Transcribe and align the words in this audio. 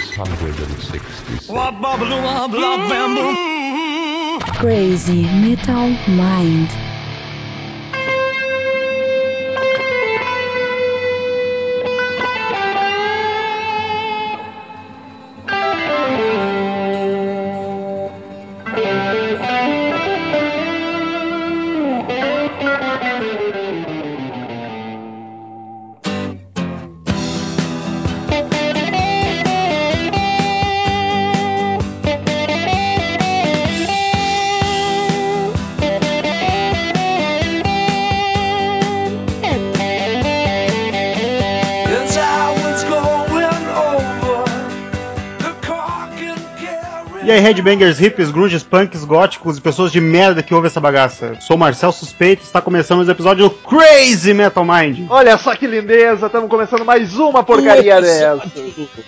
666. 0.00 1.22
Crazy 4.58 5.28
Metal 5.28 5.98
Mind. 6.06 6.91
Headbangers, 47.52 47.98
hippies, 47.98 48.30
grunges, 48.30 48.62
punks, 48.62 49.04
góticos 49.04 49.58
e 49.58 49.60
pessoas 49.60 49.92
de 49.92 50.00
merda 50.00 50.42
que 50.42 50.54
ouvem 50.54 50.68
essa 50.68 50.80
bagaça. 50.80 51.36
Sou 51.40 51.56
Marcel 51.56 51.92
Suspeito 51.92 52.42
está 52.42 52.62
começando 52.62 53.06
um 53.06 53.10
episódio 53.10 53.44
do 53.44 53.50
Crazy 53.50 54.32
Metal 54.32 54.64
Mind. 54.64 55.06
Olha 55.10 55.36
só 55.36 55.54
que 55.54 55.66
lindeza, 55.66 56.26
estamos 56.26 56.48
começando 56.48 56.82
mais 56.82 57.14
uma 57.18 57.44
porcaria 57.44 58.00
dessa. 58.00 58.42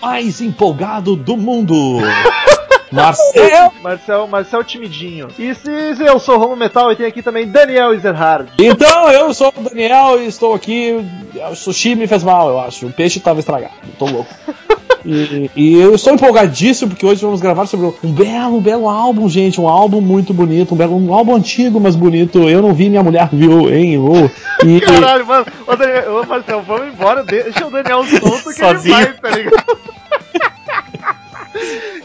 mais 0.02 0.42
empolgado 0.42 1.16
do 1.16 1.38
mundo. 1.38 2.00
Marcel. 2.94 3.72
Marcel, 3.82 4.26
Marcel 4.28 4.64
Timidinho. 4.64 5.28
E 5.38 5.54
se, 5.54 5.96
se 5.96 6.02
eu 6.02 6.18
sou 6.18 6.38
Romo 6.38 6.56
Metal 6.56 6.90
e 6.92 6.96
tem 6.96 7.06
aqui 7.06 7.22
também 7.22 7.46
Daniel 7.46 7.92
Ezerhard. 7.92 8.50
Então, 8.58 9.10
eu 9.10 9.32
sou 9.34 9.52
o 9.56 9.62
Daniel 9.62 10.20
e 10.20 10.26
estou 10.26 10.54
aqui. 10.54 11.04
O 11.50 11.54
sushi 11.54 11.94
me 11.94 12.06
fez 12.06 12.22
mal, 12.22 12.48
eu 12.48 12.60
acho. 12.60 12.86
O 12.86 12.92
peixe 12.92 13.18
estava 13.18 13.40
estragado. 13.40 13.74
Tô 13.98 14.06
louco. 14.06 14.32
E, 15.06 15.50
e 15.54 15.74
eu 15.74 15.94
estou 15.94 16.14
empolgadíssimo 16.14 16.90
porque 16.90 17.04
hoje 17.04 17.20
vamos 17.20 17.40
gravar 17.40 17.66
sobre 17.66 17.92
um 18.02 18.10
belo, 18.10 18.58
belo 18.58 18.88
álbum, 18.88 19.28
gente. 19.28 19.60
Um 19.60 19.68
álbum 19.68 20.00
muito 20.00 20.32
bonito, 20.32 20.74
um, 20.74 20.78
belo, 20.78 20.96
um 20.96 21.12
álbum 21.12 21.34
antigo, 21.36 21.78
mas 21.78 21.94
bonito. 21.94 22.48
Eu 22.48 22.62
não 22.62 22.72
vi, 22.72 22.88
minha 22.88 23.02
mulher 23.02 23.28
viu, 23.30 23.68
hein? 23.70 23.98
Oh. 23.98 24.66
E, 24.66 24.80
Caralho, 24.80 25.26
mano. 25.26 25.44
Ô, 25.66 25.76
Daniel, 25.76 26.16
ô, 26.16 26.26
Marcel, 26.26 26.62
vamos 26.62 26.88
embora. 26.88 27.22
Deixa 27.22 27.66
o 27.66 27.70
Daniel 27.70 28.02
solto 28.04 28.44
que 28.44 28.54
Sozinho. 28.54 28.96
ele 28.96 29.04
vai, 29.04 29.12
tá 29.12 29.30
ligado? 29.30 29.94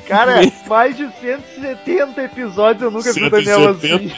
Cara, 0.08 0.42
mais 0.68 0.98
de 0.98 1.08
170 1.22 2.22
episódios 2.24 2.82
eu 2.84 2.92
nunca 2.92 3.14
vi 3.14 3.24
o 3.24 3.30
Daniel 3.30 3.74
170? 3.76 3.96
assim. 3.96 4.14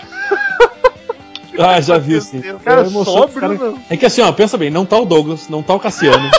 Ah, 1.59 1.81
já 1.81 1.97
vi 1.97 2.19
sim. 2.21 2.41
Cara, 2.63 2.85
sóbrio, 2.89 3.39
cara. 3.41 3.53
não. 3.55 3.79
É 3.89 3.97
que 3.97 4.05
assim, 4.05 4.21
ó, 4.21 4.31
pensa 4.31 4.57
bem, 4.57 4.69
não 4.69 4.85
tá 4.85 4.97
o 4.97 5.05
Douglas, 5.05 5.49
não 5.49 5.61
tá 5.61 5.73
o 5.73 5.79
Cassiano, 5.79 6.29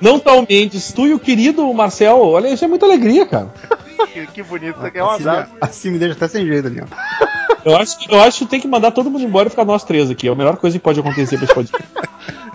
não, 0.00 0.18
tá 0.18 0.34
o, 0.36 0.40
tá 0.42 0.46
Mendes, 0.48 0.92
tu 0.92 1.06
e 1.06 1.14
o 1.14 1.18
querido 1.20 1.72
Marcel, 1.72 2.18
olha, 2.20 2.48
isso 2.48 2.64
é 2.64 2.68
muita 2.68 2.84
alegria, 2.84 3.24
cara. 3.24 3.52
Que, 4.34 4.42
bonito, 4.42 4.76
isso 4.76 4.86
aqui 4.86 4.98
é 4.98 5.04
um 5.04 5.10
Assim, 5.10 5.22
abraço. 5.28 5.52
assim 5.60 5.90
me 5.92 5.98
deixa 5.98 6.14
até 6.16 6.26
sem 6.28 6.44
jeito, 6.44 6.64
Daniel. 6.64 6.86
Eu 7.64 7.76
acho, 7.76 7.98
que- 7.98 8.12
eu 8.12 8.20
acho 8.20 8.38
que 8.40 8.46
tem 8.46 8.60
que 8.60 8.66
mandar 8.66 8.90
todo 8.90 9.08
mundo 9.08 9.22
embora 9.24 9.46
e 9.46 9.50
ficar 9.50 9.64
nós 9.64 9.84
três 9.84 10.10
aqui. 10.10 10.26
É 10.28 10.32
a 10.32 10.34
melhor 10.34 10.56
coisa 10.56 10.76
que 10.76 10.82
pode 10.82 10.98
acontecer 10.98 11.36
pra 11.36 11.44
esse 11.44 11.54
podcast. 11.54 11.88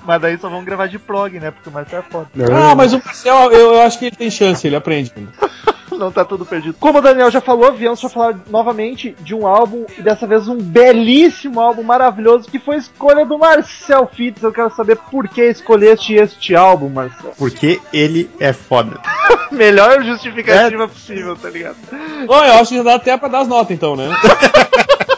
Mas 0.07 0.21
daí 0.21 0.37
só 0.37 0.47
vamos 0.47 0.63
gravar 0.63 0.87
de 0.87 0.97
prog, 0.97 1.37
né? 1.37 1.51
Porque 1.51 1.67
o 1.67 1.71
Marcel 1.71 1.99
é 1.99 2.01
foda. 2.01 2.29
Ah, 2.49 2.73
mas 2.73 2.93
o 2.93 3.01
Marcel, 3.03 3.51
eu, 3.51 3.73
eu 3.73 3.81
acho 3.81 3.99
que 3.99 4.05
ele 4.05 4.15
tem 4.15 4.31
chance, 4.31 4.65
ele 4.65 4.77
aprende. 4.77 5.11
Não 5.91 6.11
tá 6.11 6.23
tudo 6.23 6.45
perdido. 6.45 6.75
Como 6.79 6.99
o 6.99 7.01
Daniel 7.01 7.29
já 7.31 7.41
falou, 7.41 7.73
viemos 7.73 7.99
pra 7.99 8.09
falar 8.09 8.39
novamente 8.49 9.15
de 9.19 9.33
um 9.33 9.47
álbum, 9.47 9.85
e 9.97 10.01
dessa 10.01 10.27
vez 10.27 10.47
um 10.47 10.55
belíssimo 10.55 11.59
álbum 11.59 11.81
maravilhoso, 11.81 12.49
que 12.49 12.59
foi 12.59 12.75
a 12.75 12.79
escolha 12.79 13.25
do 13.25 13.37
Marcel 13.37 14.07
Fitz. 14.13 14.41
Eu 14.43 14.53
quero 14.53 14.73
saber 14.75 14.95
por 14.95 15.27
que 15.27 15.41
escolheste 15.41 16.13
este 16.13 16.55
álbum, 16.55 16.87
Marcel. 16.87 17.33
Porque 17.37 17.81
ele 17.91 18.29
é 18.39 18.53
foda. 18.53 19.01
Melhor 19.51 20.03
justificativa 20.03 20.87
possível, 20.87 21.35
tá 21.35 21.49
ligado? 21.49 21.77
Bom, 22.25 22.43
eu 22.43 22.53
acho 22.53 22.69
que 22.69 22.77
já 22.77 22.83
dá 22.83 22.95
até 22.95 23.17
pra 23.17 23.27
dar 23.27 23.39
as 23.39 23.47
notas 23.47 23.71
então, 23.71 23.95
né? 23.95 24.07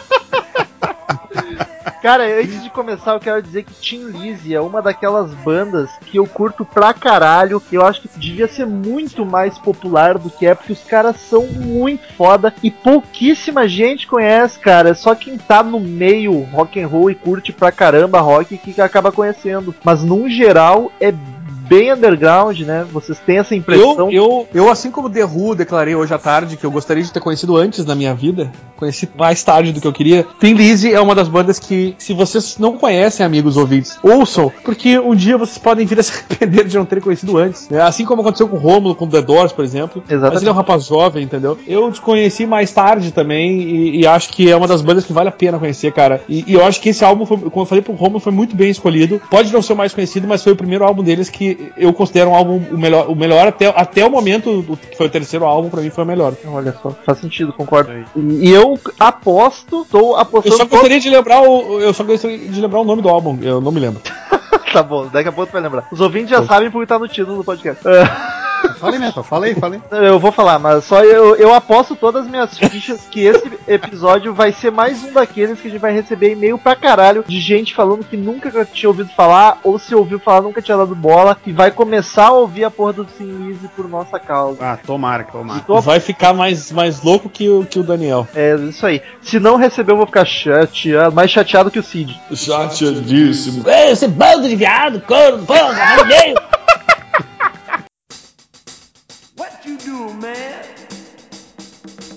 Cara, 2.02 2.24
antes 2.40 2.62
de 2.62 2.70
começar, 2.70 3.12
eu 3.12 3.20
quero 3.20 3.42
dizer 3.42 3.62
que 3.62 3.74
Tim 3.74 4.04
Lizzy 4.06 4.54
é 4.54 4.60
uma 4.60 4.80
daquelas 4.80 5.34
bandas 5.34 5.90
que 6.06 6.16
eu 6.16 6.26
curto 6.26 6.64
pra 6.64 6.94
caralho. 6.94 7.62
Eu 7.70 7.84
acho 7.84 8.00
que 8.00 8.08
devia 8.18 8.48
ser 8.48 8.66
muito 8.66 9.26
mais 9.26 9.58
popular 9.58 10.16
do 10.16 10.30
que 10.30 10.46
é, 10.46 10.54
porque 10.54 10.72
os 10.72 10.82
caras 10.82 11.16
são 11.16 11.46
muito 11.46 12.10
foda 12.14 12.54
e 12.62 12.70
pouquíssima 12.70 13.68
gente 13.68 14.06
conhece, 14.06 14.58
cara. 14.58 14.94
Só 14.94 15.14
quem 15.14 15.36
tá 15.36 15.62
no 15.62 15.78
meio 15.78 16.40
rock 16.44 16.80
and 16.80 16.88
roll 16.88 17.10
e 17.10 17.14
curte 17.14 17.52
pra 17.52 17.70
caramba 17.70 18.20
rock 18.20 18.56
que 18.56 18.80
acaba 18.80 19.12
conhecendo. 19.12 19.74
Mas 19.84 20.02
num 20.02 20.26
geral 20.26 20.90
é 21.00 21.12
bem 21.70 21.92
underground, 21.92 22.58
né? 22.62 22.84
Vocês 22.92 23.16
têm 23.20 23.38
essa 23.38 23.54
impressão? 23.54 24.10
Eu, 24.10 24.10
eu, 24.10 24.48
eu, 24.52 24.70
assim 24.70 24.90
como 24.90 25.08
The 25.08 25.24
Who, 25.24 25.54
declarei 25.54 25.94
hoje 25.94 26.12
à 26.12 26.18
tarde 26.18 26.56
que 26.56 26.66
eu 26.66 26.70
gostaria 26.70 27.04
de 27.04 27.12
ter 27.12 27.20
conhecido 27.20 27.56
antes 27.56 27.86
na 27.86 27.94
minha 27.94 28.12
vida, 28.12 28.50
conheci 28.76 29.08
mais 29.16 29.44
tarde 29.44 29.72
do 29.72 29.80
que 29.80 29.86
eu 29.86 29.92
queria. 29.92 30.26
Tim 30.40 30.54
Lizzy 30.54 30.92
é 30.92 31.00
uma 31.00 31.14
das 31.14 31.28
bandas 31.28 31.60
que, 31.60 31.94
se 31.96 32.12
vocês 32.12 32.58
não 32.58 32.76
conhecem, 32.76 33.24
amigos 33.24 33.56
ouvintes, 33.56 33.96
ouçam, 34.02 34.50
porque 34.64 34.98
um 34.98 35.14
dia 35.14 35.38
vocês 35.38 35.58
podem 35.58 35.86
vir 35.86 36.00
a 36.00 36.02
se 36.02 36.12
arrepender 36.28 36.66
de 36.66 36.76
não 36.76 36.84
terem 36.84 37.04
conhecido 37.04 37.38
antes. 37.38 37.68
né? 37.68 37.80
Assim 37.80 38.04
como 38.04 38.22
aconteceu 38.22 38.48
com 38.48 38.56
o 38.56 38.58
Rômulo, 38.58 38.96
com 38.96 39.04
o 39.04 39.08
The 39.08 39.22
Doors, 39.22 39.52
por 39.52 39.64
exemplo. 39.64 40.02
Exatamente. 40.08 40.34
Mas 40.34 40.42
ele 40.42 40.50
é 40.50 40.52
um 40.52 40.56
rapaz 40.56 40.86
jovem, 40.86 41.22
entendeu? 41.22 41.56
Eu 41.68 41.88
desconheci 41.88 42.46
mais 42.46 42.72
tarde 42.72 43.12
também 43.12 43.60
e, 43.60 44.00
e 44.00 44.06
acho 44.08 44.30
que 44.30 44.50
é 44.50 44.56
uma 44.56 44.66
das 44.66 44.82
bandas 44.82 45.04
que 45.04 45.12
vale 45.12 45.28
a 45.28 45.32
pena 45.32 45.56
conhecer, 45.56 45.92
cara. 45.92 46.20
E, 46.28 46.44
e 46.48 46.54
eu 46.54 46.64
acho 46.64 46.80
que 46.80 46.88
esse 46.88 47.04
álbum, 47.04 47.24
foi, 47.24 47.36
como 47.36 47.62
eu 47.62 47.66
falei 47.66 47.82
pro 47.82 47.92
Rômulo, 47.92 48.18
foi 48.18 48.32
muito 48.32 48.56
bem 48.56 48.70
escolhido. 48.70 49.22
Pode 49.30 49.52
não 49.52 49.62
ser 49.62 49.74
o 49.74 49.76
mais 49.76 49.94
conhecido, 49.94 50.26
mas 50.26 50.42
foi 50.42 50.52
o 50.52 50.56
primeiro 50.56 50.84
álbum 50.84 51.04
deles 51.04 51.28
que 51.28 51.59
eu 51.76 51.92
considero 51.92 52.30
um 52.30 52.34
álbum 52.34 52.62
o 52.70 52.78
melhor, 52.78 53.08
o 53.08 53.14
melhor 53.14 53.48
até, 53.48 53.66
até 53.66 54.04
o 54.04 54.10
momento, 54.10 54.62
do, 54.62 54.76
que 54.76 54.96
foi 54.96 55.06
o 55.06 55.10
terceiro 55.10 55.44
álbum, 55.44 55.68
pra 55.68 55.80
mim 55.80 55.90
foi 55.90 56.04
o 56.04 56.06
melhor. 56.06 56.34
Olha 56.46 56.74
só, 56.82 56.90
faz 57.04 57.18
sentido, 57.18 57.52
concordo. 57.52 57.90
E 58.16 58.48
e 58.48 58.50
eu 58.50 58.78
aposto, 58.98 59.86
tô 59.90 60.12
Eu 60.12 60.16
apostando. 60.16 60.56
só 60.56 60.64
gostaria 60.64 60.98
de 61.00 61.10
lembrar 61.10 61.42
o. 61.42 61.80
Eu 61.80 61.92
só 61.92 62.02
gostaria 62.04 62.38
de 62.38 62.60
lembrar 62.60 62.80
o 62.80 62.84
nome 62.84 63.02
do 63.02 63.08
álbum, 63.08 63.38
eu 63.42 63.60
não 63.60 63.72
me 63.72 63.80
lembro. 63.80 64.00
Tá 64.72 64.84
bom, 64.84 65.08
daqui 65.08 65.28
a 65.28 65.32
pouco 65.32 65.50
tu 65.50 65.54
vai 65.54 65.62
lembrar. 65.62 65.88
Os 65.90 66.00
ouvintes 66.00 66.30
já 66.30 66.44
sabem 66.44 66.70
porque 66.70 66.86
tá 66.86 66.96
no 66.96 67.08
título 67.08 67.38
do 67.38 67.44
podcast. 67.44 67.82
Falei, 68.80 68.98
Metal, 68.98 69.22
falei, 69.22 69.54
falei. 69.54 69.80
eu 69.90 70.18
vou 70.18 70.32
falar, 70.32 70.58
mas 70.58 70.84
só 70.84 71.02
eu, 71.04 71.36
eu 71.36 71.52
aposto 71.54 71.94
todas 71.94 72.24
as 72.24 72.30
minhas 72.30 72.56
fichas 72.58 73.02
que 73.10 73.20
esse 73.20 73.50
episódio 73.68 74.32
vai 74.34 74.52
ser 74.52 74.70
mais 74.70 75.02
um 75.04 75.12
daqueles 75.12 75.60
que 75.60 75.68
a 75.68 75.70
gente 75.70 75.80
vai 75.80 75.92
receber 75.92 76.32
e-mail 76.32 76.58
pra 76.58 76.74
caralho 76.74 77.24
de 77.26 77.38
gente 77.40 77.74
falando 77.74 78.04
que 78.04 78.16
nunca 78.16 78.50
tinha 78.64 78.88
ouvido 78.88 79.10
falar, 79.16 79.60
ou 79.62 79.78
se 79.78 79.94
ouviu 79.94 80.18
falar, 80.18 80.42
nunca 80.42 80.62
tinha 80.62 80.76
dado 80.76 80.94
bola, 80.94 81.36
e 81.46 81.52
vai 81.52 81.70
começar 81.70 82.26
a 82.28 82.32
ouvir 82.32 82.64
a 82.64 82.70
porra 82.70 82.92
do 82.94 83.06
Sin 83.16 83.48
Easy 83.48 83.68
por 83.76 83.88
nossa 83.88 84.18
causa. 84.18 84.58
Ah, 84.60 84.78
tomara, 84.84 85.24
tomara. 85.24 85.60
Tô- 85.60 85.80
Vai 85.80 86.00
ficar 86.00 86.32
mais, 86.32 86.70
mais 86.72 87.02
louco 87.02 87.28
que 87.28 87.48
o, 87.48 87.64
que 87.64 87.78
o 87.78 87.82
Daniel. 87.82 88.26
É 88.34 88.54
isso 88.56 88.86
aí. 88.86 89.02
Se 89.22 89.38
não 89.40 89.56
receber, 89.56 89.92
eu 89.92 89.96
vou 89.96 90.06
ficar 90.06 90.24
chateado, 90.24 91.14
mais 91.14 91.30
chateado 91.30 91.70
que 91.70 91.78
o 91.78 91.82
Cid. 91.82 92.18
Chateadíssimo. 92.34 93.68
Ei, 93.68 93.90
esse 93.92 94.06
bando 94.08 94.48
de 94.48 94.56
viado, 94.56 95.00
corno, 95.00 95.44
porra, 95.44 95.72
maneiro. 95.96 96.40
Do, 99.84 100.12
man? 100.14 100.64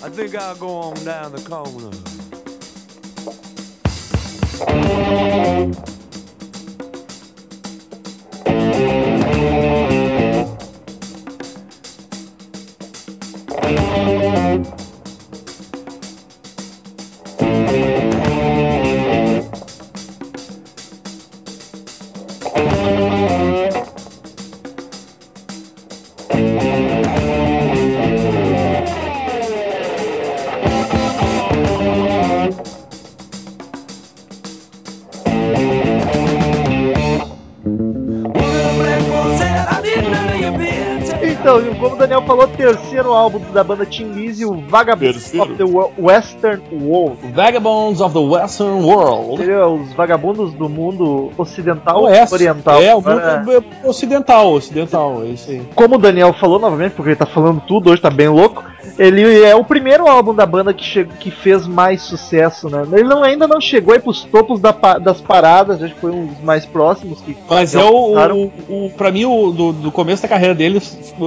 I 0.04 0.10
think 0.10 0.36
I'll 0.36 0.56
go 0.56 0.70
on 0.70 0.96
down 1.06 1.32
the 1.32 1.42
corner. 1.42 1.92
Álbum 43.14 43.40
da 43.52 43.64
banda 43.64 43.86
Tim 43.86 44.12
Lizzy, 44.12 44.46
o 44.46 44.54
Vagabonds 44.68 45.34
of 45.34 45.56
the 45.56 45.64
Western 45.98 46.62
World. 46.72 47.18
Vagabonds 47.34 48.02
of 48.02 48.14
the 48.14 48.20
Western 48.20 48.84
World. 48.84 49.38
Seria 49.38 49.68
os 49.68 49.94
vagabundos 49.94 50.54
do 50.54 50.70
mundo 50.70 51.32
ocidental 51.38 52.04
Oeste. 52.04 52.34
oriental. 52.34 52.82
É, 52.82 52.96
o 52.96 53.02
mundo 53.02 53.52
é 53.52 53.88
ocidental, 53.88 54.54
ocidental, 54.54 55.24
é 55.24 55.28
isso 55.28 55.52
aí. 55.52 55.62
Como 55.76 55.96
o 55.96 55.98
Daniel 55.98 56.34
falou 56.34 56.60
novamente, 56.60 56.94
porque 56.94 57.10
ele 57.10 57.16
tá 57.16 57.26
falando 57.26 57.62
tudo 57.62 57.92
hoje, 57.92 58.02
tá 58.02 58.10
bem 58.10 58.30
louco. 58.30 58.73
Ele 58.98 59.42
é 59.44 59.56
o 59.56 59.64
primeiro 59.64 60.08
álbum 60.08 60.34
da 60.36 60.46
banda 60.46 60.74
que, 60.74 60.84
che- 60.84 61.08
que 61.20 61.32
fez 61.32 61.66
mais 61.66 62.02
sucesso, 62.04 62.70
né? 62.70 62.84
Ele 62.94 63.08
não, 63.08 63.24
ainda 63.24 63.48
não 63.48 63.60
chegou 63.60 63.94
aí 63.94 64.00
pros 64.00 64.24
topos 64.26 64.60
da 64.60 64.72
pa- 64.72 65.00
das 65.00 65.20
paradas, 65.20 65.82
acho 65.82 65.96
que 65.96 66.00
foi 66.02 66.12
um 66.12 66.28
dos 66.28 66.40
mais 66.42 66.66
próximos 66.66 67.20
que. 67.22 67.36
Mas 67.50 67.74
é 67.76 67.84
o, 67.84 68.16
o, 68.16 68.86
o. 68.86 68.90
Pra 68.92 69.12
mim, 69.12 69.26
o, 69.26 69.52
do, 69.52 69.74
do 69.74 69.92
começo 69.92 70.22
da 70.22 70.28
carreira 70.30 70.54
dele, 70.54 70.82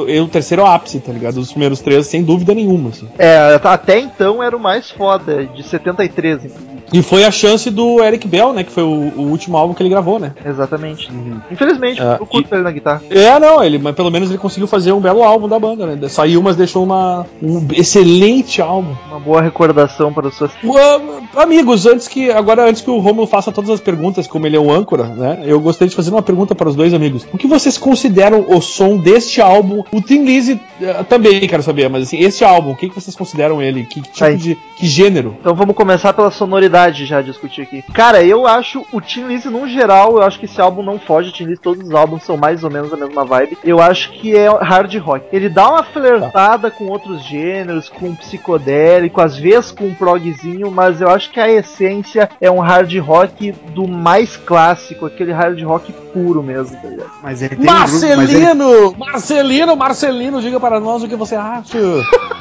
é 0.09 0.21
o 0.21 0.29
terceiro 0.29 0.65
ápice, 0.65 1.01
tá 1.01 1.13
ligado? 1.13 1.39
Os 1.39 1.51
primeiros 1.51 1.81
três, 1.81 2.07
sem 2.07 2.23
dúvida 2.23 2.55
nenhuma. 2.55 2.91
Assim. 2.91 3.09
É, 3.19 3.59
até 3.65 3.99
então 3.99 4.43
era 4.43 4.57
o 4.57 4.61
mais 4.61 4.91
foda, 4.91 5.45
de 5.47 5.63
73, 5.63 6.45
inclusive. 6.45 6.77
E 6.93 7.03
foi 7.03 7.25
a 7.25 7.31
chance 7.31 7.71
do 7.71 8.03
Eric 8.03 8.27
Bell, 8.29 8.53
né? 8.53 8.62
Que 8.65 8.71
foi 8.73 8.83
o, 8.83 9.12
o 9.17 9.23
último 9.31 9.56
álbum 9.56 9.75
que 9.75 9.83
ele 9.83 9.91
gravou, 9.91 10.19
né? 10.19 10.33
Exatamente. 10.44 11.09
Infelizmente, 11.50 12.00
É, 12.00 12.17
eu 12.21 12.27
curto 12.27 12.55
ele 12.55 12.62
na 12.62 12.71
guitarra. 12.71 13.03
É, 13.11 13.38
não, 13.38 13.62
ele, 13.62 13.79
mas 13.79 13.94
pelo 13.94 14.11
menos 14.11 14.29
ele 14.31 14.38
conseguiu 14.38 14.67
fazer 14.67 14.93
um 14.93 15.00
belo 15.00 15.23
álbum 15.23 15.49
da 15.49 15.59
banda, 15.59 15.87
né? 15.87 16.09
Saiu, 16.09 16.43
mas 16.43 16.56
deixou 16.56 16.85
uma, 16.85 17.27
um 17.43 17.67
excelente 17.73 18.62
álbum. 18.62 18.94
Uma 19.09 19.21
boa 19.21 19.43
recordação 19.43 20.12
para 20.12 20.29
os 20.29 20.37
seus. 20.37 20.53
Uh, 20.62 21.27
amigos, 21.37 21.87
antes 21.87 22.06
que 22.06 22.31
agora 22.31 22.69
antes 22.69 22.83
que 22.83 22.91
o 22.91 22.99
Romulo 22.99 23.27
faça 23.27 23.50
todas 23.50 23.71
as 23.71 23.81
perguntas, 23.81 24.27
como 24.27 24.47
ele 24.47 24.56
é 24.56 24.61
um 24.61 24.71
âncora, 24.73 25.05
né? 25.05 25.43
Eu 25.44 25.61
gostaria 25.61 25.91
de 25.91 25.97
fazer 25.97 26.11
uma 26.11 26.23
pergunta 26.23 26.55
para 26.55 26.69
os 26.69 26.77
dois 26.77 26.94
amigos. 26.94 27.27
O 27.32 27.39
que 27.39 27.47
vocês 27.47 27.77
consideram 27.77 28.47
o 28.49 28.61
som 28.61 28.97
deste 28.97 29.41
álbum? 29.41 29.82
O 29.91 30.00
Tim 30.00 30.25
Lizzy 30.25 30.53
uh, 30.53 31.05
também 31.05 31.41
quero 31.49 31.62
saber, 31.62 31.89
mas 31.91 32.05
assim, 32.05 32.19
este 32.21 32.44
álbum, 32.44 32.71
o 32.71 32.77
que, 32.77 32.89
que 32.89 32.94
vocês 32.94 33.17
consideram 33.17 33.61
ele? 33.61 33.85
Que 33.85 34.00
tipo 34.00 34.25
Aí. 34.25 34.37
de 34.37 34.56
que 34.77 34.87
gênero? 34.87 35.37
Então 35.41 35.55
vamos 35.55 35.75
começar 35.75 36.12
pela 36.12 36.31
sonoridade 36.31 36.75
já 36.93 37.23
discutir 37.23 37.62
aqui. 37.62 37.82
Cara, 37.93 38.23
eu 38.23 38.46
acho 38.46 38.84
o 38.93 39.00
Tim 39.00 39.26
Lizzy 39.26 39.49
num 39.49 39.69
geral, 39.69 40.17
eu 40.17 40.23
acho 40.23 40.38
que 40.38 40.44
esse 40.46 40.61
álbum 40.61 40.82
não 40.82 40.99
foge, 40.99 41.32
Tim 41.32 41.44
Lizzy, 41.44 41.61
todos 41.61 41.87
os 41.87 41.94
álbuns 41.94 42.23
são 42.25 42.37
mais 42.37 42.62
ou 42.64 42.70
menos 42.70 42.93
a 42.93 42.96
mesma 42.96 43.25
vibe. 43.25 43.58
Eu 43.64 43.81
acho 43.81 44.11
que 44.12 44.37
é 44.37 44.49
hard 44.49 44.94
rock. 44.99 45.25
Ele 45.32 45.49
dá 45.49 45.69
uma 45.70 45.82
flertada 45.82 46.70
com 46.70 46.87
outros 46.87 47.23
gêneros, 47.25 47.88
com 47.88 48.14
psicodélico, 48.14 49.20
às 49.20 49.37
vezes 49.37 49.70
com 49.70 49.87
um 49.87 49.94
progzinho, 49.94 50.70
mas 50.70 51.00
eu 51.00 51.08
acho 51.08 51.31
que 51.31 51.40
a 51.40 51.50
essência 51.50 52.28
é 52.40 52.50
um 52.50 52.61
hard 52.61 52.94
rock 52.99 53.52
do 53.75 53.87
mais 53.88 54.37
clássico, 54.37 55.06
aquele 55.06 55.32
hard 55.32 55.61
rock 55.62 55.93
puro 56.12 56.43
mesmo, 56.43 56.76
tá 56.81 56.88
ligado? 56.88 57.11
Mas 57.22 57.43
ele 57.43 57.56
tem 57.56 57.64
um 57.64 57.67
grupo, 57.67 57.90
mas 57.90 58.02
ele- 58.02 58.17
Marcelino! 58.17 58.94
Marcelino, 58.99 59.76
Marcelino, 59.76 60.40
diga 60.40 60.61
para 60.61 60.81
nós 60.81 61.02
o 61.02 61.08
que 61.08 61.17
você 61.17 61.34
acha. 61.34 61.79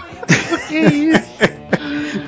Que 0.68 0.80
isso? 0.80 1.26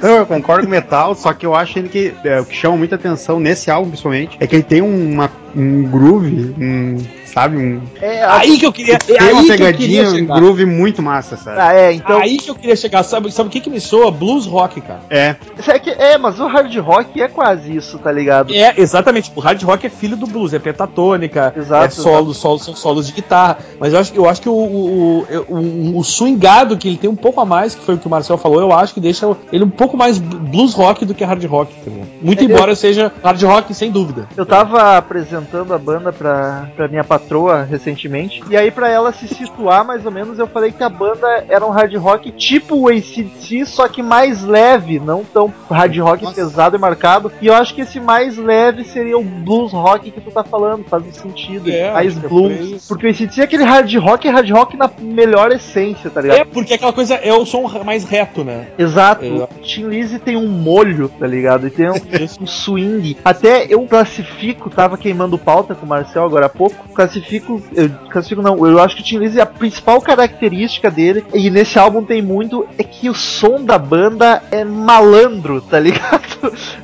Não, 0.01 0.18
eu 0.18 0.25
concordo 0.25 0.63
com 0.63 0.68
o 0.68 0.72
metal, 0.72 1.16
só 1.16 1.34
que 1.34 1.45
eu 1.45 1.56
acho 1.56 1.80
ele 1.80 1.89
que 1.89 2.13
é, 2.24 2.39
o 2.39 2.45
que 2.45 2.56
chama 2.56 2.78
muita 2.78 2.95
atenção 2.95 3.39
nesse 3.39 3.69
álbum, 3.72 3.89
principalmente, 3.89 4.38
é 4.39 4.48
que 4.48 4.56
ele 4.56 4.63
tem 4.63 4.81
uma, 4.81 5.31
um 5.56 5.84
groove, 5.84 6.56
um, 6.60 6.98
sabe, 7.27 7.57
um, 7.57 7.81
É, 8.01 8.24
aí 8.25 8.57
que 8.57 8.65
eu 8.65 8.71
queria, 8.74 8.95
é 8.95 8.97
tem 8.97 9.18
aí 9.19 9.31
uma 9.33 9.44
que 9.44 9.51
eu 9.51 9.56
queria 9.57 9.68
pegadinha, 9.74 10.09
um 10.09 10.15
chegar. 10.15 10.35
groove 10.39 10.65
muito 10.65 11.01
massa, 11.01 11.38
sabe? 11.38 11.57
ah, 11.59 11.74
é, 11.74 11.94
então. 11.94 12.19
Aí 12.19 12.38
que 12.38 12.50
eu 12.50 12.56
queria 12.56 12.75
chegar, 12.75 13.03
sabe, 13.03 13.31
sabe 13.31 13.50
o 13.50 13.51
que 13.51 13.59
que 13.59 13.69
me 13.69 13.79
soa? 13.79 14.12
Blues 14.12 14.45
rock, 14.45 14.81
cara. 14.81 15.01
É, 15.09 15.35
É, 15.68 15.79
que, 15.79 15.89
é, 15.89 16.18
mas 16.18 16.39
o 16.39 16.47
hard 16.47 16.75
rock 16.77 17.21
é 17.21 17.27
quase 17.27 17.75
isso, 17.75 17.97
tá 18.00 18.12
ligado? 18.12 18.53
É, 18.53 18.74
exatamente. 18.77 19.31
O 19.35 19.39
hard 19.39 19.62
rock 19.63 19.85
é 19.85 19.89
filho 19.89 20.15
do 20.15 20.25
blues, 20.27 20.53
é 20.53 20.59
pentatônica, 20.59 21.53
Exato, 21.56 21.85
é 21.85 21.89
solo, 21.89 22.33
solo, 22.33 22.59
são 22.59 22.75
solos 22.75 23.07
de 23.07 23.13
guitarra. 23.13 23.57
Mas 23.79 23.94
eu 23.94 24.00
acho, 24.00 24.15
eu 24.15 24.29
acho 24.29 24.41
que 24.41 24.50
o, 24.50 24.53
o, 24.53 25.19
o, 25.21 25.53
o, 25.53 25.97
o 26.00 26.03
swingado 26.03 26.77
que 26.77 26.88
ele 26.88 26.97
tem 26.97 27.09
um 27.09 27.15
pouco 27.15 27.39
a 27.41 27.45
mais, 27.45 27.75
que 27.75 27.83
foi 27.83 27.95
o 27.95 27.97
que 27.97 28.07
o 28.07 28.09
Marcel 28.09 28.38
falou, 28.38 28.59
eu 28.62 28.71
acho 28.74 28.94
que 28.94 29.00
deixa 29.00 29.27
ele 29.51 29.63
um 29.63 29.69
pouco 29.69 29.97
mais 29.97 30.18
blues 30.18 30.74
rock 30.74 31.06
do 31.06 31.13
que 31.13 31.24
hard 31.24 31.44
rock. 31.45 31.74
tá 31.83 31.89
ligado? 31.91 32.07
Muito 32.21 32.41
É, 32.41 32.45
embora 32.45 32.75
seja 32.75 33.12
hard 33.24 33.41
rock, 33.44 33.74
sem 33.74 33.91
dúvida. 33.91 34.27
Eu 34.35 34.45
tava 34.45 34.97
apresentando 34.97 35.74
a 35.74 35.77
banda 35.77 36.12
pra, 36.12 36.69
pra 36.75 36.88
minha 36.88 37.03
patroa 37.03 37.26
recentemente, 37.63 38.44
e 38.50 38.56
aí 38.57 38.71
pra 38.71 38.89
ela 38.89 39.12
se 39.12 39.27
situar 39.27 39.85
mais 39.85 40.06
ou 40.06 40.12
menos, 40.12 40.39
eu 40.39 40.47
falei 40.47 40.71
que 40.71 40.83
a 40.83 40.89
banda 40.89 41.45
era 41.50 41.65
um 41.65 41.69
hard 41.69 41.94
rock 41.95 42.31
tipo 42.31 42.75
o 42.75 42.88
ACDC, 42.88 43.65
só 43.65 43.88
que 43.88 44.01
mais 44.01 44.44
leve, 44.44 45.00
não 45.00 45.24
tão 45.24 45.53
hard 45.69 45.97
rock 46.00 46.24
Nossa. 46.24 46.35
pesado 46.35 46.75
e 46.75 46.79
marcado. 46.79 47.31
E 47.41 47.47
eu 47.47 47.53
acho 47.53 47.74
que 47.74 47.81
esse 47.81 48.00
mais 48.00 48.38
leve 48.38 48.83
seria 48.83 49.18
o 49.18 49.24
blues 49.24 49.71
rock 49.71 50.12
que 50.12 50.21
tu 50.21 50.31
tá 50.31 50.44
falando, 50.44 50.83
faz 50.85 51.03
um 51.06 51.12
sentido, 51.12 51.69
É, 51.69 51.91
mais 51.91 52.15
é 52.18 52.27
blues. 52.27 52.59
isso. 52.59 52.88
Porque 52.88 53.07
o 53.07 53.09
ACDC 53.09 53.41
é 53.41 53.44
aquele 53.44 53.63
hard 53.63 53.94
rock, 53.95 54.27
é 54.27 54.31
hard 54.31 54.50
rock 54.51 54.77
na 54.77 54.89
melhor 55.00 55.51
essência, 55.51 56.09
tá 56.09 56.21
ligado? 56.21 56.38
É, 56.38 56.45
porque 56.45 56.74
aquela 56.74 56.94
coisa 56.94 57.15
é 57.15 57.33
o 57.33 57.45
som 57.45 57.68
mais 57.83 58.03
reto, 58.03 58.44
né? 58.44 58.68
Exato. 58.77 59.25
É. 59.25 59.29
O 59.29 59.47
Tim 59.62 59.88
Lizzy 59.88 60.19
tem 60.19 60.35
um 60.35 60.47
molho, 60.47 61.09
tá 61.09 61.27
ligado? 61.27 61.68
E 61.68 61.69
tem 61.69 61.89
um, 61.89 61.95
um 62.41 62.47
swing. 62.47 63.18
Até 63.24 63.65
eu 63.69 63.81
classifico, 63.88 64.69
tava 64.69 64.97
queimando 64.97 65.38
pauta 65.38 65.74
com 65.74 65.85
o 65.85 65.89
Marcel 65.89 66.24
agora 66.24 66.45
há 66.45 66.50
pouco. 66.50 66.88
Classifico, 67.07 67.62
eu 67.74 67.89
classifico 68.12 68.42
não, 68.42 68.65
eu 68.68 68.80
acho 68.80 68.95
que 68.95 69.01
o 69.01 69.06
Tim 69.06 69.18
Lizzy, 69.19 69.39
a 69.39 69.45
principal 69.45 70.01
característica 70.01 70.92
dele, 70.92 71.25
e 71.33 71.50
nesse 71.50 71.80
álbum 71.80 72.04
tem 72.04 72.21
muito, 72.21 72.68
é 72.77 72.83
que 72.83 73.09
o 73.09 73.13
som 73.13 73.63
da 73.63 73.77
banda 73.77 74.44
é 74.51 74.63
malandro, 74.63 75.62
tá 75.62 75.80
ligado? 75.80 76.27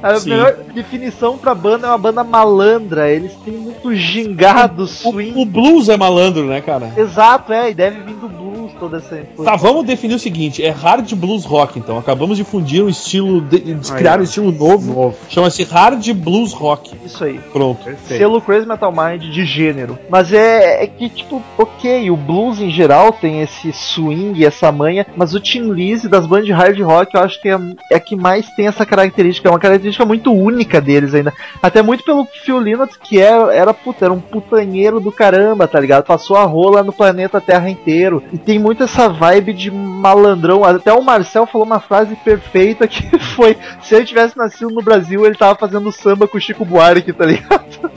A 0.02 0.16
Sim. 0.16 0.32
melhor 0.32 0.56
definição 0.74 1.38
pra 1.38 1.54
banda 1.54 1.88
é 1.88 1.90
uma 1.90 1.98
banda 1.98 2.24
malandra. 2.24 3.10
Eles 3.10 3.34
têm 3.46 3.54
muito 3.54 3.94
gingado, 3.96 4.84
O, 4.84 4.88
swing. 4.88 5.40
o 5.40 5.46
blues 5.46 5.90
é 5.90 5.96
malandro, 5.96 6.46
né, 6.46 6.60
cara? 6.60 6.92
Exato, 6.98 7.54
é, 7.54 7.70
e 7.70 7.74
deve 7.74 8.02
vir 8.02 8.16
do 8.16 8.28
blues 8.28 8.43
toda 8.80 8.98
essa 8.98 9.20
influência. 9.20 9.46
Tá, 9.46 9.56
vamos 9.56 9.86
definir 9.86 10.16
o 10.16 10.20
seguinte: 10.20 10.64
é 10.64 10.70
hard 10.70 11.14
blues 11.16 11.46
rock, 11.46 11.80
então. 11.80 11.98
Acabamos 11.98 12.38
de 12.38 12.44
fundir 12.44 12.84
um 12.84 12.90
estilo, 12.90 13.42
de, 13.42 13.60
de 13.60 13.92
criar 13.94 14.20
um 14.20 14.24
estilo 14.24 14.52
novo. 14.52 14.94
novo. 14.94 15.18
Chama-se 15.30 15.64
hard 15.64 16.08
blues 16.14 16.54
rock. 16.54 16.96
Isso 17.06 17.24
aí. 17.24 17.40
Pronto. 17.52 17.84
Perfeito. 17.84 18.20
Selo 18.20 18.42
Crazy 18.42 18.68
Metal 18.68 18.92
Mind 18.92 19.24
de 19.24 19.46
gênero. 19.46 19.98
Mas 20.10 20.32
é, 20.32 20.84
é 20.84 20.88
que, 20.88 21.10
tipo, 21.10 21.42
ok, 21.58 22.10
o 22.10 22.18
blues 22.18 22.60
em 22.60 22.70
geral 22.70 23.12
tem 23.12 23.42
esse 23.42 23.72
swing, 23.72 24.44
essa 24.46 24.72
manha, 24.72 25.06
mas 25.16 25.34
o 25.34 25.40
Tim 25.40 25.72
Lizzy 25.72 26.08
das 26.08 26.26
bandas 26.26 26.46
de 26.46 26.52
hard 26.52 26.80
rock 26.82 27.16
eu 27.16 27.22
acho 27.22 27.42
que 27.42 27.50
é, 27.50 27.60
é 27.92 27.96
a 27.96 28.00
que 28.00 28.16
mais 28.16 28.50
tem 28.52 28.68
essa 28.68 28.86
característica. 28.86 29.48
É 29.48 29.52
uma 29.52 29.60
característica 29.60 30.06
muito 30.06 30.32
única 30.32 30.80
deles 30.82 31.14
ainda. 31.14 31.34
Até 31.62 31.82
muito 31.82 32.04
pelo 32.04 32.26
Phil 32.26 32.60
Lynott, 32.60 32.98
que 33.00 33.20
era, 33.20 33.54
era, 33.54 33.74
puta, 33.74 34.06
era 34.06 34.14
um 34.14 34.20
putanheiro 34.20 35.00
do 35.00 35.12
caramba, 35.12 35.68
tá 35.68 35.80
ligado? 35.80 36.06
Passou 36.06 36.38
a 36.38 36.44
rola 36.44 36.84
no 36.84 36.94
planeta 36.94 37.42
Terra 37.42 37.70
inteiro. 37.70 38.24
E 38.32 38.38
tem 38.38 38.60
muito 38.64 38.84
essa 38.84 39.10
vibe 39.10 39.54
de 39.54 39.70
malandrão. 39.70 40.64
Até 40.64 40.92
o 40.94 41.02
Marcel 41.04 41.46
falou 41.46 41.68
uma 41.68 41.80
frase 41.80 42.16
perfeita 42.16 42.88
que 42.88 43.18
foi: 43.36 43.58
se 43.82 43.94
ele 43.96 44.06
tivesse 44.06 44.38
nascido 44.38 44.72
no 44.72 44.82
Brasil, 44.82 45.26
ele 45.26 45.36
tava 45.36 45.56
fazendo 45.56 45.92
samba 45.92 46.28
com 46.28 46.38
o 46.38 46.42
Chico 46.42 46.64
Buarque, 46.66 47.12
tá 47.14 47.26
ligado? 47.26 47.64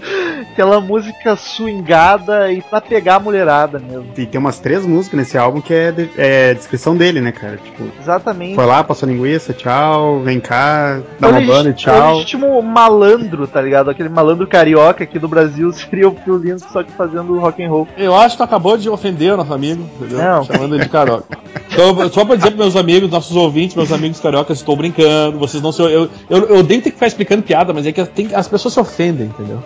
Aquela 0.53 0.81
música 0.81 1.37
swingada 1.37 2.51
e 2.51 2.63
pra 2.63 2.81
pegar 2.81 3.17
a 3.17 3.21
mulherada 3.21 3.79
mesmo. 3.79 4.07
E 4.17 4.25
tem 4.27 4.39
umas 4.41 4.59
três 4.59 4.87
músicas 4.87 5.19
nesse 5.19 5.37
álbum 5.39 5.61
que 5.61 5.73
é, 5.75 5.93
de- 5.93 6.11
é 6.17 6.55
descrição 6.55 6.97
dele, 6.97 7.21
né, 7.21 7.31
cara? 7.31 7.59
Tipo, 7.63 7.85
Exatamente. 8.01 8.55
foi 8.55 8.65
lá, 8.65 8.83
passou 8.83 9.09
linguiça, 9.09 9.53
tchau, 9.53 10.21
vem 10.21 10.41
cá, 10.41 11.01
dá 11.21 11.29
É 11.29 11.31
o 11.31 11.35
uma 11.35 11.41
banda 11.47 11.69
e 11.69 11.73
é 11.73 11.75
o 11.75 11.77
tchau. 11.77 12.15
legítimo 12.15 12.63
malandro, 12.63 13.47
tá 13.47 13.61
ligado? 13.61 13.91
Aquele 13.91 14.09
malandro 14.09 14.47
carioca 14.47 15.05
aqui 15.05 15.19
do 15.19 15.29
Brasil 15.29 15.71
seria 15.75 16.09
o 16.09 16.15
Phil 16.25 16.37
Lynott, 16.39 16.65
só 16.73 16.83
que 16.83 16.91
fazendo 16.93 17.39
rock 17.39 17.63
and 17.63 17.69
roll. 17.69 17.87
Eu 17.97 18.15
acho 18.17 18.31
que 18.31 18.39
tu 18.39 18.45
acabou 18.45 18.79
de 18.79 18.89
ofender 18.89 19.35
o 19.35 19.37
nosso 19.37 19.53
amigo, 19.53 19.83
entendeu? 19.97 20.19
Não. 20.19 20.46
Chamando 20.47 20.75
ele 20.75 20.85
de 20.85 20.91
carioca. 20.91 21.39
Então, 21.73 22.09
só 22.11 22.25
pra 22.25 22.37
dizer 22.37 22.51
pros 22.53 22.61
meus 22.61 22.77
amigos, 22.77 23.11
nossos 23.11 23.37
ouvintes, 23.37 23.75
meus 23.77 23.91
amigos 23.93 24.21
cariocas, 24.21 24.59
estou 24.59 24.77
brincando, 24.77 25.39
vocês 25.39 25.63
não 25.63 25.73
se. 25.73 25.83
Eu, 25.83 26.09
eu, 26.31 26.49
eu 26.49 26.59
odeio 26.59 26.81
ter 26.81 26.91
que 26.91 26.97
ficar 26.97 27.07
explicando 27.09 27.43
piada, 27.43 27.73
mas 27.73 27.87
é 27.87 27.93
que 27.93 28.05
tem- 28.07 28.35
as 28.35 28.49
pessoas 28.49 28.75
se 28.75 28.81
ofendem, 28.81 29.27
entendeu? 29.27 29.63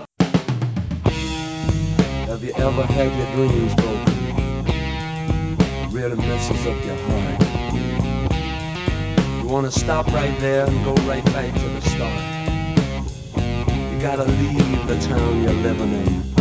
Have 2.28 2.44
you 2.44 2.54
ever 2.56 2.84
had 2.84 3.10
your 3.16 3.26
dreams 3.36 3.74
broken? 3.74 4.10
Really 5.92 6.16
messes 6.16 6.66
up 6.66 6.86
your 6.86 6.96
heart. 7.08 7.40
You 9.42 9.48
wanna 9.48 9.70
stop 9.70 10.10
right 10.12 10.34
there 10.40 10.62
and 10.64 10.84
go 10.84 10.94
right 11.06 11.24
back 11.32 11.52
to 11.52 11.68
the 11.80 11.80
start. 11.90 12.22
You 13.36 14.00
gotta 14.00 14.24
leave 14.24 14.86
the 14.86 14.96
town 15.06 15.42
you're 15.42 15.52
living 15.62 15.92
in. 15.92 16.39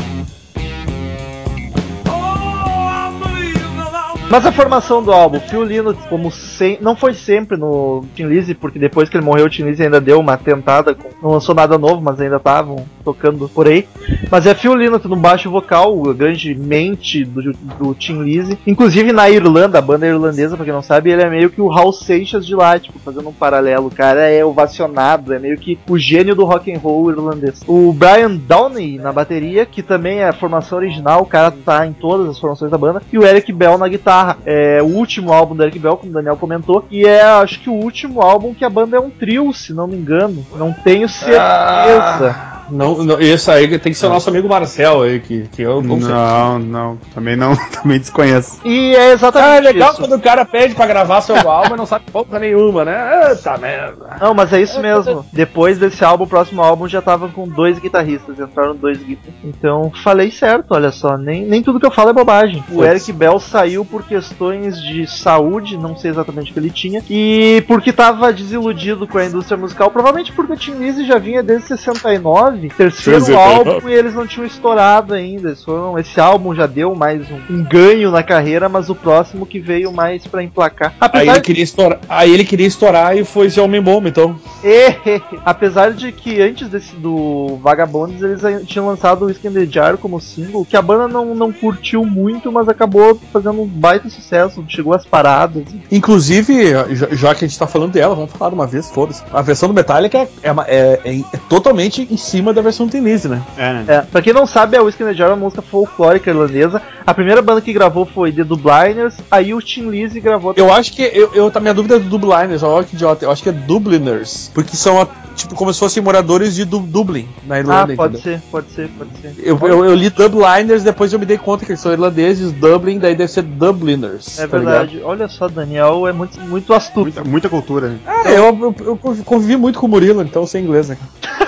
Mas 4.30 4.46
a 4.46 4.52
formação 4.52 5.02
do 5.02 5.12
álbum, 5.12 5.40
Phil 5.40 5.64
Lynott, 5.64 6.00
como 6.08 6.32
não 6.80 6.96
foi 6.96 7.16
sempre 7.16 7.58
no 7.58 8.06
Tim 8.14 8.26
Lizzy, 8.26 8.54
porque 8.54 8.78
depois 8.78 9.10
que 9.10 9.18
ele 9.18 9.26
morreu, 9.26 9.48
o 9.48 9.50
Tim 9.50 9.64
Lizzy 9.64 9.82
ainda 9.82 10.00
deu 10.00 10.20
uma 10.20 10.38
tentada, 10.38 10.94
com, 10.94 11.10
não 11.20 11.32
lançou 11.32 11.56
nada 11.56 11.80
novo, 11.80 12.00
mas 12.00 12.22
ainda 12.22 12.36
estavam 12.36 12.86
tocando 13.10 13.50
por 13.50 13.68
aí. 13.68 13.88
Mas 14.30 14.46
é 14.46 14.54
Phil 14.54 14.76
Lynott 14.76 15.08
no 15.08 15.16
baixo 15.16 15.50
vocal, 15.50 16.10
a 16.10 16.14
grande 16.14 16.54
mente 16.54 17.26
do, 17.26 17.52
do 17.52 17.96
Tim 17.96 18.22
Lizzy. 18.22 18.58
Inclusive 18.68 19.12
na 19.12 19.30
Irlanda, 19.30 19.80
a 19.80 19.82
banda 19.82 20.06
irlandesa, 20.06 20.56
pra 20.56 20.66
quem 20.66 20.74
não 20.74 20.82
sabe, 20.82 21.12
ele 21.12 21.24
é 21.24 21.30
meio 21.30 21.50
que 21.50 21.62
o 21.62 21.72
Hal 21.72 21.92
Seixas 21.92 22.46
de 22.46 22.56
lá, 22.56 22.80
tipo, 22.80 23.00
fazendo 23.00 23.28
um 23.30 23.34
paralelo. 23.34 23.88
O 23.88 23.96
cara 23.96 24.22
é 24.22 24.46
ovacionado, 24.46 25.34
é 25.34 25.40
meio 25.40 25.58
que 25.58 25.80
o 25.90 25.98
gênio 25.98 26.36
do 26.36 26.46
rock 26.46 26.72
and 26.72 26.80
roll 26.80 27.10
irlandês. 27.10 27.62
O 27.68 27.92
Brian 27.92 28.36
Downey 28.36 29.00
na 29.00 29.12
bateria, 29.12 29.66
que 29.66 29.82
também 29.82 30.20
é 30.20 30.28
a 30.28 30.34
formação 30.34 30.78
original, 30.78 31.22
o 31.22 31.26
cara 31.26 31.52
tá 31.52 31.86
em 31.86 31.94
todas 31.94 32.30
as 32.30 32.40
formações 32.40 32.72
da 32.72 32.78
banda. 32.78 33.02
E 33.12 33.18
o 33.18 33.26
Eric 33.26 33.52
Bell 33.52 33.78
na 33.78 33.88
guitarra. 33.88 34.38
É 34.46 34.82
o 34.82 34.86
último 34.86 35.34
álbum 35.34 35.56
do 35.56 35.64
Eric 35.64 35.80
Bell, 35.80 35.98
como 35.98 36.12
o 36.12 36.14
Daniel 36.14 36.38
comentou. 36.38 36.86
E 36.92 37.06
é, 37.06 37.24
acho 37.24 37.60
que 37.60 37.70
o 37.70 37.74
último 37.74 38.22
álbum 38.22 38.54
que 38.54 38.66
a 38.66 38.70
banda 38.70 38.98
é 38.98 39.00
um 39.00 39.10
trio, 39.10 39.52
se 39.54 39.74
não 39.74 39.88
me 39.88 39.96
engano. 39.96 40.46
Não 40.56 40.72
tenho 40.72 41.08
certeza. 41.10 42.59
Não, 42.72 43.04
não, 43.04 43.20
esse 43.20 43.50
aí 43.52 43.68
tem 43.80 43.92
que 43.92 43.98
ser 43.98 44.08
o 44.08 44.10
nosso 44.10 44.30
amigo 44.30 44.48
Marcel 44.48 45.02
aí, 45.04 45.20
que, 45.20 45.48
que 45.50 45.62
eu 45.62 45.82
não 45.82 46.00
sei. 46.00 46.10
Não, 46.10 46.60
não, 46.60 46.98
também 47.14 47.36
não, 47.36 47.56
também 47.72 48.00
desconheço. 48.00 48.60
E 48.66 48.96
é 48.96 49.12
exatamente 49.14 49.50
Ah, 49.50 49.56
é 49.56 49.60
legal 49.60 49.92
isso. 49.92 50.02
quando 50.02 50.16
o 50.16 50.22
cara 50.22 50.46
pede 50.46 50.76
pra 50.76 50.86
gravar 50.88 51.22
seu 51.22 51.36
álbum 51.50 51.76
e 51.76 51.78
não 51.78 51.86
sabe 51.86 52.06
porra 52.12 52.40
nenhuma, 52.40 52.86
né? 52.86 53.30
Eita 53.30 53.58
merda. 53.58 54.18
Não, 54.20 54.34
mas 54.34 54.52
é 54.54 54.62
isso 54.62 54.80
mesmo. 54.82 55.26
Depois 55.32 55.78
desse 55.78 56.04
álbum, 56.04 56.24
o 56.24 56.28
próximo 56.28 56.62
álbum 56.62 56.88
já 56.88 57.02
tava 57.02 57.28
com 57.30 57.48
dois 57.48 57.80
guitarristas, 57.80 58.40
entraram 58.40 58.76
dois 58.76 58.98
guitarristas. 59.00 59.34
Então, 59.44 59.92
falei 60.04 60.32
certo, 60.32 60.72
olha 60.74 60.92
só. 60.92 61.18
Nem, 61.18 61.46
nem 61.46 61.62
tudo 61.64 61.80
que 61.80 61.86
eu 61.86 61.92
falo 61.92 62.10
é 62.10 62.14
bobagem. 62.14 62.64
O. 62.72 62.84
Eric 62.84 63.12
Bell 63.12 63.40
saiu 63.40 63.84
por 63.86 64.04
questões 64.04 64.82
de 64.82 65.08
saúde, 65.08 65.78
não 65.78 65.96
sei 65.96 66.12
exatamente 66.12 66.52
o 66.52 66.54
que 66.54 66.60
ele 66.60 66.70
tinha, 66.70 67.04
e 67.10 67.64
porque 67.68 67.92
tava 67.92 68.32
desiludido 68.34 69.08
com 69.08 69.18
a 69.18 69.26
indústria 69.26 69.58
musical, 69.58 69.90
provavelmente 69.92 70.32
porque 70.32 70.54
o 70.54 70.58
Tim 70.58 70.74
Lizzy 70.74 71.06
já 71.06 71.18
vinha 71.18 71.42
desde 71.44 71.68
69, 71.68 72.59
terceiro 72.68 73.20
69. 73.22 73.70
álbum, 73.70 73.90
e 73.90 73.94
eles 73.94 74.14
não 74.14 74.28
tinham 74.28 74.46
estourado 74.46 75.14
ainda. 75.14 75.56
Foram, 75.56 75.98
esse 75.98 76.20
álbum 76.20 76.54
já 76.54 76.66
deu 76.66 76.94
mais 76.96 77.26
um, 77.32 77.40
um 77.50 77.64
ganho 77.64 78.12
na 78.12 78.24
carreira, 78.24 78.68
mas 78.68 78.90
o 78.90 78.96
próximo 78.96 79.46
que 79.46 79.60
veio 79.60 79.92
mais 79.92 80.26
pra 80.28 80.44
emplacar. 80.44 80.94
Aí 81.00 81.08
Apesar 81.08 81.32
ele 81.34 81.42
queria 81.42 81.64
estourar, 81.64 82.00
aí 82.10 82.34
ele 82.34 82.44
queria 82.44 82.68
estourar 82.68 83.16
e 83.18 83.24
foi 83.24 83.50
ser 83.50 83.62
homem 83.62 83.82
bomba, 83.82 84.10
então. 84.10 84.36
E, 84.64 84.94
apesar 85.46 85.94
de 85.94 86.12
que 86.12 86.42
antes 86.42 86.68
desse 86.68 86.96
do 86.96 87.58
Vagabonds 87.62 88.22
eles 88.22 88.44
aí 88.44 88.66
tinham 88.66 88.88
lançado 88.88 89.24
o 89.24 89.26
Whiskey 89.28 89.48
in 89.48 89.54
the 89.54 89.66
Jar 89.66 89.98
como 89.98 90.20
single, 90.20 90.66
que 90.66 90.76
a 90.76 90.82
banda 90.82 91.08
não, 91.08 91.34
não 91.36 91.52
curtiu 91.52 92.04
muito, 92.06 92.52
mas 92.52 92.68
acabou 92.68 93.20
fazendo 93.32 93.62
um 93.62 93.66
baita 93.66 94.10
sucesso, 94.10 94.64
chegou 94.68 94.94
às 94.94 95.06
paradas. 95.06 95.64
Inclusive, 95.92 96.72
já, 97.12 97.36
que 97.36 97.46
a 97.46 97.48
gente 97.48 97.60
tá 97.60 97.68
falando 97.68 97.94
dela, 97.94 98.16
vamos 98.16 98.32
falar 98.32 98.50
de 98.50 98.56
uma 98.56 98.68
vez, 98.68 98.90
foda-se. 98.90 99.24
A 99.32 99.42
versão 99.42 99.70
do 99.70 99.76
Metallica 99.76 100.18
é, 100.18 100.28
é, 100.44 100.50
é- 100.68 101.02
é- 101.06 101.20
é 101.20 101.38
totalmente 101.48 102.08
em 102.10 102.18
cima 102.18 102.49
da 102.54 102.62
versão 102.62 102.86
do 102.86 102.92
Tin 102.92 103.02
Lizzy, 103.02 103.28
né? 103.28 103.42
É, 103.58 103.74
né? 103.74 103.86
É, 103.88 104.02
pra 104.02 104.22
quem 104.22 104.34
não 104.34 104.46
sabe, 104.46 104.78
a 104.78 104.82
Whiskey 104.82 105.14
Jar 105.14 105.28
é 105.30 105.34
uma 105.34 105.38
música 105.38 105.62
folclórica 105.62 106.30
irlandesa. 106.30 106.82
A 107.06 107.14
primeira 107.14 107.42
banda 107.42 107.62
que 107.62 107.74
gravou 107.74 108.06
foi 108.06 108.32
The 108.32 108.44
Dubliners, 108.44 109.16
aí 109.32 109.54
o 109.54 109.62
Tim 109.62 109.90
Lizzy 109.90 110.20
gravou 110.20 110.54
Eu 110.56 110.72
acho 110.72 110.94
que. 110.94 111.02
Eu, 111.02 111.34
eu, 111.34 111.50
tá 111.52 111.60
minha 111.60 111.74
dúvida 111.74 111.96
é 111.96 112.00
do 112.00 112.10
Dubliners, 112.10 112.62
olha 112.64 112.84
que 112.86 112.96
idiota. 112.96 113.26
Eu 113.26 113.32
acho 113.32 113.42
que 113.42 113.50
é 113.50 113.52
Dubliners. 113.52 114.52
Porque 114.54 114.76
são, 114.76 115.02
a- 115.02 115.08
tipo, 115.36 115.56
como 115.56 115.74
se 115.74 115.80
fossem 115.80 116.04
moradores 116.04 116.54
de 116.56 116.66
Du- 116.66 116.80
Dublin, 116.80 117.28
na 117.48 117.56
Ah, 117.56 117.60
Irlanda. 117.60 117.96
pode 117.96 118.18
entendeu? 118.18 118.40
ser, 118.40 118.42
pode 118.52 118.72
ser, 118.72 118.90
pode 118.98 119.10
ser. 119.22 119.34
Eu, 119.40 119.58
eu, 119.62 119.86
eu 119.86 119.96
li 119.96 120.10
Dubliners, 120.10 120.84
depois 120.84 121.12
eu 121.14 121.20
me 121.20 121.26
dei 121.26 121.38
conta 121.38 121.66
que 121.66 121.72
eles 121.72 121.82
são 121.82 121.92
irlandeses, 121.92 122.52
Dublin, 122.52 123.00
daí 123.00 123.16
deve 123.16 123.32
ser 123.32 123.42
Dubliners. 123.44 124.38
É 124.40 124.48
tá 124.48 124.58
verdade. 124.58 125.02
Olha 125.04 125.28
só, 125.28 125.48
Daniel 125.48 126.08
é 126.08 126.12
muito, 126.14 126.40
muito 126.42 126.74
astuto. 126.74 127.02
Muita, 127.02 127.24
muita 127.24 127.50
cultura, 127.50 127.90
né? 127.90 128.00
ligado? 128.06 128.28
É, 128.28 128.38
eu, 128.38 128.44
eu, 128.46 128.76
eu 128.86 128.98
convivi 129.26 129.58
muito 129.58 129.80
com 129.80 129.86
o 129.88 129.90
Murilo, 129.90 130.22
então 130.22 130.44
eu 130.44 130.48
sei 130.48 130.62
inglês, 130.62 130.90
né? 130.90 130.98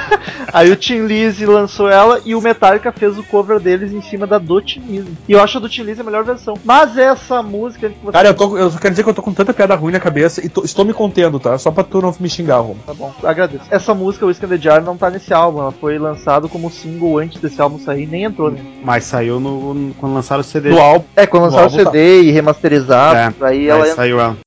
Aí 0.53 0.69
o 0.71 0.75
Tim 0.75 0.90
Lizzy 0.99 1.45
lançou 1.45 1.89
ela 1.89 2.21
e 2.25 2.35
o 2.35 2.41
Metallica 2.41 2.91
fez 2.91 3.17
o 3.17 3.23
cover 3.23 3.59
deles 3.59 3.91
em 3.93 4.01
cima 4.01 4.27
da 4.27 4.37
do 4.37 4.61
Tim 4.61 4.79
Lizzy. 4.81 5.13
E 5.27 5.31
eu 5.33 5.41
acho 5.41 5.57
a 5.57 5.61
do 5.61 5.69
Tim 5.69 5.83
Lizzy 5.83 6.01
a 6.01 6.03
melhor 6.03 6.23
versão. 6.23 6.53
Mas 6.63 6.97
essa 6.97 7.41
música 7.41 7.89
que 7.89 7.95
você 8.03 8.11
Cara, 8.11 8.29
eu, 8.29 8.33
tô, 8.33 8.57
eu 8.57 8.69
só 8.69 8.77
quero 8.79 8.91
dizer 8.93 9.03
que 9.03 9.09
eu 9.09 9.13
tô 9.13 9.21
com 9.21 9.33
tanta 9.33 9.53
piada 9.53 9.75
ruim 9.75 9.91
na 9.93 9.99
cabeça 9.99 10.45
e 10.45 10.49
tô- 10.49 10.63
estou 10.63 10.83
me 10.85 10.93
contendo, 10.93 11.39
tá? 11.39 11.57
Só 11.57 11.71
pra 11.71 11.83
tu 11.83 12.01
não 12.01 12.13
me 12.19 12.29
xingar, 12.29 12.59
Romo. 12.59 12.79
Tá 12.85 12.93
bom, 12.93 13.13
agradeço. 13.23 13.65
Essa 13.69 13.93
música, 13.93 14.25
Whiskey 14.25 14.45
in 14.45 14.49
the 14.49 14.57
Jar, 14.57 14.81
não 14.83 14.97
tá 14.97 15.09
nesse 15.09 15.33
álbum. 15.33 15.61
Ela 15.61 15.71
foi 15.71 15.97
lançada 15.97 16.47
como 16.47 16.69
single 16.71 17.17
antes 17.19 17.41
desse 17.41 17.61
álbum 17.61 17.79
sair, 17.79 18.05
nem 18.07 18.23
entrou, 18.23 18.51
né? 18.51 18.59
Mas 18.83 19.05
saiu 19.05 19.39
no, 19.39 19.73
no- 19.73 19.93
quando 19.95 20.13
lançaram 20.13 20.41
o 20.41 20.43
CD. 20.43 20.69
Do 20.69 20.79
álbum. 20.79 21.05
É, 21.15 21.25
quando 21.25 21.43
lançaram 21.43 21.63
o 21.63 21.71
álbum 21.71 21.83
tá. 21.83 21.91
CD 21.91 22.21
e 22.23 22.31
remasterizado, 22.31 23.17
É, 23.17 23.45
aí 23.47 23.67
ela 23.67 23.81
entra. 23.81 23.95
saiu 23.95 24.19
ela. 24.19 24.37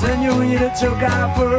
Senorita 0.00 0.70
took 0.78 1.04
out 1.04 1.36
for. 1.38 1.50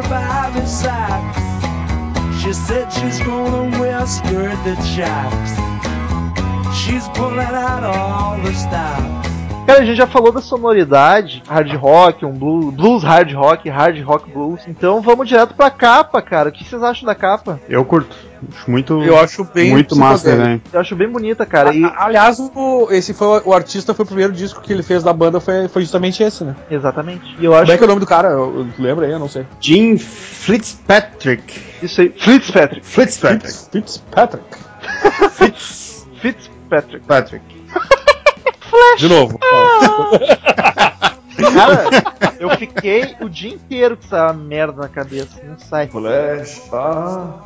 She 2.41 2.53
said 2.53 2.91
she's 2.91 3.19
gonna 3.19 3.79
wear 3.79 3.99
a 3.99 4.07
skirt 4.07 4.57
that 4.65 4.81
shocks. 4.83 5.51
She's 6.75 7.07
pulling 7.09 7.37
out 7.39 7.83
all 7.83 8.37
the 8.41 8.51
stops. 8.53 9.29
Cara, 9.67 9.81
a 9.81 9.85
gente 9.85 9.95
já 9.95 10.07
falou 10.07 10.31
da 10.31 10.41
sonoridade, 10.41 11.43
hard 11.47 11.71
rock, 11.75 12.25
um 12.25 12.31
blues, 12.31 12.73
blues 12.73 13.03
hard 13.03 13.31
rock, 13.33 13.69
hard 13.69 14.01
rock 14.01 14.31
blues. 14.31 14.67
Então 14.67 15.01
vamos 15.01 15.29
direto 15.29 15.53
pra 15.53 15.69
capa, 15.69 16.19
cara. 16.19 16.49
O 16.49 16.51
que 16.51 16.63
vocês 16.63 16.81
acham 16.81 17.05
da 17.05 17.13
capa? 17.13 17.59
Eu 17.69 17.85
curto. 17.85 18.30
Acho 18.49 18.71
muito, 18.71 19.03
Eu 19.03 19.19
acho 19.19 19.43
bem 19.43 19.69
muito 19.71 19.95
massa, 19.95 20.35
né? 20.35 20.61
Eu 20.73 20.79
acho 20.79 20.95
bem 20.95 21.07
bonita, 21.07 21.45
cara. 21.45 21.73
E... 21.73 21.83
A- 21.83 22.05
Aliás, 22.05 22.39
o, 22.39 22.87
esse 22.91 23.13
foi 23.13 23.41
o, 23.45 23.53
artista, 23.53 23.93
foi 23.93 24.03
o 24.03 24.07
primeiro 24.07 24.33
disco 24.33 24.61
que 24.61 24.73
ele 24.73 24.81
fez 24.83 25.03
da 25.03 25.13
banda, 25.13 25.39
foi, 25.39 25.67
foi 25.67 25.81
justamente 25.83 26.23
esse, 26.23 26.43
né? 26.43 26.55
Exatamente. 26.69 27.35
E 27.39 27.45
eu 27.45 27.51
Como 27.51 27.63
acho 27.63 27.71
é 27.71 27.77
que 27.77 27.83
é 27.83 27.85
o 27.85 27.89
nome 27.89 27.99
do 27.99 28.07
cara? 28.07 28.29
Eu, 28.29 28.59
eu 28.59 28.67
lembro 28.79 29.05
aí, 29.05 29.11
eu 29.11 29.19
não 29.19 29.27
sei. 29.29 29.45
Jim 29.59 29.97
Fitzpatrick. 29.97 31.61
isso 31.83 32.01
aí. 32.01 32.09
Fitzpatrick. 32.17 32.85
Fitzpatrick. 32.85 33.53
Fitzpatrick. 33.71 34.45
Fitz... 35.31 36.07
Fitzpatrick. 36.21 37.05
Patrick. 37.05 37.45
De 38.97 39.07
novo. 39.07 39.37
Cara, 41.53 41.85
eu 42.39 42.49
fiquei 42.51 43.15
o 43.21 43.29
dia 43.29 43.53
inteiro 43.53 43.97
com 43.97 44.03
essa 44.05 44.33
merda 44.33 44.81
na 44.81 44.87
cabeça. 44.87 45.41
Não 45.43 45.57
sai. 45.59 45.87
Flash. 45.87 46.61
Ah. 46.73 47.41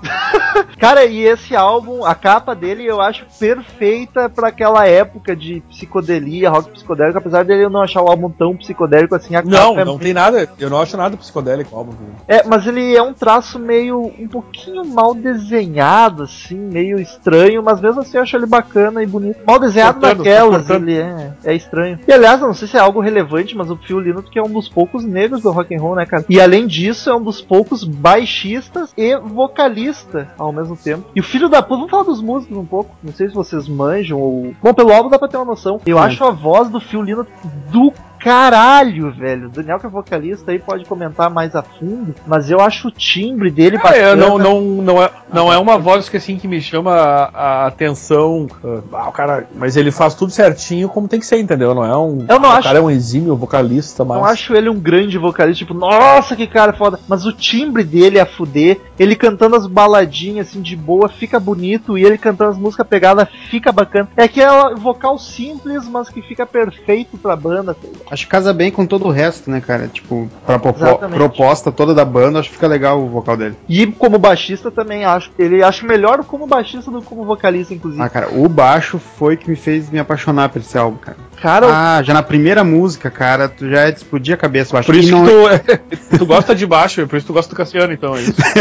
Cara, 0.80 1.06
e 1.06 1.22
esse 1.24 1.56
álbum, 1.56 2.06
a 2.06 2.14
capa 2.16 2.54
dele 2.56 2.86
eu 2.86 3.02
acho 3.02 3.26
perfeita 3.40 4.30
pra 4.30 4.50
aquela 4.50 4.88
época 4.88 5.36
de 5.36 5.62
psicodelia, 5.70 6.50
rock 6.50 6.70
psicodélico, 6.72 7.18
apesar 7.18 7.44
dele 7.44 7.66
eu 7.66 7.70
não 7.70 7.82
achar 7.82 8.02
o 8.02 8.08
álbum 8.08 8.30
tão 8.30 8.56
psicodélico 8.56 9.16
assim, 9.16 9.36
a 9.36 9.42
Não, 9.42 9.70
capa 9.70 9.82
é 9.82 9.86
não 9.86 9.98
tem 9.98 10.14
nada. 10.14 10.48
Eu 10.60 10.70
não 10.70 10.82
acho 10.82 10.96
nada 10.96 11.18
psicodélico 11.18 11.76
o 11.76 11.78
álbum. 11.78 11.94
É, 12.28 12.44
mas 12.46 12.66
ele 12.68 12.96
é 12.96 13.02
um 13.02 13.14
traço 13.14 13.58
meio 13.60 14.00
um 14.20 14.28
pouquinho 14.28 14.86
mal 14.86 15.14
desenhado, 15.14 16.24
assim, 16.24 16.56
meio 16.56 17.00
estranho, 17.00 17.62
mas 17.64 17.82
mesmo 17.82 18.02
assim 18.02 18.18
eu 18.18 18.24
acho 18.24 18.36
ele 18.36 18.46
bacana 18.46 19.04
e 19.04 19.08
bonito. 19.08 19.40
Mal 19.46 19.60
desenhado 19.60 20.00
Cortando, 20.00 20.18
naquelas, 20.20 20.68
cortando. 20.68 20.88
ele 20.90 21.00
é, 21.00 21.34
é 21.44 21.54
estranho. 21.56 22.00
E 22.08 22.12
aliás, 22.14 22.40
eu 22.42 22.48
não 22.48 22.54
sei 22.54 22.68
se 22.68 22.78
é 22.78 22.80
algo 22.80 23.00
relevante, 23.00 23.56
mas 23.56 23.70
o 23.70 23.76
Phil 23.86 24.00
Lynott 24.00 24.30
que 24.30 24.40
é 24.40 24.44
um 24.44 24.52
dos 24.52 24.68
poucos 24.68 25.06
negros 25.06 25.42
do 25.42 25.52
rock 25.52 25.76
and 25.76 25.82
roll, 25.82 25.96
né, 25.96 26.06
cara? 26.06 26.26
E 26.30 26.40
além 26.40 26.68
disso, 26.68 27.10
é 27.10 27.16
um 27.16 27.24
dos 27.24 27.42
poucos 27.42 27.84
baixistas 27.84 28.94
e 28.98 29.18
vocalista 29.18 30.30
ao 30.38 30.52
mesmo 30.52 30.76
tempo. 30.76 31.06
E 31.16 31.20
o 31.20 31.24
filho 31.24 31.50
da 31.50 31.62
puta, 31.62 31.76
vamos 31.76 31.92
falar 31.92 32.04
dos 32.04 32.22
músicos 32.22 32.58
um 32.58 32.66
pouco. 32.66 32.96
Não 33.04 33.14
sei 33.14 33.28
se 33.28 33.36
vocês 33.36 33.68
manjam 33.68 34.20
ou. 34.20 34.54
Bom, 34.62 34.74
pelo 34.74 34.92
álbum 34.92 35.10
dá 35.10 35.20
pra 35.20 35.28
ter 35.28 35.38
uma 35.38 35.46
noção. 35.46 35.80
Eu 35.86 36.00
acho 36.00 36.24
a 36.24 36.32
voz 36.32 36.70
do 36.70 36.80
Phil 36.80 37.02
Lynott 37.02 37.30
do 37.72 37.94
caralho, 38.26 39.12
velho. 39.12 39.48
O 39.48 39.50
Daniel, 39.52 39.80
que 39.80 39.86
é 39.86 39.90
vocalista, 39.90 40.52
aí 40.52 40.58
pode 40.58 40.84
comentar 40.86 41.30
mais 41.30 41.56
a 41.56 41.62
fundo, 41.62 42.14
mas 42.26 42.50
eu 42.50 42.60
acho 42.60 42.88
o 42.88 42.92
timbre 42.92 43.52
dele 43.52 43.76
É, 43.78 43.80
bacana. 43.80 44.16
não, 44.16 44.38
não, 44.40 44.62
não, 44.62 45.04
é, 45.04 45.12
não 45.32 45.54
é 45.54 45.58
uma 45.60 45.78
voz 45.78 46.10
que 46.10 46.18
assim 46.18 46.36
que 46.38 46.48
me 46.48 46.60
chama 46.60 46.92
a, 46.92 47.26
a 47.64 47.68
atenção. 47.68 48.48
Ah, 48.92 49.08
o 49.10 49.12
cara, 49.12 49.48
mas 49.56 49.78
ele 49.78 49.92
faz 49.92 50.16
tudo 50.16 50.32
certinho 50.32 50.90
como 50.90 51.08
tem 51.08 51.20
que 51.20 51.26
ser, 51.26 51.40
entendeu? 51.40 51.76
Não 51.76 51.86
é 51.86 51.96
um. 51.96 52.26
Eu 52.28 52.40
não 52.40 52.50
o 52.50 52.54
acho- 52.54 52.64
cara 52.64 52.80
é 52.80 52.82
um 52.82 52.90
exímio 52.90 53.36
vocalista, 53.36 54.04
mas. 54.04 54.18
Não 54.18 54.26
acho 54.26 54.56
ele 54.56 54.70
um 54.70 54.80
grande 54.80 55.18
vocalista, 55.20 55.60
tipo, 55.60 55.74
nossa, 55.74 56.36
que 56.36 56.48
cara 56.48 56.74
foda. 56.74 57.00
Mas 57.08 57.26
o 57.26 57.32
timbre 57.32 57.84
dele 57.84 58.18
é 58.18 58.26
fuder. 58.26 58.80
Ele 58.98 59.16
cantando 59.16 59.56
as 59.56 59.68
baladinhas 59.68 60.48
assim 60.48 60.62
de 60.62 60.76
boa, 60.76 61.08
fica 61.08 61.40
bonito. 61.40 61.98
E 61.98 62.04
ele 62.04 62.18
cantando 62.18 62.52
as 62.52 62.58
músicas 62.58 62.88
pegadas, 62.88 63.28
fica 63.52 63.72
bacana. 63.72 64.10
É 64.18 64.24
aquela 64.24 64.74
vocal 64.76 65.18
simples, 65.20 65.88
mas 65.88 66.10
que 66.10 66.22
fica 66.22 66.46
perfeito 66.46 67.18
pra 67.18 67.36
banda. 67.36 67.76
Acho 68.16 68.24
que 68.24 68.32
casa 68.32 68.54
bem 68.54 68.72
com 68.72 68.86
todo 68.86 69.06
o 69.08 69.12
resto, 69.12 69.52
né, 69.52 69.60
cara? 69.60 69.90
Tipo, 69.90 70.30
pra 70.46 70.56
Exatamente. 70.56 71.18
proposta 71.18 71.70
toda 71.70 71.94
da 71.94 72.06
banda, 72.06 72.40
acho 72.40 72.48
que 72.48 72.56
fica 72.56 72.66
legal 72.66 73.02
o 73.04 73.10
vocal 73.10 73.36
dele. 73.36 73.58
E 73.68 73.86
como 73.88 74.18
baixista 74.18 74.72
também 74.72 75.04
acho. 75.04 75.32
Ele 75.38 75.62
acho 75.62 75.86
melhor 75.86 76.24
como 76.24 76.48
baixista 76.48 76.90
do 76.90 77.02
que 77.02 77.08
como 77.08 77.26
vocalista, 77.26 77.74
inclusive. 77.74 78.02
Ah, 78.02 78.08
cara, 78.08 78.30
o 78.32 78.48
baixo 78.48 78.98
foi 79.18 79.36
que 79.36 79.50
me 79.50 79.58
fez 79.58 79.90
me 79.90 80.00
apaixonar 80.00 80.48
por 80.48 80.62
esse 80.62 80.78
álbum, 80.78 80.96
cara. 80.98 81.18
Cara, 81.42 81.68
Ah, 81.70 82.02
já 82.02 82.14
na 82.14 82.24
primeira 82.24 82.64
música, 82.64 83.12
cara, 83.12 83.50
tu 83.50 83.70
já 83.70 83.82
é 83.82 83.92
de 83.92 83.98
explodir 83.98 84.34
a 84.34 84.38
cabeça, 84.38 84.74
eu 84.74 84.80
acho. 84.80 84.86
Por 84.86 84.96
isso 84.96 85.12
não- 85.12 85.26
que 85.60 85.98
tu, 86.08 86.18
tu 86.20 86.26
gosta 86.26 86.56
de 86.56 86.66
baixo, 86.66 87.02
é 87.02 87.06
por 87.06 87.18
isso 87.18 87.26
que 87.26 87.34
tu 87.34 87.36
gosta 87.36 87.54
do 87.54 87.58
Cassiano, 87.58 87.92
então, 87.92 88.16
é 88.16 88.22
isso. 88.22 88.34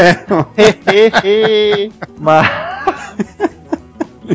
É, 0.59 1.89
mas. 2.19 3.54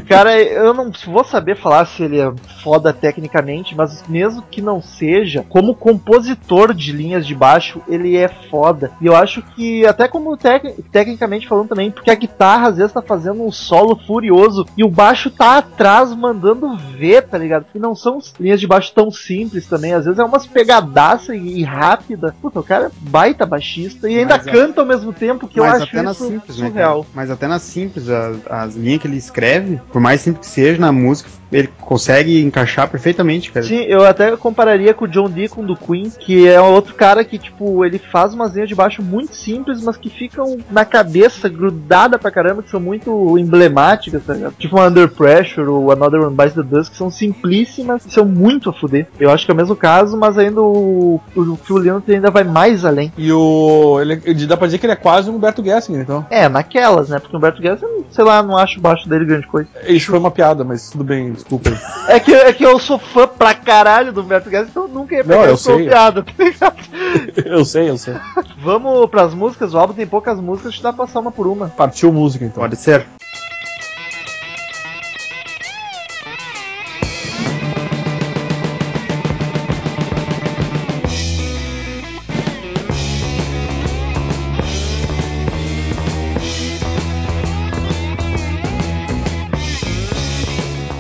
Cara, 0.08 0.40
eu 0.42 0.74
não 0.74 0.92
vou 1.06 1.24
saber 1.24 1.56
falar 1.56 1.86
se 1.86 2.04
ele 2.04 2.20
é 2.20 2.32
foda 2.64 2.94
tecnicamente, 2.94 3.76
mas 3.76 4.04
mesmo 4.08 4.44
que 4.44 4.62
não 4.62 4.82
seja, 4.82 5.46
como 5.50 5.76
compositor 5.76 6.74
de 6.74 6.92
linhas 6.92 7.26
de 7.26 7.36
baixo, 7.36 7.82
ele 7.88 8.16
é 8.16 8.28
foda. 8.28 8.92
E 9.02 9.06
eu 9.06 9.16
acho 9.16 9.42
que, 9.42 9.86
até 9.86 10.08
como 10.08 10.36
tec 10.38 10.64
tecnicamente 10.92 11.48
falando 11.48 11.70
também, 11.70 11.92
porque 11.92 12.12
a 12.12 12.16
guitarra 12.16 12.70
às 12.70 12.78
vezes 12.78 12.94
tá 12.94 13.02
fazendo 13.02 13.44
um 13.44 13.52
solo 13.52 13.96
furioso 14.06 14.66
e 14.78 14.84
o 14.84 14.90
baixo 14.90 15.30
tá 15.30 15.58
atrás 15.58 16.14
mandando 16.16 16.78
ver, 16.78 17.24
tá 17.24 17.38
ligado? 17.38 17.66
E 17.74 17.80
não 17.80 17.96
são 17.96 18.20
linhas 18.40 18.60
de 18.60 18.68
baixo 18.68 18.92
tão 18.94 19.12
simples 19.12 19.66
também, 19.68 19.94
às 19.94 20.06
vezes 20.06 20.20
é 20.20 20.24
umas 20.24 20.46
pegadaças 20.46 21.36
e, 21.36 21.60
e 21.60 21.64
rápida. 21.64 22.36
Puta, 22.42 22.60
o 22.60 22.64
cara 22.64 22.88
é 22.88 22.92
baita 23.10 23.46
baixista 23.46 24.10
e 24.10 24.20
ainda 24.20 24.38
Mas, 24.38 24.48
é- 24.48 24.52
canta 24.52 24.82
ao 24.82 24.88
mesmo 24.88 25.14
tempo 25.14 25.48
que 25.48 25.60
eu 25.60 25.64
acho 25.64 25.84
até 25.84 26.02
na 26.02 26.12
isso 26.12 26.28
simples, 26.28 26.58
né? 26.58 26.68
surreal. 26.68 27.04
cara? 27.04 27.14
Mas 27.14 27.32
até 27.32 27.48
na 27.48 27.60
simples, 27.60 28.08
as 28.10 28.76
linhas 28.76 29.02
que 29.02 29.08
ele 29.08 29.18
escreve, 29.18 29.79
por 29.92 30.02
mais 30.02 30.22
simples 30.22 30.48
que 30.48 30.54
seja, 30.54 30.80
na 30.80 30.92
música, 30.92 31.30
ele 31.52 31.68
consegue 31.82 32.44
encaixar 32.44 32.88
perfeitamente, 32.88 33.52
cara. 33.52 33.66
Sim, 33.66 33.82
eu 33.86 34.06
até 34.06 34.36
compararia 34.38 34.94
com 34.94 35.06
o 35.06 35.08
John 35.08 35.28
Deacon 35.30 35.66
do 35.66 35.76
Queen, 35.76 36.12
que 36.20 36.48
é 36.48 36.62
outro 36.62 36.94
cara 36.94 37.24
que, 37.24 37.40
tipo, 37.40 37.84
ele 37.84 37.98
faz 37.98 38.34
umas 38.36 38.54
linhas 38.54 38.70
de 38.70 38.76
baixo 38.76 39.02
muito 39.02 39.36
simples, 39.36 39.82
mas 39.84 39.98
que 39.98 40.10
ficam 40.12 40.60
na 40.70 40.86
cabeça, 40.86 41.50
grudada 41.50 42.20
pra 42.20 42.30
caramba, 42.30 42.62
que 42.62 42.70
são 42.70 42.80
muito 42.80 43.36
emblemáticas, 43.40 44.24
tá 44.24 44.34
ligado? 44.36 44.54
Tipo 44.60 44.80
Under 44.80 45.10
Pressure 45.10 45.68
ou 45.68 45.92
Another 45.92 46.22
One 46.22 46.36
Bites 46.36 46.54
the 46.54 46.62
Dust, 46.64 46.92
que 46.92 46.98
são 46.98 47.10
simplíssimas 47.10 48.06
e 48.06 48.12
são 48.12 48.26
muito 48.26 48.70
a 48.70 48.74
fuder. 48.74 49.08
Eu 49.20 49.32
acho 49.32 49.46
que 49.46 49.52
é 49.52 49.54
o 49.54 49.58
mesmo 49.58 49.76
caso, 49.76 50.16
mas 50.18 50.38
ainda 50.38 50.62
o, 50.62 51.20
o 51.36 51.56
Phil 51.64 51.78
Lynott 51.78 52.12
ainda 52.12 52.30
vai 52.30 52.44
mais 52.44 52.86
além. 52.86 53.12
E 53.18 53.32
o. 53.32 53.98
Ele, 54.00 54.22
ele- 54.24 54.46
dá 54.46 54.56
pra 54.56 54.68
dizer 54.68 54.78
que 54.78 54.86
ele 54.86 54.94
é 54.94 54.96
quase 54.96 55.30
um 55.30 55.36
Humberto 55.36 55.64
Gessinger, 55.64 56.02
então. 56.02 56.26
É, 56.30 56.48
naquelas, 56.48 57.10
né? 57.10 57.18
Porque 57.20 57.36
o 57.36 57.38
Humberto 57.40 57.62
eu, 57.66 58.06
sei 58.12 58.24
lá, 58.24 58.42
não 58.44 58.58
acho 58.58 58.78
o 58.80 58.82
baixo 58.82 59.08
dele 59.10 59.26
grande 59.26 59.48
coisa. 59.48 59.69
Isso 59.88 60.08
foi 60.08 60.20
uma 60.20 60.32
piada, 60.32 60.64
mas 60.64 60.90
tudo 60.90 61.04
bem, 61.04 61.32
desculpa. 61.32 61.70
É 62.08 62.20
que, 62.20 62.34
é 62.34 62.52
que 62.52 62.66
eu 62.66 62.78
sou 62.80 63.00
fã 63.00 63.28
pra 63.28 63.54
caralho 63.54 64.12
do 64.12 64.22
Humberto 64.22 64.50
Guedes, 64.50 64.70
então 64.70 64.84
eu 64.84 64.90
nunca 64.90 65.16
ia 65.16 65.24
pegar 65.24 65.38
Não, 65.38 65.46
eu 65.46 65.54
essa 65.54 65.76
sei. 65.76 65.88
piada, 65.88 66.24
tá 66.24 66.44
ligado? 66.44 66.78
eu 67.46 67.64
sei, 67.66 67.90
eu 67.90 67.98
sei. 67.98 68.16
Vamos 68.58 69.10
pras 69.10 69.34
músicas, 69.34 69.74
o 69.74 69.78
álbum 69.78 69.94
tem 69.94 70.06
poucas 70.08 70.40
músicas, 70.40 70.76
te 70.76 70.84
dá 70.84 70.92
pra 70.92 71.06
passar 71.06 71.20
uma 71.20 71.32
por 71.32 71.48
uma. 71.48 71.70
Partiu 71.70 72.12
música, 72.12 72.44
então. 72.46 72.62
Pode 72.62 72.76
ser. 72.76 73.06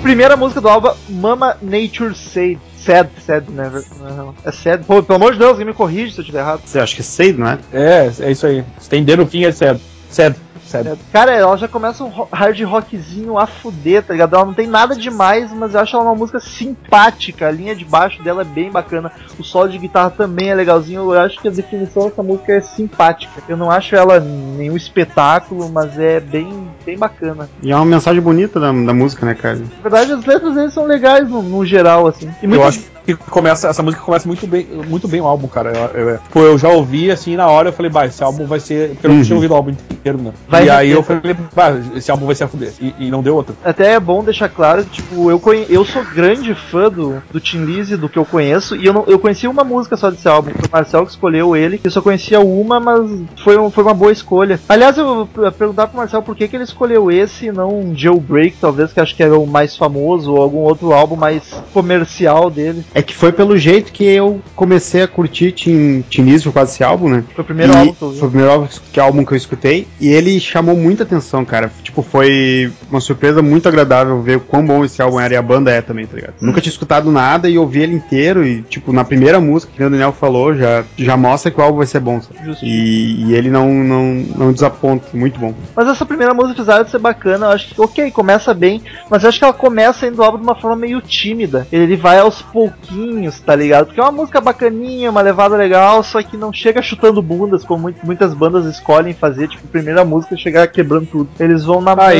Primeira 0.09 0.35
música 0.35 0.59
do 0.59 0.67
álbum, 0.67 0.89
Mama 1.07 1.55
Nature 1.61 2.15
Said. 2.15 2.57
Sad, 2.75 3.11
sad, 3.23 3.47
never. 3.51 3.83
Não, 3.99 4.33
É 4.43 4.51
sad. 4.51 4.83
Pô, 4.83 5.03
pelo 5.03 5.17
amor 5.17 5.33
de 5.33 5.37
Deus, 5.37 5.51
alguém 5.51 5.67
me 5.67 5.73
corrige 5.73 6.13
se 6.13 6.17
eu 6.17 6.23
estiver 6.23 6.39
errado. 6.39 6.61
Você 6.65 6.79
acha 6.79 6.95
que 6.95 7.01
é 7.01 7.03
Sade, 7.03 7.33
não 7.33 7.47
é? 7.47 7.59
É, 7.71 8.11
é 8.21 8.31
isso 8.31 8.47
aí. 8.47 8.65
Se 8.79 8.89
tem 8.89 9.03
D 9.03 9.15
no 9.15 9.27
fim, 9.27 9.43
é 9.45 9.51
cedo. 9.51 9.79
Cedo, 10.09 10.35
cedo. 10.69 10.89
É, 10.89 10.95
Cara, 11.11 11.31
ela 11.33 11.57
já 11.57 11.67
começa 11.67 12.03
um 12.03 12.11
hard 12.31 12.59
rockzinho 12.61 13.37
a 13.37 13.45
fuder, 13.47 14.03
tá 14.03 14.13
ligado? 14.13 14.35
Ela 14.35 14.45
não 14.45 14.53
tem 14.53 14.67
nada 14.67 14.95
demais, 14.95 15.51
mas 15.51 15.73
eu 15.73 15.79
acho 15.81 15.95
ela 15.95 16.05
uma 16.05 16.15
música 16.15 16.39
simpática. 16.39 17.47
A 17.47 17.51
linha 17.51 17.75
de 17.75 17.85
baixo 17.85 18.21
dela 18.23 18.41
é 18.41 18.45
bem 18.45 18.71
bacana. 18.71 19.11
O 19.37 19.43
solo 19.43 19.69
de 19.69 19.77
guitarra 19.77 20.09
também 20.11 20.49
é 20.49 20.55
legalzinho. 20.55 21.13
Eu 21.13 21.19
acho 21.19 21.39
que 21.41 21.47
a 21.47 21.51
definição 21.51 22.07
dessa 22.09 22.23
música 22.23 22.53
é 22.53 22.61
simpática. 22.61 23.41
Eu 23.47 23.57
não 23.57 23.71
acho 23.71 23.95
ela 23.95 24.19
nenhum 24.19 24.75
espetáculo, 24.77 25.69
mas 25.69 25.97
é 25.97 26.19
bem, 26.19 26.67
bem 26.85 26.97
bacana. 26.97 27.49
E 27.61 27.71
é 27.71 27.75
uma 27.75 27.85
mensagem 27.85 28.21
bonita 28.21 28.59
da, 28.59 28.67
da 28.71 28.93
música, 28.93 29.25
né, 29.25 29.33
cara? 29.33 29.55
Na 29.57 29.81
verdade, 29.81 30.11
as 30.13 30.25
letras 30.25 30.53
deles 30.55 30.73
são 30.73 30.85
legais 30.85 31.29
no, 31.29 31.41
no 31.41 31.65
geral, 31.65 32.07
assim. 32.07 32.29
E 32.41 32.45
Eu 32.45 32.63
acho 32.63 32.81
que 33.05 33.15
começa, 33.15 33.67
essa 33.67 33.81
música 33.81 34.03
começa 34.03 34.27
muito 34.27 34.45
bem, 34.45 34.67
muito 34.87 35.07
bem 35.07 35.19
o 35.21 35.25
álbum, 35.25 35.47
cara. 35.47 35.71
Eu, 35.93 36.09
eu, 36.09 36.19
eu 36.43 36.57
já 36.57 36.69
ouvi 36.69 37.09
assim 37.09 37.35
na 37.35 37.47
hora, 37.47 37.69
eu 37.69 37.73
falei, 37.73 37.91
bah, 37.91 38.05
esse 38.05 38.23
álbum 38.23 38.45
vai 38.45 38.59
ser. 38.59 38.89
Porque 38.91 39.07
eu 39.07 39.09
não 39.09 39.17
Uhum. 39.17 39.23
tinha 39.23 39.35
ouvido 39.35 39.51
o 39.51 39.55
álbum 39.55 39.71
inteiro, 39.71 40.21
né? 40.21 40.31
Vai 40.47 40.58
e 40.65 40.69
aí 40.69 40.87
render. 40.89 40.99
eu 40.99 41.03
falei, 41.03 41.35
bah, 41.55 41.73
esse 41.95 42.11
álbum 42.11 42.25
vai 42.25 42.35
ser 42.35 42.43
a 42.45 42.47
fuder. 42.47 42.73
E, 42.79 42.93
e 42.99 43.11
não 43.11 43.21
deu 43.21 43.35
outra. 43.35 43.55
Até 43.63 43.93
é 43.93 43.99
bom 43.99 44.23
deixar 44.23 44.49
claro 44.49 44.83
tipo, 44.83 45.29
eu, 45.29 45.39
conhe... 45.39 45.65
eu 45.69 45.83
sou 45.85 46.03
grande 46.03 46.53
fã 46.55 46.89
do, 46.89 47.21
do 47.31 47.39
Tim 47.39 47.63
Lizzy, 47.65 47.95
do 47.97 48.09
que 48.09 48.17
eu 48.17 48.25
conheço, 48.25 48.75
e 48.75 48.85
eu, 48.85 48.93
não... 48.93 49.03
eu 49.07 49.19
conheci 49.19 49.47
uma 49.47 49.63
música 49.63 49.95
só 49.97 50.09
desse 50.09 50.27
álbum, 50.27 50.51
foi 50.51 50.67
o 50.67 50.71
Marcel 50.71 51.05
que 51.05 51.11
escolheu 51.11 51.55
ele, 51.55 51.79
eu 51.83 51.91
só 51.91 52.01
conhecia 52.01 52.39
uma, 52.39 52.79
mas 52.79 53.09
foi, 53.43 53.57
um- 53.57 53.69
foi 53.71 53.83
uma 53.83 53.93
boa 53.93 54.11
escolha. 54.11 54.59
Aliás, 54.67 54.97
eu 54.97 55.27
vou 55.27 55.51
perguntar 55.51 55.87
pro 55.87 55.97
Marcel 55.97 56.21
por 56.21 56.35
que, 56.35 56.47
que 56.47 56.55
ele 56.55 56.63
escolheu 56.63 57.11
esse 57.11 57.47
e 57.47 57.51
não 57.51 57.79
um 57.79 57.95
Jailbreak, 57.95 58.57
talvez, 58.59 58.91
que 58.93 58.99
acho 58.99 59.15
que 59.15 59.23
era 59.23 59.37
o 59.37 59.45
mais 59.47 59.75
famoso, 59.75 60.33
ou 60.33 60.41
algum 60.41 60.59
outro 60.59 60.93
álbum 60.93 61.15
mais 61.15 61.43
comercial 61.73 62.49
dele. 62.49 62.83
É 62.93 63.01
que 63.01 63.15
foi 63.15 63.31
pelo 63.31 63.57
jeito 63.57 63.91
que 63.91 64.03
eu 64.03 64.41
comecei 64.55 65.01
a 65.01 65.07
curtir 65.07 65.51
Tim, 65.51 66.03
Tim 66.09 66.21
Lizzy 66.23 66.43
por 66.45 66.53
causa 66.53 66.71
desse 66.71 66.83
álbum, 66.83 67.09
né? 67.09 67.23
Foi 67.33 67.41
o 67.43 67.45
primeiro 67.45 67.73
E 67.73 67.75
álbum 67.75 67.93
que 67.93 68.01
eu 68.01 68.09
vi. 68.11 68.19
Foi 68.19 68.27
o 68.27 68.31
primeiro 68.31 68.53
álbum 68.53 68.67
que, 68.91 68.99
álbum 68.99 69.25
que 69.25 69.31
eu 69.33 69.37
escutei. 69.37 69.87
E 69.99 70.09
ele 70.09 70.39
chamou 70.49 70.75
muita 70.75 71.03
atenção, 71.03 71.45
cara. 71.45 71.71
Tipo, 71.83 72.01
foi 72.01 72.71
uma 72.89 72.99
surpresa 72.99 73.41
muito 73.41 73.67
agradável 73.67 74.21
ver 74.21 74.37
o 74.37 74.41
quão 74.41 74.65
bom 74.65 74.83
esse 74.83 75.01
álbum 75.01 75.19
era 75.19 75.33
e 75.33 75.37
a 75.37 75.41
banda 75.41 75.71
é 75.71 75.81
também, 75.81 76.05
tá 76.05 76.15
ligado? 76.15 76.33
Nunca 76.41 76.61
tinha 76.61 76.71
escutado 76.71 77.11
nada 77.11 77.49
e 77.49 77.57
ouvi 77.57 77.81
ele 77.81 77.95
inteiro. 77.95 78.45
E, 78.45 78.61
tipo, 78.63 78.91
na 78.91 79.03
primeira 79.03 79.39
música 79.39 79.71
que 79.75 79.83
o 79.83 79.89
Daniel 79.89 80.11
falou, 80.11 80.55
já, 80.55 80.83
já 80.97 81.15
mostra 81.15 81.51
que 81.51 81.59
o 81.59 81.63
álbum 81.63 81.77
vai 81.77 81.87
ser 81.87 81.99
bom, 81.99 82.21
sabe? 82.21 82.57
E, 82.63 83.25
e 83.27 83.33
ele 83.33 83.49
não, 83.49 83.71
não, 83.73 84.03
não 84.35 84.53
desaponta. 84.53 85.07
Muito 85.13 85.39
bom. 85.39 85.53
Mas 85.75 85.87
essa 85.87 86.05
primeira 86.05 86.33
música, 86.33 86.61
apesar 86.61 86.83
de 86.83 86.91
ser 86.91 86.99
bacana, 86.99 87.47
eu 87.47 87.51
acho 87.51 87.73
que, 87.73 87.81
ok, 87.81 88.11
começa 88.11 88.53
bem, 88.53 88.81
mas 89.09 89.23
eu 89.23 89.29
acho 89.29 89.37
que 89.37 89.43
ela 89.43 89.53
começa 89.53 90.07
indo 90.07 90.19
o 90.19 90.23
álbum 90.23 90.37
de 90.37 90.43
uma 90.43 90.55
forma 90.55 90.75
meio 90.75 91.01
tímida. 91.01 91.67
Ele 91.71 91.95
vai 91.95 92.19
aos 92.19 92.41
pouquinhos, 92.41 93.39
tá 93.39 93.55
ligado? 93.55 93.87
Porque 93.87 93.99
é 93.99 94.03
uma 94.03 94.11
música 94.11 94.41
bacaninha, 94.41 95.11
uma 95.11 95.21
levada 95.21 95.55
legal, 95.55 96.03
só 96.03 96.21
que 96.21 96.37
não 96.37 96.51
chega 96.51 96.81
chutando 96.81 97.21
bundas, 97.21 97.63
como 97.63 97.93
muitas 98.03 98.33
bandas 98.33 98.65
escolhem 98.65 99.13
fazer, 99.13 99.47
tipo, 99.47 99.67
primeira 99.67 100.03
música 100.03 100.35
chegar 100.39 100.67
quebrando 100.67 101.05
tudo. 101.05 101.29
Eles 101.39 101.63
vão 101.63 101.81
na 101.81 101.91
Ah, 101.91 102.15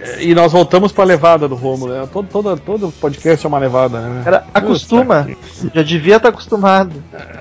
manha. 0.00 0.20
e, 0.22 0.34
nós 0.34 0.52
voltamos 0.52 0.92
pra 0.92 1.04
levada 1.04 1.48
do 1.48 1.54
Romulo, 1.54 1.92
né? 1.92 2.08
Todo, 2.12 2.26
todo, 2.28 2.56
todo 2.58 2.92
podcast 2.92 3.44
é 3.44 3.48
uma 3.48 3.58
levada, 3.58 4.00
né? 4.00 4.22
Cara, 4.24 4.44
acostuma. 4.52 5.28
Já 5.74 5.82
devia 5.82 6.16
estar 6.16 6.28
acostumado. 6.30 6.92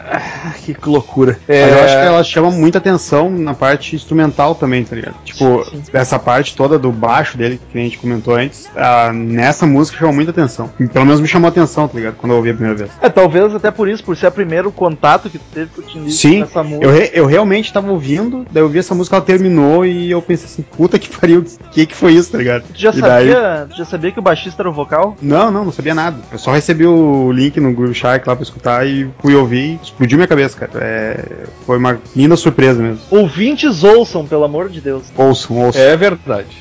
Ah, 0.10 0.54
que 0.63 0.76
loucura. 0.86 1.38
É, 1.48 1.63
eu 1.70 1.84
acho 1.84 1.93
que 2.00 2.06
ela 2.06 2.24
chama 2.24 2.52
muita 2.52 2.78
atenção 2.78 3.30
na 3.30 3.54
parte 3.54 3.96
instrumental 3.96 4.56
também, 4.56 4.84
tá 4.84 4.96
ligado? 4.96 5.15
Tipo, 5.24 5.63
Sim. 5.65 5.84
essa 5.93 6.17
parte 6.17 6.56
toda 6.56 6.80
do 6.80 6.91
baixo 6.91 7.38
dele, 7.38 7.60
que 7.72 7.78
a 7.78 7.82
gente 7.82 7.98
comentou 7.98 8.36
antes, 8.36 8.70
ah, 8.76 9.12
nessa 9.13 9.65
música 9.65 9.98
chamou 9.98 10.13
muita 10.13 10.32
atenção. 10.32 10.70
Pelo 10.93 11.06
menos 11.06 11.20
me 11.20 11.28
chamou 11.28 11.50
atenção, 11.50 11.88
tá 11.88 11.98
ligado? 11.98 12.15
Quando 12.15 12.32
eu 12.32 12.38
ouvi 12.38 12.50
a 12.52 12.54
primeira 12.54 12.78
vez. 12.78 12.91
É, 13.02 13.10
talvez 13.10 13.54
até 13.54 13.70
por 13.72 13.88
isso, 13.89 14.04
por 14.04 14.15
ser 14.15 14.28
o 14.28 14.32
primeiro 14.32 14.72
contato 14.72 15.30
que 15.30 15.38
tu 15.38 15.46
teve 15.54 15.70
com 15.76 15.82
o 15.82 15.84
Tim 15.84 16.10
Sim, 16.10 16.39
nessa 16.41 16.63
música. 16.63 16.86
Eu, 16.86 16.91
re- 16.91 17.12
eu 17.13 17.26
realmente 17.26 17.72
tava 17.74 17.91
ouvindo, 17.91 18.46
daí 18.52 18.63
eu 18.63 18.70
vi 18.70 18.80
essa 18.80 18.96
música, 18.96 19.15
ela 19.17 19.26
terminou 19.26 19.86
e 19.86 20.10
eu 20.12 20.22
pensei 20.22 20.46
assim, 20.46 20.62
puta 20.62 20.98
que 20.98 21.10
pariu, 21.10 21.41
o 21.41 21.70
que 21.70 21.86
que 21.86 21.96
foi 21.96 22.13
isso, 22.13 22.32
tá 22.32 22.38
ligado? 22.38 22.47
Tu 22.74 22.80
já 22.82 22.90
E 22.92 23.02
daí- 23.02 23.32
sabia, 23.32 23.68
tu 23.70 23.78
já 23.78 23.86
sabia 23.86 24.12
que 24.12 24.20
o 24.20 24.22
baixista 24.22 24.62
era 24.62 24.70
o 24.70 24.74
vocal? 24.74 25.16
Não, 25.22 25.52
não, 25.52 25.66
não 25.66 25.72
sabia 25.72 25.94
nada. 25.94 26.18
Eu 26.32 26.38
só 26.40 26.52
recebi 26.52 26.86
o 26.86 27.32
link 27.32 27.60
no 27.60 27.74
Groove 27.74 27.94
Shark 27.94 28.28
lá 28.28 28.36
pra 28.36 28.44
escutar 28.44 28.88
e 28.88 29.10
fui 29.20 29.36
ouvir 29.36 29.74
e 29.74 29.80
explodiu 29.84 30.18
minha 30.18 30.28
cabeça, 30.28 30.58
cara. 30.58 30.72
É, 30.84 31.46
foi 31.66 31.78
uma 31.78 32.00
linda 32.16 32.36
surpresa 32.36 32.82
mesmo. 32.82 33.00
Ouvintes 33.12 33.84
ouçam, 33.84 34.26
pelo 34.26 34.44
amor 34.44 34.70
de 34.70 34.82
Deus. 34.82 35.04
Ouçam, 35.16 35.58
ouçam. 35.58 35.82
é 35.82 35.96
verdade. 35.98 36.58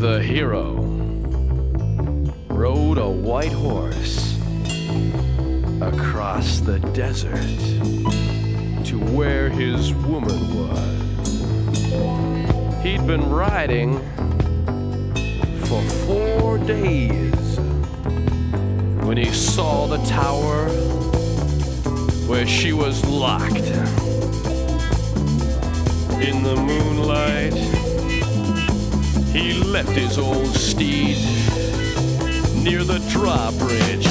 The 0.00 0.20
hero 0.22 0.76
rode 2.50 2.98
a 3.00 3.06
white 3.08 3.52
horse 3.54 4.38
across 5.80 6.60
the 6.60 6.78
desert 6.92 7.34
to 8.84 8.96
where 9.16 9.48
his 9.50 9.92
woman 10.06 10.38
was. 10.54 11.37
He'd 12.82 13.06
been 13.06 13.28
riding 13.28 13.98
for 15.66 15.82
four 16.06 16.58
days 16.58 17.58
when 19.04 19.18
he 19.18 19.32
saw 19.32 19.86
the 19.86 19.98
tower 20.06 20.68
where 22.26 22.46
she 22.46 22.72
was 22.72 23.04
locked. 23.04 23.56
In 26.20 26.42
the 26.42 26.56
moonlight, 26.56 27.52
he 29.32 29.52
left 29.64 29.90
his 29.90 30.18
old 30.18 30.46
steed 30.46 31.18
near 32.62 32.82
the 32.82 32.98
drawbridge 33.10 34.06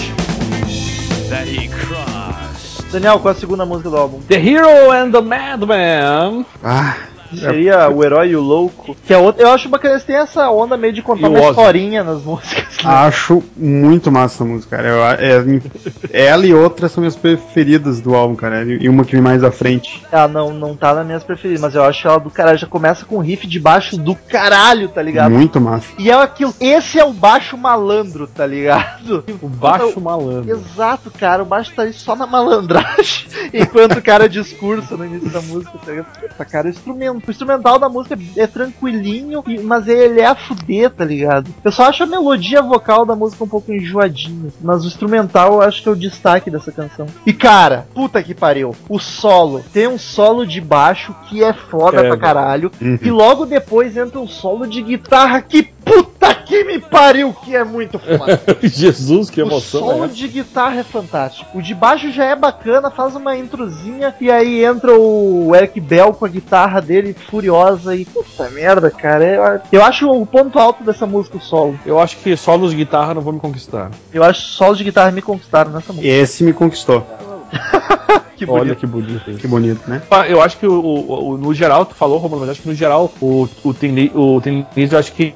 that 1.30 1.48
he 1.48 1.70
crossed. 1.70 2.92
Daniel, 2.92 3.20
qual 3.20 3.34
é 3.34 3.38
a 3.38 3.40
segunda 3.40 3.66
música 3.66 3.90
do 3.90 3.98
álbum? 3.98 4.22
The 4.28 4.38
Hero 4.38 4.92
and 4.92 5.12
the 5.12 5.22
Madman. 5.22 6.46
Ah, 6.64 6.98
Seria 7.34 7.90
o 7.90 8.04
herói 8.04 8.30
e 8.30 8.36
o 8.36 8.42
louco. 8.42 8.96
Que 9.06 9.14
é 9.14 9.18
outra. 9.18 9.44
Eu 9.44 9.52
acho 9.52 9.70
bacana, 9.70 9.96
eles 9.96 10.04
têm 10.04 10.16
essa 10.16 10.50
onda 10.50 10.78
meio 10.78 10.94
de 10.94 11.02
contar 11.02 11.28
E 11.28 11.30
uma 11.30 11.40
Ozzy. 11.40 11.50
historinha 11.50 12.04
nas 12.04 12.24
músicas. 12.24 12.78
Acho 12.84 13.44
muito 13.56 14.12
massa 14.12 14.36
essa 14.36 14.46
música, 14.46 14.78
cara. 14.78 14.90
Eu, 14.90 15.04
é, 15.06 16.28
ela 16.28 16.46
e 16.46 16.54
outras 16.54 16.92
são 16.92 17.02
minhas 17.02 17.16
preferidas 17.16 18.00
do 18.02 18.16
álbum, 18.16 18.36
cara. 18.36 18.64
E 18.64 18.88
uma 18.88 19.04
que 19.04 19.14
vem 19.14 19.22
mais 19.22 19.44
à 19.44 19.52
frente. 19.52 20.06
Ah, 20.12 20.28
não, 20.28 20.54
não 20.54 20.76
tá 20.76 20.94
nas 20.94 21.06
minhas 21.06 21.24
preferidas, 21.24 21.62
mas 21.62 21.76
eu 21.76 21.84
acho 21.84 22.08
ela 22.08 22.20
do 22.20 22.30
caralho. 22.30 22.58
Já 22.58 22.68
começa 22.68 23.06
com 23.06 23.18
um 23.18 23.22
riff 23.22 23.48
de 23.48 23.60
baixo 23.60 23.98
do 23.98 24.16
caralho, 24.16 24.90
tá 24.90 25.02
ligado? 25.02 25.32
Muito 25.32 25.60
massa. 25.60 25.88
E 25.98 26.10
é 26.10 26.14
aquilo. 26.14 26.54
Esse 26.60 27.00
é 27.00 27.06
o 27.06 27.14
baixo 27.14 27.58
malandro, 27.58 28.28
tá 28.28 28.46
ligado? 28.46 29.24
O 29.42 29.48
baixo 29.48 30.00
malandro. 30.00 30.50
Exato, 30.52 31.12
cara. 31.12 31.44
O 31.44 31.46
baixo 31.46 31.74
tá 31.76 31.84
aí 31.84 31.94
só 31.94 32.16
na 32.16 32.26
malandragem. 32.26 33.28
enquanto 33.54 33.98
o 33.98 34.02
cara 34.02 34.28
discursa 34.28 34.96
no 34.96 35.06
início 35.06 35.30
da 35.30 35.42
música, 35.42 35.78
tá 35.84 35.92
ligado? 35.92 36.08
Puta, 36.20 36.46
cara, 36.46 36.68
o, 36.68 36.70
instrumento, 36.70 37.17
o 37.26 37.32
instrumental 37.32 37.80
da 37.80 37.90
música 37.90 38.18
é 38.36 38.48
tranquilinho, 38.48 39.44
mas 39.64 39.88
ele 39.88 40.20
é 40.20 40.26
a 40.26 40.36
fuder, 40.36 40.90
tá 40.90 41.06
ligado? 41.06 41.54
Eu 41.64 41.72
só 41.72 41.84
acho 41.84 42.04
a 42.04 42.08
melodia 42.08 42.62
vocal 42.62 43.06
da 43.06 43.16
música 43.16 43.44
um 43.44 43.48
pouco 43.48 43.72
enjoadinha, 43.72 44.52
mas 44.62 44.84
o 44.84 44.88
instrumental 44.88 45.54
eu 45.54 45.62
acho 45.62 45.82
que 45.82 45.90
é 45.90 45.92
o 45.92 45.96
destaque 45.96 46.52
dessa 46.52 46.72
canção. 46.72 47.08
E 47.26 47.34
cara, 47.34 47.88
puta 47.94 48.22
que 48.22 48.34
pariu, 48.34 48.76
o 48.90 49.00
solo. 49.00 49.64
Tem 49.74 49.88
um 49.88 49.98
solo 49.98 50.46
de 50.46 50.62
baixo 50.62 51.16
que 51.30 51.44
é 51.44 51.54
foda 51.54 52.02
é, 52.02 52.08
pra 52.08 52.18
caralho, 52.18 52.72
uhum. 52.82 53.00
e 53.02 53.12
logo 53.12 53.46
depois 53.46 53.96
entra 53.98 54.20
um 54.20 54.28
solo 54.28 54.68
de 54.68 54.82
guitarra 54.82 55.42
que 55.42 55.77
puta 55.88 56.34
que 56.34 56.64
me 56.64 56.80
pariu, 56.80 57.34
que 57.34 57.56
é 57.56 57.64
muito 57.64 58.00
foda. 58.00 58.42
Jesus, 58.64 59.30
que 59.30 59.42
emoção. 59.42 59.84
O 59.84 59.90
solo 59.90 60.06
é 60.06 60.08
de 60.08 60.28
guitarra 60.28 60.80
é 60.80 60.84
fantástico. 60.84 61.58
O 61.58 61.62
de 61.62 61.74
baixo 61.74 62.12
já 62.12 62.26
é 62.26 62.36
bacana, 62.36 62.90
faz 62.90 63.16
uma 63.16 63.36
introzinha 63.38 64.14
e 64.20 64.32
aí 64.32 64.64
entra 64.64 64.94
o 64.98 65.56
Eric 65.56 65.80
Bell 65.80 66.14
com 66.14 66.26
a 66.26 66.30
guitarra 66.30 66.82
dele 66.82 67.14
furiosa 67.14 67.96
e 67.96 68.06
puta 68.06 68.50
merda, 68.50 68.90
cara. 68.90 69.26
Eu, 69.26 69.62
eu 69.80 69.84
acho 69.84 70.10
o 70.10 70.26
ponto 70.26 70.58
alto 70.60 70.84
dessa 70.84 71.06
música 71.06 71.38
o 71.38 71.42
solo. 71.42 71.80
Eu 71.86 72.00
acho 72.00 72.18
que 72.18 72.36
solos 72.36 72.72
de 72.72 72.78
guitarra 72.78 73.14
não 73.14 73.22
vão 73.22 73.34
me 73.34 73.40
conquistar. 73.40 73.92
Eu 74.14 74.24
acho 74.24 74.42
que 74.42 74.52
solos 74.52 74.78
de 74.78 74.84
guitarra 74.84 75.12
me 75.12 75.22
conquistaram 75.22 75.72
nessa 75.72 75.92
música. 75.94 76.08
Esse 76.08 76.44
me 76.44 76.54
conquistou. 76.54 77.06
que 78.38 78.50
Olha 78.50 78.76
que 78.76 78.86
bonito 78.86 79.38
Que 79.38 79.48
bonito, 79.48 79.90
né? 79.90 80.02
Ah, 80.12 80.28
eu 80.28 80.42
acho 80.42 80.58
que 80.58 80.68
o, 80.68 80.74
o, 80.74 81.30
o, 81.32 81.38
no 81.38 81.54
geral, 81.54 81.86
tu 81.86 81.96
falou, 81.96 82.20
Romulo, 82.20 82.42
mas 82.42 82.52
acho 82.52 82.62
que 82.62 82.70
no 82.70 82.76
geral 82.76 83.12
o, 83.20 83.50
o, 83.64 83.74
Ten, 83.74 84.12
o 84.14 84.42
eu 84.76 85.00
acho 85.00 85.12
que 85.14 85.34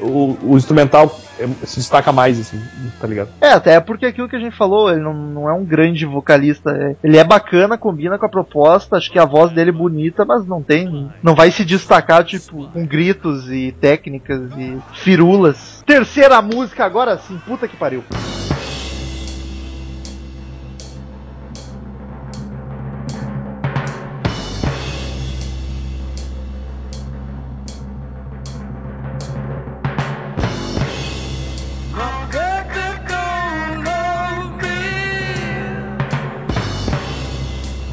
o, 0.00 0.36
o 0.42 0.56
instrumental 0.56 1.12
é, 1.40 1.48
se 1.64 1.78
destaca 1.78 2.12
mais, 2.12 2.38
assim, 2.38 2.62
tá 3.00 3.06
ligado? 3.06 3.30
É, 3.40 3.48
até 3.48 3.80
porque 3.80 4.06
aquilo 4.06 4.28
que 4.28 4.36
a 4.36 4.40
gente 4.40 4.56
falou, 4.56 4.90
ele 4.90 5.00
não, 5.00 5.14
não 5.14 5.48
é 5.48 5.52
um 5.52 5.64
grande 5.64 6.04
vocalista. 6.04 6.70
É, 6.70 6.96
ele 7.02 7.16
é 7.16 7.24
bacana, 7.24 7.78
combina 7.78 8.18
com 8.18 8.26
a 8.26 8.30
proposta, 8.30 8.96
acho 8.96 9.10
que 9.10 9.18
a 9.18 9.24
voz 9.24 9.50
dele 9.52 9.70
é 9.70 9.72
bonita, 9.72 10.24
mas 10.24 10.46
não 10.46 10.62
tem. 10.62 11.10
Não 11.22 11.34
vai 11.34 11.50
se 11.50 11.64
destacar, 11.64 12.24
tipo, 12.24 12.68
com 12.68 12.86
gritos 12.86 13.50
e 13.50 13.72
técnicas 13.72 14.42
e 14.56 14.78
firulas. 14.92 15.82
Terceira 15.86 16.40
música 16.42 16.84
agora 16.84 17.18
sim, 17.18 17.40
puta 17.46 17.66
que 17.66 17.76
pariu. 17.76 18.04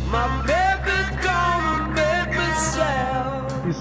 My. 0.10 0.57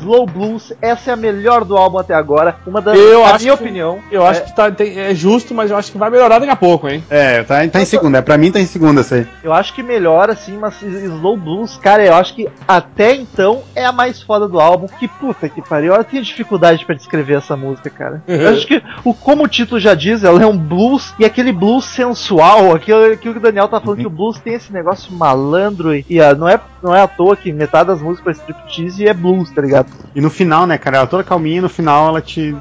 Slow 0.07 0.25
Blues, 0.25 0.73
essa 0.81 1.11
é 1.11 1.15
a 1.15 1.17
melhor 1.17 1.65
do 1.65 1.77
álbum 1.77 1.99
até 1.99 2.15
agora. 2.15 2.55
Uma 2.65 2.81
das, 2.81 2.97
eu 2.97 3.23
na 3.23 3.35
acho 3.35 3.45
minha 3.45 3.57
que, 3.57 3.63
opinião. 3.63 3.99
Eu 4.11 4.25
é... 4.25 4.29
acho 4.29 4.45
que 4.45 4.55
tá, 4.55 4.71
tem, 4.71 4.99
é 4.99 5.13
justo, 5.13 5.53
mas 5.53 5.71
eu 5.71 5.77
acho 5.77 5.91
que 5.91 5.99
vai 5.99 6.09
melhorar 6.09 6.39
daqui 6.39 6.53
a 6.53 6.57
pouco, 6.57 6.89
hein? 6.89 7.03
É, 7.11 7.43
tá, 7.43 7.67
tá 7.67 7.81
em 7.81 7.85
segunda. 7.85 8.19
É, 8.19 8.23
pra 8.23 8.39
mim 8.39 8.53
tá 8.53 8.61
em 8.61 8.67
segunda 8.67 9.01
essa 9.01 9.17
aí. 9.17 9.27
Eu 9.43 9.53
acho 9.53 9.75
que 9.75 9.83
melhora, 9.83 10.33
assim, 10.33 10.57
mas 10.57 10.81
Slow 10.81 11.37
Blues, 11.37 11.77
cara, 11.77 12.05
eu 12.05 12.15
acho 12.15 12.35
que 12.35 12.49
até 12.69 13.17
então 13.17 13.63
é 13.75 13.85
a 13.85 13.91
mais 13.91 14.23
foda 14.23 14.47
do 14.47 14.61
álbum. 14.61 14.87
Que 14.87 15.09
puta 15.09 15.49
que 15.49 15.61
pariu. 15.61 15.95
Eu 15.95 16.05
tenho 16.05 16.23
dificuldade 16.23 16.85
para 16.85 16.95
descrever 16.95 17.39
essa 17.39 17.57
música, 17.57 17.91
cara. 17.91 18.23
eu 18.29 18.51
acho 18.51 18.67
que, 18.67 18.81
o, 19.05 19.13
como 19.13 19.43
o 19.43 19.49
título 19.49 19.81
já 19.81 19.95
diz, 19.95 20.23
ela 20.23 20.41
é 20.41 20.47
um 20.47 20.57
blues 20.57 21.15
e 21.19 21.25
aquele 21.25 21.53
blues 21.53 21.85
sensual, 21.85 22.75
aquilo, 22.75 23.13
aquilo 23.13 23.35
que 23.35 23.41
o 23.41 23.43
Daniel 23.43 23.67
tá 23.67 23.81
falando, 23.81 23.99
uhum. 23.99 24.05
que 24.05 24.07
o 24.07 24.17
blues 24.17 24.39
tem 24.39 24.55
esse 24.55 24.73
negócio 24.73 25.13
malandro 25.13 25.95
e, 25.95 26.07
e 26.09 26.21
não, 26.35 26.49
é, 26.49 26.61
não 26.83 26.95
é 26.95 27.01
à 27.01 27.09
toa 27.09 27.37
que 27.37 27.53
metade 27.53 27.89
das 27.89 28.01
músicas 28.01 28.39
para 28.39 28.53
striptease 28.53 29.09
é 29.09 29.15
blues, 29.15 29.51
tá 29.51 29.63
ligado? 29.63 29.96
E 30.15 30.21
no 30.21 30.31
final, 30.31 30.67
né, 30.67 30.79
cara, 30.79 30.99
ela 30.99 31.07
toda 31.07 31.23
calminha 31.23 31.59
e 31.59 31.61
no 31.61 31.69
final 31.69 32.09
ela 32.09 32.21
te. 32.21 32.57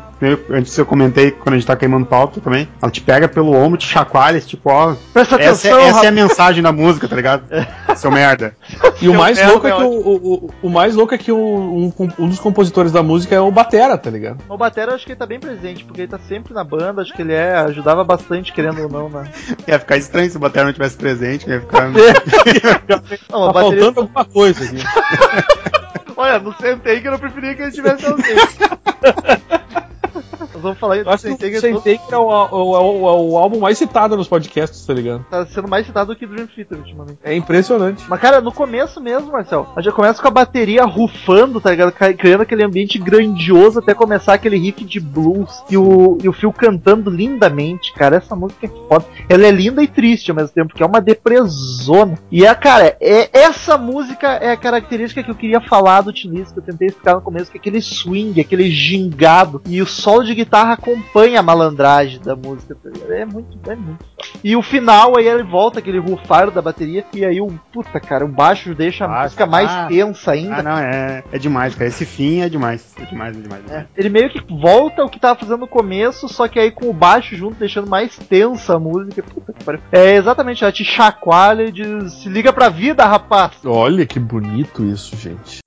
Antes 0.49 0.77
eu 0.77 0.85
comentei 0.85 1.31
quando 1.31 1.53
a 1.53 1.57
gente 1.57 1.67
tá 1.67 1.75
queimando 1.75 2.05
pauta 2.05 2.41
também. 2.41 2.67
Ela 2.81 2.91
te 2.91 3.01
pega 3.01 3.27
pelo 3.27 3.53
ombro, 3.53 3.77
te 3.77 3.87
chacoalha, 3.87 4.39
tipo, 4.41 4.69
ó. 4.69 4.95
Presta 5.13 5.35
essa, 5.35 5.67
atenção, 5.69 5.79
essa 5.79 6.05
é 6.05 6.07
a 6.07 6.11
mensagem 6.11 6.63
da 6.63 6.71
música, 6.71 7.07
tá 7.07 7.15
ligado? 7.15 7.43
Seu 7.95 8.11
merda. 8.11 8.55
E 9.01 9.09
o 9.09 9.13
mais 9.13 9.45
louco 9.45 9.67
é 9.67 9.71
que 9.71 9.83
o, 9.83 9.89
o, 9.89 10.49
o, 10.63 10.69
mais 10.69 10.95
louco 10.95 11.13
é 11.13 11.17
que 11.17 11.31
o, 11.31 11.37
um, 11.37 11.93
um, 12.17 12.29
dos 12.29 12.39
compositores 12.39 12.93
da 12.93 13.03
música 13.03 13.35
é 13.35 13.39
o 13.39 13.51
Batera, 13.51 13.97
tá 13.97 14.09
ligado? 14.09 14.37
O 14.47 14.57
Batera 14.57 14.91
eu 14.91 14.95
acho 14.95 15.05
que 15.05 15.11
ele 15.11 15.19
tá 15.19 15.25
bem 15.25 15.39
presente, 15.39 15.83
porque 15.83 16.01
ele 16.01 16.07
tá 16.07 16.17
sempre 16.17 16.53
na 16.53 16.63
banda, 16.63 17.01
acho 17.01 17.13
que 17.13 17.21
ele 17.21 17.33
é, 17.33 17.55
ajudava 17.55 18.03
bastante, 18.05 18.53
querendo 18.53 18.81
ou 18.83 18.89
não, 18.89 19.09
né? 19.09 19.29
Ia 19.67 19.77
ficar 19.77 19.97
estranho 19.97 20.29
se 20.31 20.37
o 20.37 20.39
Batera 20.39 20.65
não 20.65 20.73
tivesse 20.73 20.95
presente, 20.95 21.47
ia 21.47 21.59
ficar. 21.59 21.89
não, 23.29 23.47
tá 23.47 23.53
bateria... 23.53 23.53
faltando 23.53 23.99
alguma 23.99 24.25
coisa 24.25 24.63
aqui. 24.63 24.77
Olha, 26.17 26.39
não 26.39 26.53
sentei 26.53 27.01
que 27.01 27.07
eu 27.07 27.11
não 27.11 27.19
preferia 27.19 27.55
que 27.55 27.61
ele 27.61 27.71
tivesse 27.71 28.05
ausente. 28.05 28.29
Nós 30.55 30.63
vamos 30.63 30.79
falar 30.79 30.97
isso. 30.97 31.09
Acho 31.09 31.35
que 31.35 31.57
o 31.57 31.59
Sentei 31.59 31.97
que 31.97 32.13
é 32.13 32.17
o, 32.17 32.27
o, 32.27 32.77
o, 32.77 33.31
o, 33.31 33.37
álbum 33.37 33.59
mais 33.59 33.77
citado 33.77 34.15
nos 34.15 34.27
podcasts, 34.27 34.85
tá 34.85 34.93
ligado? 34.93 35.25
Tá 35.29 35.45
sendo 35.45 35.67
mais 35.67 35.85
citado 35.85 36.13
do 36.13 36.17
que 36.17 36.25
Dream 36.25 36.47
Theater 36.47 36.77
ultimamente. 36.77 37.19
É 37.23 37.35
impressionante. 37.35 38.05
Mas, 38.07 38.21
cara, 38.21 38.39
no 38.39 38.51
começo 38.51 39.01
mesmo, 39.01 39.31
Marcel, 39.31 39.67
a 39.75 39.81
gente 39.81 39.93
começa 39.93 40.21
com 40.21 40.27
a 40.27 40.31
bateria 40.31 40.85
rufando, 40.85 41.59
tá 41.59 41.71
ligado? 41.71 41.91
Criando 41.91 42.41
aquele 42.41 42.63
ambiente 42.63 42.97
grandioso 42.97 43.79
até 43.79 43.93
começar 43.93 44.33
aquele 44.33 44.57
riff 44.57 44.83
de 44.85 44.99
blues 44.99 45.61
e 45.69 45.77
o, 45.77 46.17
e 46.23 46.29
o 46.29 46.33
Phil 46.33 46.53
cantando 46.53 47.09
lindamente, 47.09 47.93
cara. 47.93 48.15
Essa 48.15 48.35
música 48.35 48.65
é 48.65 48.69
foda. 48.69 49.05
Ela 49.27 49.47
é 49.47 49.51
linda 49.51 49.83
e 49.83 49.87
triste 49.87 50.31
ao 50.31 50.37
mesmo 50.37 50.53
tempo, 50.53 50.69
porque 50.69 50.83
é 50.83 50.85
uma 50.85 51.01
depressona. 51.01 52.17
E, 52.31 52.45
é, 52.45 52.55
cara, 52.55 52.95
é, 53.01 53.29
essa 53.33 53.77
música 53.77 54.27
é 54.27 54.51
a 54.51 54.57
característica 54.57 55.21
que 55.21 55.31
eu 55.31 55.35
queria 55.35 55.59
falar 55.59 56.01
do 56.01 56.13
Tinis, 56.13 56.51
que 56.51 56.59
eu 56.59 56.63
tentei 56.63 56.87
explicar 56.87 57.15
no 57.15 57.21
começo, 57.21 57.51
que 57.51 57.57
é 57.57 57.59
aquele 57.59 57.81
swing, 57.81 58.39
aquele 58.39 58.69
gingado. 58.69 59.61
E 59.65 59.81
o 59.81 59.85
solo 59.85 60.23
de 60.23 60.33
guitarra 60.33 60.44
acompanha 60.51 61.39
a 61.39 61.43
malandragem 61.43 62.19
da 62.19 62.35
música, 62.35 62.75
tá 62.75 62.89
É 63.13 63.25
muito, 63.25 63.57
é 63.69 63.75
muito. 63.75 64.05
E 64.43 64.55
o 64.55 64.61
final, 64.61 65.17
aí 65.17 65.27
ele 65.27 65.43
volta, 65.43 65.79
aquele 65.79 65.99
rufar 65.99 66.51
da 66.51 66.61
bateria, 66.61 67.05
e 67.13 67.25
aí 67.25 67.41
o. 67.41 67.47
Puta, 67.71 67.99
cara, 67.99 68.25
o 68.25 68.27
baixo 68.27 68.73
deixa 68.73 69.05
a 69.05 69.23
música 69.23 69.45
mais 69.45 69.69
ah, 69.69 69.87
tensa 69.87 70.31
ainda. 70.31 70.57
Ah, 70.57 70.63
não, 70.63 70.77
é, 70.77 71.23
é 71.31 71.37
demais, 71.37 71.75
cara. 71.75 71.87
Esse 71.87 72.05
fim 72.05 72.41
é 72.41 72.49
demais. 72.49 72.93
É 72.99 73.05
demais, 73.05 73.37
é 73.37 73.41
demais. 73.41 73.61
É 73.61 73.67
demais. 73.67 73.81
É. 73.83 73.87
Ele 73.97 74.09
meio 74.09 74.29
que 74.29 74.41
volta 74.53 75.03
o 75.03 75.09
que 75.09 75.19
tava 75.19 75.39
fazendo 75.39 75.61
no 75.61 75.67
começo, 75.67 76.27
só 76.27 76.47
que 76.47 76.59
aí 76.59 76.71
com 76.71 76.89
o 76.89 76.93
baixo 76.93 77.35
junto, 77.35 77.55
deixando 77.55 77.89
mais 77.89 78.17
tensa 78.17 78.75
a 78.75 78.79
música. 78.79 79.23
Puta 79.23 79.53
que 79.53 79.63
pariu. 79.63 79.81
É 79.91 80.15
exatamente, 80.15 80.63
ela 80.63 80.71
te 80.71 80.83
chacoalha 80.83 81.63
e 81.63 81.71
diz: 81.71 82.13
se 82.13 82.29
liga 82.29 82.53
pra 82.53 82.69
vida, 82.69 83.05
rapaz. 83.05 83.53
Olha 83.65 84.05
que 84.05 84.19
bonito 84.19 84.83
isso, 84.83 85.15
gente. 85.15 85.61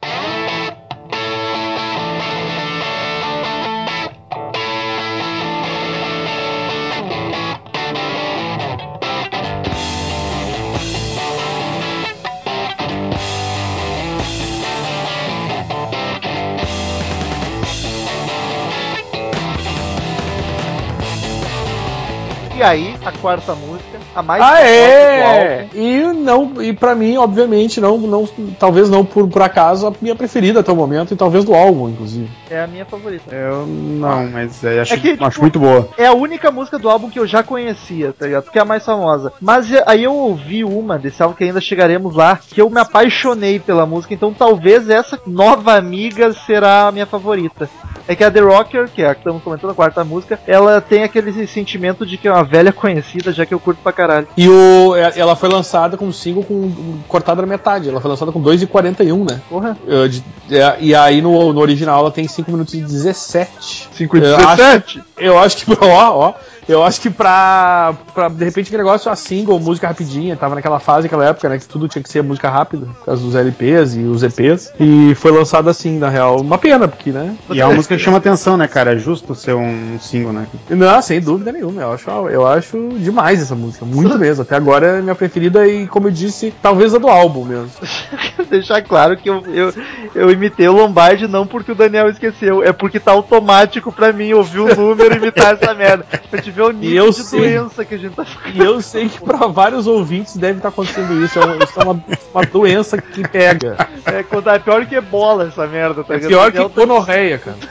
E 22.59 22.63
aí, 22.65 22.97
a 23.05 23.13
quarta 23.13 23.55
música, 23.55 23.78
a 24.19 24.23
mais 24.23 24.43
ah, 24.43 24.61
é! 24.61 25.69
E 25.73 26.03
não, 26.13 26.61
e 26.61 26.73
para 26.73 26.95
mim, 26.95 27.17
obviamente, 27.17 27.81
não, 27.81 27.97
não, 27.99 28.29
talvez 28.59 28.91
não 28.91 29.05
por, 29.05 29.29
por 29.29 29.43
acaso 29.43 29.87
a 29.87 29.93
minha 30.01 30.15
preferida 30.15 30.61
até 30.61 30.73
o 30.73 30.77
momento 30.77 31.15
e 31.15 31.17
talvez 31.17 31.45
do 31.45 31.55
álbum, 31.55 31.89
inclusive. 31.89 32.29
É 32.51 32.63
a 32.63 32.67
minha 32.67 32.85
favorita. 32.85 33.33
Eu 33.35 33.67
não, 33.67 34.29
mas 34.29 34.65
é, 34.65 34.81
acho, 34.81 34.95
é 34.95 34.97
que, 34.99 35.11
acho 35.11 35.31
tipo, 35.31 35.41
muito 35.43 35.59
boa. 35.61 35.89
É 35.97 36.07
a 36.07 36.13
única 36.13 36.51
música 36.51 36.79
do 36.79 36.89
álbum 36.89 37.09
que 37.09 37.19
eu 37.19 37.27
já 37.27 37.43
conhecia, 37.43 38.13
tá 38.13 38.27
ligado? 38.27 38.45
Porque 38.45 38.59
é 38.59 38.63
a 38.63 38.65
mais 38.65 38.85
famosa. 38.85 39.33
Mas 39.41 39.69
aí 39.87 40.05
eu 40.05 40.15
ouvi 40.15 40.65
uma 40.65 40.99
desse 40.99 41.23
álbum 41.23 41.37
que 41.37 41.45
ainda 41.45 41.61
chegaremos 41.61 42.15
lá, 42.15 42.41
que 42.49 42.61
eu 42.61 42.69
me 42.69 42.81
apaixonei 42.81 43.61
pela 43.61 43.87
música, 43.87 44.15
então 44.15 44.35
talvez 44.35 44.91
essa 44.91 45.21
nova 45.27 45.75
amiga 45.75 46.33
será 46.33 46.89
a 46.89 46.93
minha 46.93 47.07
favorita. 47.07 47.71
É 48.09 48.17
que 48.17 48.25
a 48.25 48.31
The 48.31 48.41
Rocker, 48.41 48.89
que 48.89 49.03
é 49.03 49.09
a 49.11 49.15
que 49.15 49.21
estamos 49.21 49.43
comentando, 49.43 49.71
a 49.71 49.75
quarta 49.75 50.03
música, 50.03 50.41
ela 50.47 50.81
tem 50.81 51.03
aquele 51.03 51.47
sentimento 51.47 52.07
de 52.07 52.17
que 52.17 52.27
é 52.27 52.33
uma 52.33 52.43
velha 52.43 52.73
conhecida, 52.73 53.33
já 53.33 53.45
que 53.45 53.53
eu 53.53 53.61
curto 53.61 53.83
pra 53.83 53.93
caralho. 53.93 54.08
E 54.37 54.49
o, 54.49 54.97
é, 54.97 55.13
ela 55.17 55.37
foi 55.37 55.49
lançada 55.49 55.97
com 55.97 56.11
single 56.13 56.43
com, 56.43 56.73
cortada 57.09 57.43
na 57.43 57.49
metade. 57.49 57.89
Ela 57.89 58.01
foi 58.01 58.11
lançada 58.11 58.33
com 58.33 58.43
2,41, 58.43 59.31
né? 59.31 59.41
Porra. 59.49 59.77
Uh, 59.87 60.09
de, 60.09 60.23
é, 60.51 60.77
e 60.81 60.95
aí 60.95 61.21
no, 61.21 61.53
no 61.53 61.61
original 61.61 62.01
ela 62.01 62.11
tem 62.11 62.27
5 62.27 62.51
minutos 62.51 62.75
e 62.75 62.81
17. 62.81 63.89
5 63.93 64.17
e 64.17 64.21
17? 64.21 64.39
Eu 64.39 64.49
acho, 64.49 65.05
eu 65.19 65.39
acho 65.39 65.57
que, 65.57 65.73
ó, 65.85 66.29
ó 66.29 66.35
Eu 66.69 66.85
acho 66.85 67.01
que 67.01 67.09
pra, 67.09 67.95
pra 68.15 68.29
de 68.29 68.45
repente 68.45 68.67
aquele 68.67 68.83
negócio 68.83 69.11
a 69.11 69.17
single, 69.17 69.59
música 69.59 69.89
rapidinha, 69.89 70.37
tava 70.37 70.55
naquela 70.55 70.79
fase, 70.79 71.05
naquela 71.05 71.25
época, 71.25 71.49
né, 71.49 71.59
que 71.59 71.67
tudo 71.67 71.89
tinha 71.89 72.03
que 72.03 72.11
ser 72.11 72.23
música 72.23 72.51
rápida, 72.51 72.87
por 72.87 73.07
causa 73.07 73.23
dos 73.23 73.35
LPs 73.35 73.97
e 73.97 74.01
os 74.01 74.23
EPs, 74.23 74.73
e 74.79 75.15
foi 75.15 75.31
lançado 75.31 75.71
assim, 75.71 75.99
na 75.99 76.11
real. 76.11 76.41
Uma 76.41 76.59
pena, 76.59 76.87
porque, 76.87 77.11
né? 77.11 77.35
E 77.51 77.61
é 77.61 77.65
uma 77.65 77.75
música 77.75 77.97
que 77.97 78.03
chama 78.03 78.19
atenção, 78.19 78.57
né, 78.57 78.69
cara? 78.69 78.95
É 78.95 78.99
justo 78.99 79.35
ser 79.35 79.55
um 79.55 79.99
single, 79.99 80.33
né? 80.33 80.47
Não, 80.69 81.01
sem 81.01 81.21
dúvida 81.21 81.53
nenhuma. 81.53 81.81
Eu 81.81 81.93
acho, 81.93 82.11
eu 82.11 82.47
acho 82.47 82.89
demais 82.99 83.41
essa 83.41 83.55
música, 83.55 83.87
muito 83.87 84.17
mesmo. 84.19 84.43
Até 84.43 84.55
agora 84.57 84.99
é 84.99 85.01
minha 85.01 85.15
preferida 85.15 85.67
e, 85.67 85.87
como 85.87 86.09
eu 86.09 86.13
disse, 86.13 86.53
talvez 86.61 86.95
a 86.95 86.99
do 86.99 87.09
álbum 87.09 87.45
mesmo. 87.45 87.71
Deixar 88.51 88.83
claro 88.83 89.17
que 89.17 89.29
eu, 89.29 89.43
eu, 89.47 89.75
eu 90.15 90.31
imitei 90.31 90.67
o 90.69 90.73
Lombardi 90.73 91.27
não 91.29 91.47
porque 91.47 91.73
o 91.73 91.75
Daniel 91.75 92.09
esqueceu, 92.09 92.63
é 92.63 92.73
porque 92.73 92.99
tá 92.99 93.13
automático 93.13 93.93
pra 93.93 94.13
mim 94.13 94.33
ouvir 94.33 94.61
o 94.61 94.75
número 94.75 95.15
e 95.15 95.19
imitar 95.19 95.55
essa 95.55 95.75
merda. 95.75 96.05
Pra 96.31 96.41
te 96.41 96.51
ver 96.51 96.63
o 96.63 96.71
nível 96.73 97.07
eu 97.07 97.11
de 97.11 97.23
sei. 97.23 97.41
doença 97.41 97.85
que 97.85 97.95
a 97.95 97.99
gente 97.99 98.15
tá 98.15 98.25
E 98.55 98.59
eu 98.59 98.81
sei 98.81 99.09
que 99.09 99.21
pra 99.21 99.47
vários 99.47 99.87
ouvintes 99.87 100.37
deve 100.37 100.59
estar 100.59 100.69
acontecendo 100.71 101.23
isso. 101.25 101.39
É 101.39 101.45
uma, 101.45 101.57
isso 101.65 101.81
é 101.81 101.85
uma, 101.85 102.05
uma 102.35 102.43
doença 102.45 103.01
que 103.01 103.27
pega. 103.29 103.77
É, 104.07 104.23
quando 104.23 104.49
é 104.51 104.59
pior 104.59 104.85
que 104.87 105.01
bola 105.01 105.49
essa 105.49 105.67
merda, 105.67 106.03
tá 106.05 106.15
É 106.15 106.17
ligado? 106.17 106.31
pior 106.31 106.53
que 106.53 106.59
tá- 106.59 106.69
gonorreia, 106.81 107.39
cara. 107.39 107.57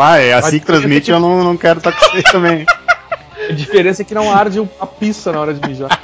Ah, 0.00 0.16
é 0.18 0.32
assim 0.32 0.60
que 0.60 0.66
transmite, 0.66 1.10
eu 1.10 1.18
não, 1.18 1.42
não 1.42 1.56
quero 1.56 1.78
estar 1.78 1.90
com 1.90 1.98
vocês 2.06 2.22
também. 2.30 2.64
A 3.50 3.52
diferença 3.52 4.02
é 4.02 4.04
que 4.04 4.14
não 4.14 4.32
arde 4.32 4.62
a 4.80 4.86
pista 4.86 5.32
na 5.32 5.40
hora 5.40 5.52
de 5.52 5.68
mijar. 5.68 6.00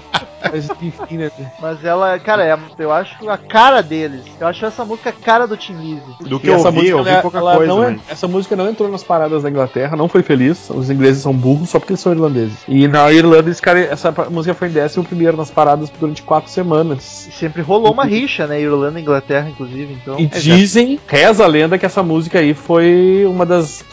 Mas 0.52 0.68
enfim, 0.80 1.16
né? 1.18 1.30
Mas 1.60 1.84
ela, 1.84 2.18
cara, 2.18 2.44
é, 2.44 2.56
eu 2.78 2.92
acho 2.92 3.28
a 3.28 3.36
cara 3.38 3.82
deles. 3.82 4.22
Eu 4.38 4.46
acho 4.46 4.64
essa 4.64 4.84
música 4.84 5.10
a 5.10 5.12
cara 5.12 5.46
do 5.46 5.56
Tim 5.56 5.74
Lizzy. 5.74 6.02
Do 6.20 6.38
que 6.40 6.46
E 6.46 6.50
eu 6.50 6.56
essa 6.56 6.66
ouvi, 6.68 6.78
música, 6.78 6.94
eu 6.94 6.98
ouvi 6.98 7.22
pouca 7.22 7.38
ela 7.38 7.56
coisa, 7.56 7.72
não 7.74 7.84
é- 7.84 7.90
mas... 7.92 8.00
Essa 8.08 8.28
música 8.28 8.56
não 8.56 8.68
entrou 8.68 8.88
nas 8.90 9.02
paradas 9.02 9.42
da 9.42 9.50
Inglaterra, 9.50 9.96
não 9.96 10.08
foi 10.08 10.22
feliz. 10.22 10.70
Os 10.70 10.90
ingleses 10.90 11.22
são 11.22 11.32
burros 11.32 11.70
só 11.70 11.78
porque 11.78 11.92
eles 11.92 12.00
são 12.00 12.12
irlandeses. 12.12 12.58
E 12.68 12.86
na 12.88 13.10
Irlanda, 13.12 13.50
esse 13.50 13.60
cara, 13.62 13.80
essa 13.80 14.12
música 14.30 14.54
foi 14.54 14.68
em 14.68 14.72
décimo 14.72 15.04
primeiro 15.04 15.36
nas 15.36 15.50
paradas 15.50 15.90
durante 15.98 16.22
quatro 16.22 16.50
semanas. 16.50 17.26
E 17.28 17.32
sempre 17.32 17.62
rolou 17.62 17.92
uma 17.92 18.04
rixa, 18.04 18.46
né? 18.46 18.60
Irlanda 18.60 18.98
e 18.98 19.02
Inglaterra, 19.02 19.48
inclusive, 19.48 19.94
então. 20.00 20.18
E 20.18 20.26
dizem, 20.26 20.98
reza 21.06 21.44
a 21.44 21.46
lenda, 21.46 21.78
que 21.78 21.86
essa 21.86 22.02
música 22.02 22.38
aí 22.38 22.54
foi 22.54 23.24
uma 23.28 23.44
das, 23.46 23.84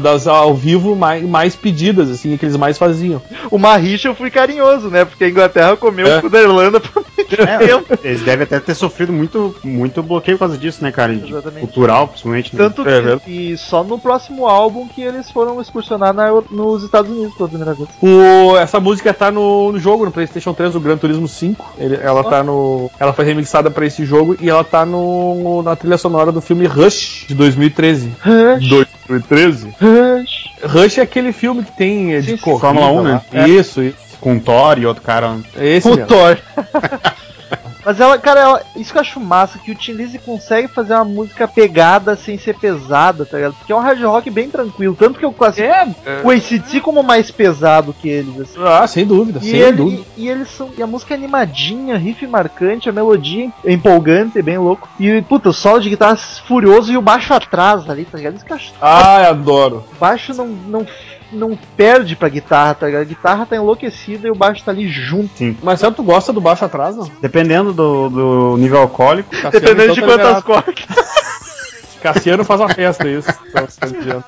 das 0.00 0.26
ao 0.26 0.54
vivo 0.54 0.94
mais, 0.96 1.22
mais 1.24 1.56
pedidas, 1.56 2.10
assim, 2.10 2.36
que 2.36 2.44
eles 2.44 2.56
mais 2.56 2.78
faziam. 2.78 3.20
Uma 3.50 3.76
rixa 3.76 4.08
eu 4.08 4.14
fui 4.14 4.30
carinhoso, 4.30 4.88
né? 4.88 5.04
Porque 5.04 5.24
a 5.24 5.28
Inglaterra 5.28 5.76
comeu 5.92 6.06
É. 6.06 6.18
o 6.18 6.20
cu 6.22 6.28
da 6.30 6.40
Irlanda 6.40 6.80
por 6.80 7.04
muito 7.16 7.40
É, 7.40 7.58
tempo. 7.58 7.98
eles 8.02 8.20
devem 8.22 8.44
até 8.44 8.58
ter 8.60 8.74
sofrido 8.74 9.12
muito, 9.12 9.54
muito 9.62 10.02
bloqueio 10.02 10.36
por 10.36 10.46
causa 10.46 10.58
disso, 10.58 10.82
né, 10.82 10.90
cara? 10.92 11.14
De 11.14 11.30
Exatamente. 11.30 11.60
cultural, 11.60 12.08
principalmente. 12.08 12.54
Né? 12.56 12.62
Tanto 12.64 12.88
É 12.88 13.18
que 13.18 13.30
e 13.30 13.56
só 13.56 13.82
no 13.84 13.98
próximo 13.98 14.46
álbum 14.46 14.86
que 14.88 15.02
eles 15.02 15.30
foram 15.30 15.60
excursionar 15.60 16.12
na- 16.12 16.30
nos 16.50 16.82
Estados 16.82 17.10
Unidos 17.10 17.34
pela 17.34 17.48
primeira 17.48 17.74
vez. 17.74 17.88
O- 18.02 18.56
essa 18.56 18.80
música 18.80 19.12
tá 19.14 19.30
no, 19.30 19.72
no 19.72 19.78
jogo, 19.78 20.04
no 20.04 20.10
PlayStation 20.10 20.52
3, 20.52 20.74
o 20.74 20.80
Gran 20.80 20.96
Turismo 20.96 21.26
5. 21.28 21.72
Ele- 21.78 21.98
ela 22.02 22.22
tá 22.24 22.42
no. 22.42 22.90
Ela 22.98 23.12
foi 23.12 23.24
remixada 23.24 23.70
pra 23.70 23.86
esse 23.86 24.04
jogo 24.04 24.36
e 24.40 24.48
ela 24.50 24.64
tá 24.64 24.84
no, 24.84 25.62
na 25.62 25.74
trilha 25.76 25.98
sonora 25.98 26.30
do 26.32 26.40
filme 26.40 26.66
Rush 26.66 27.24
de 27.28 27.34
2013. 27.34 28.10
Rush, 28.20 28.68
2013? 28.68 29.74
Rush. 29.80 30.42
Rush 30.64 30.98
é 30.98 31.02
aquele 31.02 31.32
filme 31.32 31.62
que 31.64 31.72
tem 31.72 32.14
é, 32.14 32.20
de 32.20 32.32
Sim, 32.32 32.36
Fórmula 32.36 32.88
1, 32.90 32.96
lá. 32.96 33.02
né? 33.02 33.22
É. 33.32 33.48
Isso, 33.48 33.82
isso. 33.82 33.96
Com 34.22 34.38
Thor 34.38 34.78
e 34.78 34.86
outro 34.86 35.02
cara. 35.02 35.36
É 35.56 35.66
esse 35.76 35.86
O 35.88 35.90
mesmo. 35.96 36.06
Thor. 36.06 36.38
Mas 37.84 37.98
ela, 37.98 38.16
cara, 38.16 38.40
ela- 38.40 38.62
isso 38.76 38.92
que 38.92 38.96
eu 38.96 39.00
acho 39.00 39.18
massa, 39.18 39.58
que 39.58 39.72
o 39.72 39.74
Tim 39.74 39.90
Lizzy 39.94 40.16
consegue 40.16 40.68
fazer 40.68 40.94
uma 40.94 41.04
música 41.04 41.48
pegada 41.48 42.14
sem 42.14 42.38
ser 42.38 42.54
pesada, 42.56 43.26
tá 43.26 43.36
ligado? 43.36 43.54
Porque 43.54 43.72
é 43.72 43.74
um 43.76 43.80
hard 43.80 44.00
rock 44.04 44.30
bem 44.30 44.48
tranquilo, 44.48 44.94
tanto 44.96 45.18
que 45.18 45.24
eu 45.24 45.32
classifico 45.32 45.74
É, 46.06 46.20
o 46.22 46.30
ACDC 46.30 46.80
como 46.80 47.02
mais 47.02 47.32
pesado 47.32 47.92
que 47.92 48.08
eles, 48.08 48.38
assim. 48.40 48.54
ah, 48.64 48.86
sem 48.86 49.04
dúvida, 49.04 49.40
E, 49.42 49.50
sem 49.50 49.58
ele- 49.58 49.72
dúvida. 49.76 50.02
e, 50.16 50.22
e 50.22 50.28
eles 50.28 50.48
são. 50.50 50.70
E 50.78 50.80
a 50.82 50.86
música 50.86 51.12
é 51.12 51.16
animadinha, 51.16 51.96
riff 51.98 52.24
marcante, 52.24 52.88
a 52.88 52.92
melodia 52.92 53.50
é 53.64 53.72
empolgante, 53.72 54.40
bem 54.40 54.58
louco. 54.58 54.88
E, 55.00 55.20
puta, 55.22 55.48
o 55.48 55.52
solo 55.52 55.80
de 55.80 55.90
guitarra 55.90 56.14
furioso 56.16 56.92
e 56.92 56.96
o 56.96 57.02
baixo 57.02 57.34
atrás 57.34 57.90
ali, 57.90 58.04
tá 58.04 58.16
ligado? 58.16 58.36
Isso 58.36 58.44
que 58.46 58.52
eu 58.52 58.56
acho. 58.56 58.72
Ah, 58.80 59.28
adoro. 59.28 59.84
O 59.92 59.98
baixo 59.98 60.32
não, 60.34 60.46
não, 60.46 60.86
não 61.32 61.58
perde 61.76 62.14
pra 62.14 62.28
guitarra, 62.28 62.74
tá 62.74 62.86
ligado? 62.86 63.02
A 63.02 63.06
guitarra 63.06 63.46
tá 63.46 63.56
enlouquecida 63.56 64.28
e 64.28 64.30
o 64.30 64.34
baixo 64.34 64.64
tá 64.64 64.70
ali 64.70 64.88
junto. 64.88 65.56
Marcelo, 65.62 65.94
tu 65.94 66.02
gosta 66.02 66.32
do 66.32 66.40
baixo 66.40 66.64
atrás, 66.64 66.96
não? 66.96 67.10
Dependendo 67.20 67.72
do, 67.72 68.08
do 68.08 68.56
nível 68.56 68.80
alcoólico. 68.80 69.30
Dependendo 69.50 69.92
então, 69.92 69.94
de 69.94 70.02
quantas 70.02 70.42
cordas. 70.42 70.74
Cassiano 72.02 72.44
faz 72.44 72.60
uma 72.60 72.68
festa, 72.68 73.08
isso. 73.08 73.28
Tá 73.52 73.86
dizendo. 73.86 74.24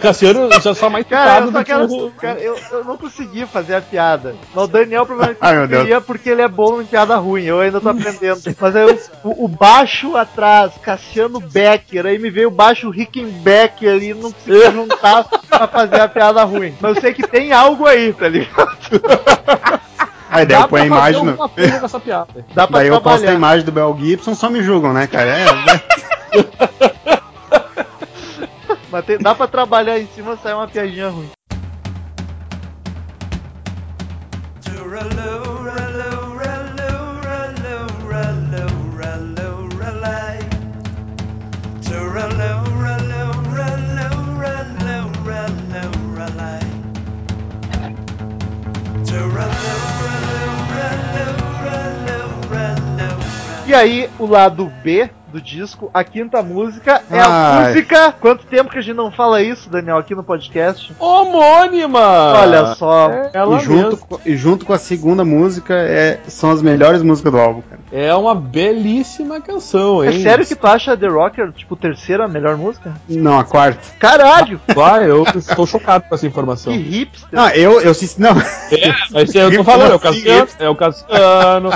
Cassiano 0.00 0.48
já 0.60 0.74
só 0.74 0.88
mais 0.88 1.06
Cara, 1.06 1.44
eu 1.46 1.52
só 1.52 1.58
que 1.58 1.64
quero. 1.64 2.12
Cara, 2.20 2.38
eu, 2.40 2.56
eu 2.72 2.84
não 2.84 2.96
consegui 2.96 3.46
fazer 3.46 3.74
a 3.76 3.80
piada. 3.82 4.34
Mas 4.54 4.64
o 4.64 4.68
Daniel 4.68 5.04
provavelmente 5.04 5.38
Ai, 5.40 5.54
Deus. 5.54 5.68
conseguiria 5.70 6.00
porque 6.00 6.30
ele 6.30 6.42
é 6.42 6.48
bom 6.48 6.80
em 6.80 6.84
piada 6.86 7.16
ruim. 7.16 7.44
Eu 7.44 7.60
ainda 7.60 7.80
tô 7.80 7.88
aprendendo. 7.88 8.40
Mas 8.60 8.76
aí 8.76 8.82
eu- 8.88 9.00
o, 9.24 9.44
o 9.44 9.48
baixo 9.48 10.16
atrás, 10.16 10.72
Cassiano 10.82 11.40
Becker, 11.40 12.06
aí 12.06 12.18
me 12.18 12.30
veio 12.30 12.48
o 12.48 12.52
baixo 12.52 12.88
Rickenbacker 12.90 13.90
ali, 13.92 14.14
não 14.14 14.30
consegui 14.32 14.70
juntar 14.72 15.24
pra 15.48 15.66
fazer 15.66 16.00
a 16.00 16.08
piada 16.08 16.42
ruim. 16.44 16.74
Mas 16.80 16.94
eu 16.96 17.00
sei 17.02 17.12
que 17.12 17.26
tem 17.26 17.52
algo 17.52 17.86
aí, 17.86 18.12
tá 18.12 18.28
ligado? 18.28 18.70
Aí 20.32 20.46
daí 20.46 20.58
Dá 20.58 20.62
eu 20.64 20.68
ponho 20.68 20.84
a 20.84 20.86
imagem. 20.86 21.24
No... 21.24 21.50
Dá 22.54 22.66
pra 22.68 22.78
Daí 22.78 22.86
eu 22.86 23.00
posto 23.00 23.08
a 23.08 23.12
trabalhar. 23.16 23.32
imagem 23.34 23.64
do 23.64 23.72
Bel 23.72 23.96
Gibson, 23.98 24.32
só 24.36 24.48
me 24.48 24.62
julgam, 24.62 24.92
né, 24.92 25.08
cara? 25.08 25.28
É, 25.28 25.44
né? 25.44 25.82
Mas 28.90 29.04
tem- 29.04 29.18
dá 29.18 29.34
pra 29.34 29.46
trabalhar 29.46 29.98
em 29.98 30.06
cima 30.08 30.36
sai 30.36 30.54
uma 30.54 30.68
piadinha 30.68 31.08
ruim. 31.08 31.30
E 53.70 53.74
aí, 53.74 54.10
o 54.18 54.26
lado 54.26 54.66
B 54.82 55.08
do 55.30 55.40
disco, 55.40 55.90
a 55.94 56.02
quinta 56.04 56.42
música, 56.42 57.02
é 57.10 57.20
a 57.20 57.26
Ai. 57.28 57.68
música. 57.68 58.14
Quanto 58.20 58.44
tempo 58.46 58.70
que 58.70 58.78
a 58.78 58.82
gente 58.82 58.96
não 58.96 59.10
fala 59.10 59.40
isso, 59.42 59.70
Daniel, 59.70 59.96
aqui 59.98 60.14
no 60.14 60.22
podcast? 60.22 60.92
Homônima! 60.98 61.98
Olha 62.40 62.74
só. 62.74 63.10
É, 63.10 63.30
ela 63.34 63.56
e, 63.56 63.60
junto, 63.60 63.96
com- 63.96 64.20
e 64.26 64.36
junto 64.36 64.66
com 64.66 64.72
a 64.72 64.78
segunda 64.78 65.24
música, 65.24 65.74
é, 65.74 66.18
são 66.28 66.50
as 66.50 66.60
melhores 66.62 67.02
músicas 67.02 67.32
do 67.32 67.38
álbum, 67.38 67.62
cara. 67.62 67.80
É 67.92 68.14
uma 68.14 68.34
belíssima 68.34 69.40
canção, 69.40 70.02
É 70.02 70.12
hein? 70.12 70.22
sério 70.22 70.46
que 70.46 70.54
tu 70.54 70.66
acha 70.66 70.96
The 70.96 71.08
Rocker, 71.08 71.52
tipo, 71.52 71.74
terceira 71.76 72.28
melhor 72.28 72.56
música? 72.56 72.92
Não, 73.08 73.38
a 73.38 73.44
quarta. 73.44 73.80
Caralho! 73.98 74.60
Vai, 74.74 75.10
eu 75.10 75.24
estou 75.34 75.66
chocado 75.66 76.04
com 76.08 76.14
essa 76.14 76.26
informação. 76.26 76.72
Que 76.72 76.78
hipster! 76.78 77.28
Não, 77.32 77.48
eu, 77.50 77.80
eu 77.80 77.92
não. 78.18 78.30
É, 78.30 78.94
mas 79.12 79.34
eu 79.34 79.56
tô 79.56 79.64
falando, 79.64 79.92
é 79.92 79.94
o 79.94 79.98
Cassiano, 80.00 80.48
é 80.58 80.68
o 80.68 80.74
Cassiano. 80.76 81.70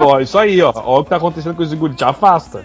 Ó, 0.00 0.20
isso 0.20 0.38
aí, 0.38 0.62
ó. 0.62 0.72
Ó 0.74 1.00
o 1.00 1.04
que 1.04 1.10
tá 1.10 1.16
acontecendo 1.16 1.54
com 1.54 1.62
esse 1.62 1.76
guri, 1.76 1.94
te 1.94 2.04
afasta. 2.04 2.64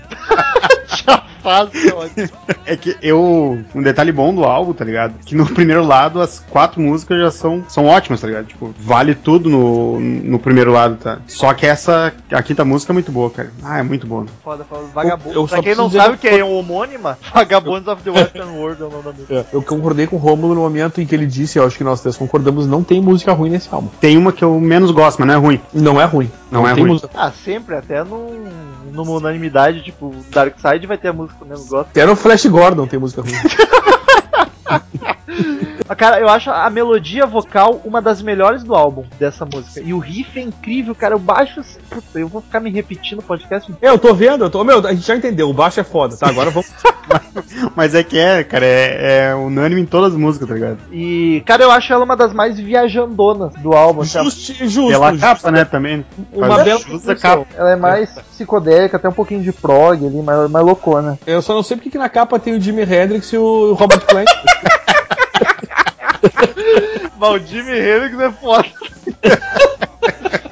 Já 1.08 1.31
faz, 1.42 1.70
ótimo. 1.94 2.30
É 2.64 2.78
que 2.78 2.96
eu. 3.02 3.60
Um 3.74 3.82
detalhe 3.82 4.12
bom 4.12 4.34
do 4.34 4.44
álbum, 4.44 4.72
tá 4.72 4.86
ligado? 4.86 5.16
Que 5.26 5.36
no 5.36 5.46
primeiro 5.46 5.84
lado 5.84 6.22
as 6.22 6.40
quatro 6.40 6.80
músicas 6.80 7.20
já 7.20 7.32
são, 7.32 7.64
são 7.68 7.86
ótimas, 7.88 8.22
tá 8.22 8.28
ligado? 8.28 8.46
Tipo, 8.46 8.74
vale 8.80 9.16
tudo 9.16 9.50
no, 9.50 10.00
no 10.00 10.40
primeiro 10.40 10.72
lado, 10.72 10.96
tá? 10.96 11.18
Só 11.28 11.54
que 11.54 11.66
essa. 11.66 12.14
A 12.32 12.42
quinta 12.44 12.64
música 12.64 12.92
é 12.92 12.96
muito 12.96 13.12
boa, 13.12 13.30
cara. 13.30 13.52
Ah, 13.64 13.80
é 13.80 13.84
muito 13.84 14.06
boa. 14.08 14.26
Foda, 14.44 14.64
foda. 14.64 14.84
Vagabundo. 14.94 15.36
Eu 15.36 15.48
só 15.48 15.56
pra 15.56 15.64
quem 15.64 15.76
não 15.76 15.90
sabe 15.90 16.16
o 16.16 16.18
que 16.18 16.28
é 16.28 16.44
homônima, 16.44 17.18
Vagabonds 17.34 17.88
of 17.88 18.04
the 18.04 18.12
Western 18.12 18.52
World 18.58 18.82
é 18.82 18.86
o 18.86 18.90
nome 18.90 19.04
da 19.04 19.12
música. 19.12 19.34
É, 19.34 19.46
Eu 19.52 19.62
concordei 19.64 20.08
com 20.08 20.16
o 20.16 20.20
Romulo 20.20 20.54
no 20.56 20.62
momento 20.62 21.02
em 21.02 21.06
que 21.06 21.16
ele 21.16 21.26
disse, 21.26 21.58
eu 21.58 21.66
acho 21.66 21.78
que 21.78 21.84
nós 21.84 22.00
três 22.02 22.16
concordamos, 22.16 22.68
não 22.68 22.84
tem 22.84 23.02
música 23.02 23.34
ruim 23.34 23.50
nesse 23.50 23.68
álbum. 23.74 23.90
Tem 24.00 24.18
uma 24.18 24.32
que 24.32 24.44
eu 24.44 24.60
menos 24.60 24.92
gosto, 24.92 25.20
mas 25.20 25.28
não 25.28 25.36
é 25.36 25.38
ruim. 25.38 25.60
Não 25.74 26.00
é 26.00 26.06
ruim. 26.06 26.32
Não 26.52 26.68
é 26.68 26.74
tem 26.74 26.84
ruim. 26.84 26.94
música. 26.94 27.10
Ah, 27.16 27.32
sempre, 27.32 27.76
até 27.76 28.04
num, 28.04 28.50
numa 28.92 29.12
unanimidade, 29.14 29.82
tipo, 29.84 30.14
Dark 30.30 30.56
Side 30.60 30.86
vai 30.86 30.98
ter 30.98 31.08
a 31.10 31.14
música 31.14 31.31
Até 31.80 32.06
no 32.06 32.16
Flash 32.16 32.46
Gordon 32.48 32.88
tem 32.88 33.00
música 33.00 33.22
ruim. 33.22 33.34
Ah, 35.88 35.96
Cara, 35.96 36.20
eu 36.20 36.30
acho 36.30 36.50
a 36.50 36.70
melodia 36.70 37.26
vocal 37.26 37.82
uma 37.84 38.02
das 38.02 38.22
melhores 38.22 38.64
do 38.64 38.74
álbum, 38.74 39.04
dessa 39.20 39.46
música. 39.46 39.82
E 39.86 39.94
o 39.94 40.00
riff 40.00 40.40
é 40.40 40.42
incrível, 40.42 40.96
cara. 40.96 41.16
O 41.16 41.20
baixo, 41.20 41.60
assim, 41.60 41.80
puta, 41.90 42.20
eu 42.20 42.28
vou 42.28 42.42
ficar 42.42 42.60
me 42.60 42.72
repetindo 42.72 43.20
o 43.20 43.24
podcast. 43.24 43.72
É, 43.82 43.90
eu 43.90 44.00
tô 44.00 44.14
vendo, 44.14 44.46
eu 44.46 44.50
tô. 44.50 44.64
Meu, 44.64 44.86
a 44.86 44.94
gente 44.94 45.06
já 45.06 45.16
entendeu, 45.16 45.50
o 45.50 45.54
baixo 45.54 45.80
é 45.80 45.84
foda, 45.84 46.16
tá? 46.18 46.28
Agora 46.28 46.50
vamos. 46.50 46.72
Mas 47.76 47.94
é 47.94 48.04
que 48.04 48.18
é, 48.18 48.44
cara, 48.44 48.66
é, 48.66 49.30
é 49.30 49.36
unânime 49.36 49.82
em 49.82 49.86
todas 49.86 50.14
as 50.14 50.20
músicas, 50.20 50.48
tá 50.48 50.54
ligado? 50.54 50.78
E, 50.92 51.44
cara, 51.46 51.64
eu 51.64 51.72
acho 51.72 51.92
ela 51.92 52.04
uma 52.04 52.16
das 52.16 52.34
mais 52.34 52.60
viajandonas 52.60 53.54
do 53.56 53.74
álbum. 53.74 54.02
assim, 54.02 54.24
Justo, 54.24 54.54
justo. 54.66 54.88
Pela 54.88 55.12
justo. 55.12 55.22
capa, 55.22 55.52
né, 55.52 55.66
também. 55.66 56.06
Uma 56.32 56.48
Faz 56.48 56.64
bela 56.64 57.16
capa. 57.16 57.46
Ela 57.56 57.72
é 57.72 57.76
mais 57.76 58.10
psicodélica, 58.32 58.98
até 58.98 59.10
um 59.10 59.14
pouquinho 59.14 59.42
de 59.42 59.52
prog 59.52 60.06
ali, 60.06 60.22
mais, 60.22 60.50
mais 60.50 60.66
loucona. 60.66 61.20
Eu 61.26 61.42
só 61.42 61.54
não 61.54 61.64
sei 61.64 61.78
porque 61.78 61.90
que 61.90 61.98
na 61.98 62.10
capa 62.10 62.40
tem 62.40 62.54
o 62.54 62.62
Jimi 62.62 62.84
Hendrix 62.84 63.32
e 63.34 63.38
o 63.38 63.74
Robert 63.74 64.02
Plant. 64.06 64.28
O 67.20 67.40
Jimi 67.40 67.78
Hendrix 67.78 68.20
é 68.20 68.32
foda. 68.32 68.68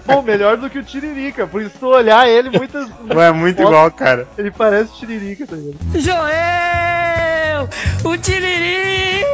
Bom, 0.05 0.21
melhor 0.21 0.57
do 0.57 0.69
que 0.69 0.79
o 0.79 0.83
Tiririca. 0.83 1.45
Por 1.45 1.61
isso, 1.61 1.75
tu 1.79 1.87
olhar 1.87 2.27
ele, 2.27 2.49
muitas. 2.49 2.89
Pô, 2.89 3.21
é 3.21 3.31
muito 3.31 3.61
igual, 3.61 3.91
cara. 3.91 4.27
Ele 4.37 4.49
parece 4.49 4.93
Tiririca, 4.97 5.45
tá 5.45 5.55
ligado? 5.55 5.77
Joel! 5.99 7.69
O 8.03 8.17
Tiririca! 8.17 9.29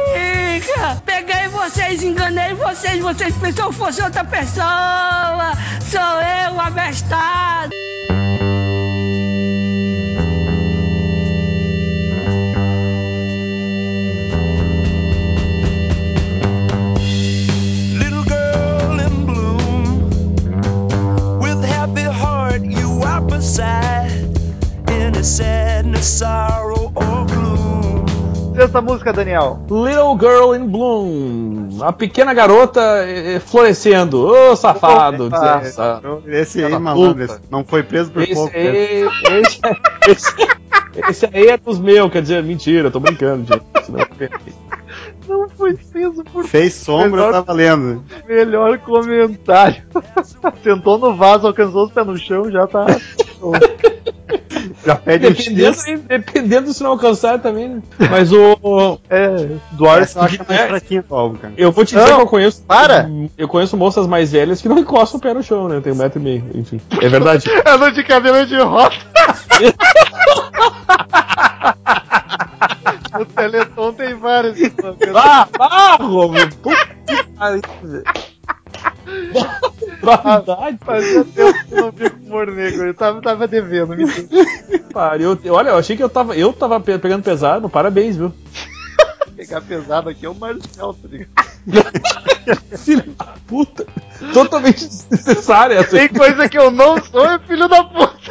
Peguei 1.04 1.48
vocês, 1.48 2.02
enganei 2.02 2.54
vocês, 2.54 3.00
vocês 3.00 3.34
pensaram 3.36 3.70
que 3.70 3.76
fosse 3.76 4.02
outra 4.02 4.24
pessoa! 4.24 5.52
Sou 5.80 6.00
eu, 6.00 6.54
o 6.54 6.60
abestado! 6.60 7.70
Sexta 28.54 28.80
música, 28.80 29.12
Daniel. 29.12 29.60
Little 29.70 30.16
Girl 30.18 30.54
in 30.54 30.66
Bloom. 30.68 31.68
A 31.82 31.92
pequena 31.92 32.32
garota 32.34 32.80
eh, 33.04 33.34
eh, 33.34 33.40
florescendo. 33.40 34.26
Ô, 34.26 34.56
safado. 34.56 35.26
Opa. 35.26 35.36
desgraçado. 35.38 36.22
Esse 36.26 36.64
aí, 36.64 36.78
malandro, 36.78 37.22
esse 37.24 37.38
não 37.50 37.64
foi 37.64 37.82
preso 37.82 38.10
por 38.10 38.22
Esse 38.22 38.34
pouco. 38.34 38.56
aí, 38.56 39.04
esse, 39.40 39.60
esse, 40.08 40.34
esse 41.08 41.26
aí 41.32 41.48
é 41.48 41.56
dos 41.58 41.78
meus, 41.78 42.10
quer 42.10 42.22
dizer, 42.22 42.42
mentira, 42.42 42.90
tô 42.90 42.98
brincando, 43.00 43.46
gente. 43.46 43.64
Não, 45.28 45.40
Não 45.40 45.48
foi 45.50 45.74
preso 45.74 46.24
por 46.24 46.44
Fez 46.44 46.72
sombra, 46.74 47.10
Melhor- 47.10 47.32
tá 47.32 47.40
valendo. 47.42 48.04
melhor 48.26 48.78
comentário. 48.78 49.82
Sentou 50.64 50.98
no 50.98 51.14
vaso, 51.14 51.46
alcançou 51.46 51.84
os 51.86 51.92
pés 51.92 52.06
no 52.06 52.16
chão, 52.16 52.50
já 52.50 52.66
tá. 52.66 52.86
Já 54.84 54.94
pede 54.96 55.26
o 55.26 55.30
dependendo, 55.34 55.74
X. 55.76 56.00
dependendo 56.06 56.72
se 56.72 56.82
não 56.82 56.90
alcançar 56.90 57.38
também, 57.40 57.68
né? 57.68 57.82
Mas 58.10 58.32
o. 58.32 58.98
É, 59.10 59.48
Duarte. 59.72 60.18
Acho 60.18 60.38
mais 60.48 60.60
é- 60.60 60.68
fraquinha 60.68 61.02
do 61.02 61.14
álbum, 61.14 61.36
cara. 61.38 61.54
Eu 61.56 61.72
vou 61.72 61.84
te 61.84 61.94
dizer 61.94 62.08
Não, 62.08 62.16
que 62.16 62.22
eu 62.22 62.26
conheço. 62.26 62.62
para! 62.62 63.08
Eu 63.36 63.48
conheço 63.48 63.76
moças 63.76 64.06
mais 64.06 64.32
velhas 64.32 64.60
que 64.62 64.68
não 64.68 64.78
encostam 64.78 65.18
o 65.18 65.20
pé 65.22 65.34
no 65.34 65.42
chão, 65.42 65.68
né? 65.68 65.80
Tem 65.80 65.92
um 65.92 65.96
metro 65.96 66.20
e 66.20 66.22
meio, 66.22 66.44
enfim. 66.54 66.80
É 67.00 67.08
verdade. 67.08 67.44
Ela 67.64 67.90
de 67.90 68.02
cabelo 68.04 68.46
de 68.46 68.56
rosa. 68.58 68.94
o 73.18 73.24
Teleton 73.24 73.92
tem 73.92 74.14
várias. 74.14 74.56
Ah, 75.14 75.48
barro! 75.58 76.30
Puta 76.62 76.76
que 77.06 77.22
pariu, 77.36 77.62
velho. 79.06 79.66
Verdade, 80.02 80.78
Fazia 80.84 81.24
tempo 81.24 81.64
que 81.66 81.74
eu 81.74 81.80
não 81.80 81.90
vi 81.90 82.10
com 82.10 82.26
humor 82.26 82.46
negro. 82.46 82.86
Eu 82.86 82.94
tava, 82.94 83.20
tava 83.20 83.48
devendo, 83.48 83.96
me 83.96 84.06
pariu. 84.92 85.38
Olha, 85.50 85.70
eu 85.70 85.76
achei 85.78 85.96
que 85.96 86.02
eu 86.02 86.08
tava, 86.08 86.36
eu 86.36 86.52
tava 86.52 86.80
pe- 86.80 86.98
pegando 86.98 87.22
pesado. 87.22 87.68
Parabéns, 87.68 88.16
viu? 88.16 88.32
pegar 89.36 89.60
pesado 89.60 90.08
aqui 90.08 90.24
é 90.24 90.28
o 90.28 90.34
Marcel, 90.34 90.94
tá 90.94 91.08
ligado? 91.08 91.30
Filho 92.78 93.12
da 93.12 93.34
puta. 93.46 93.86
Totalmente 94.32 94.86
desnecessária 94.86 95.74
essa. 95.74 95.96
Tem 95.96 96.08
coisa 96.08 96.48
que 96.48 96.56
eu 96.56 96.70
não 96.70 97.02
sou, 97.04 97.24
é 97.26 97.38
filho 97.40 97.68
da 97.68 97.84
puta. 97.84 98.16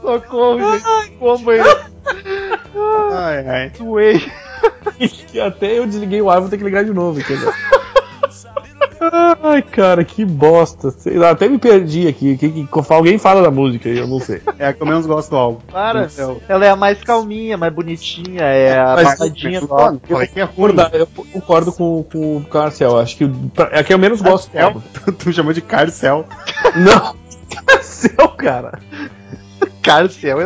Socorro, 0.00 0.78
gente. 0.78 1.10
Como 1.18 1.52
ele 1.52 1.64
Ai, 3.12 3.46
ai. 3.48 3.72
suei. 3.76 4.20
que 5.30 5.40
até 5.40 5.78
eu 5.78 5.86
desliguei 5.86 6.20
o 6.22 6.30
ar, 6.30 6.40
vou 6.40 6.48
ter 6.48 6.58
que 6.58 6.64
ligar 6.64 6.84
de 6.84 6.92
novo 6.92 7.20
agora. 7.20 7.54
Ai, 9.42 9.62
cara, 9.62 10.04
que 10.04 10.24
bosta. 10.24 10.90
Sei 10.90 11.16
lá, 11.18 11.30
até 11.30 11.48
me 11.48 11.58
perdi 11.58 12.08
aqui. 12.08 12.36
Que, 12.36 12.48
que- 12.50 12.68
alguém 12.94 13.18
fala 13.18 13.42
da 13.42 13.50
música 13.50 13.88
aí, 13.88 13.98
eu 13.98 14.06
não 14.06 14.18
sei. 14.18 14.40
É 14.58 14.66
a 14.68 14.72
que 14.72 14.82
eu 14.82 14.86
menos 14.86 15.06
gosto 15.06 15.30
do 15.30 15.36
álbum. 15.36 15.60
Para. 15.70 16.08
Ela 16.48 16.64
é 16.66 16.70
a 16.70 16.76
mais 16.76 17.02
calminha, 17.02 17.56
mais 17.56 17.72
bonitinha, 17.72 18.42
é 18.42 18.78
a 18.78 18.96
baladinha 18.96 19.60
mas- 19.60 19.68
do 19.68 19.74
álbum. 19.74 20.00
Eu 20.08 20.18
que 20.26 20.40
é. 20.40 20.46
Concordo, 20.46 20.82
eu 20.92 21.06
concordo 21.06 21.72
com, 21.72 22.02
com 22.04 22.36
o 22.38 22.46
Marcel. 22.52 22.98
Acho 22.98 23.16
que 23.16 23.28
pra- 23.54 23.68
é 23.72 23.80
a 23.80 23.84
que 23.84 23.92
eu 23.92 23.98
menos 23.98 24.20
gosto. 24.20 24.50
do 24.50 24.58
álbum. 24.58 24.80
Tu 25.18 25.32
chamou 25.32 25.52
de 25.52 25.60
Carcel. 25.60 26.24
Não, 26.74 27.14
Marcel, 27.68 28.28
cara. 28.30 28.78
Carcel, 29.86 30.38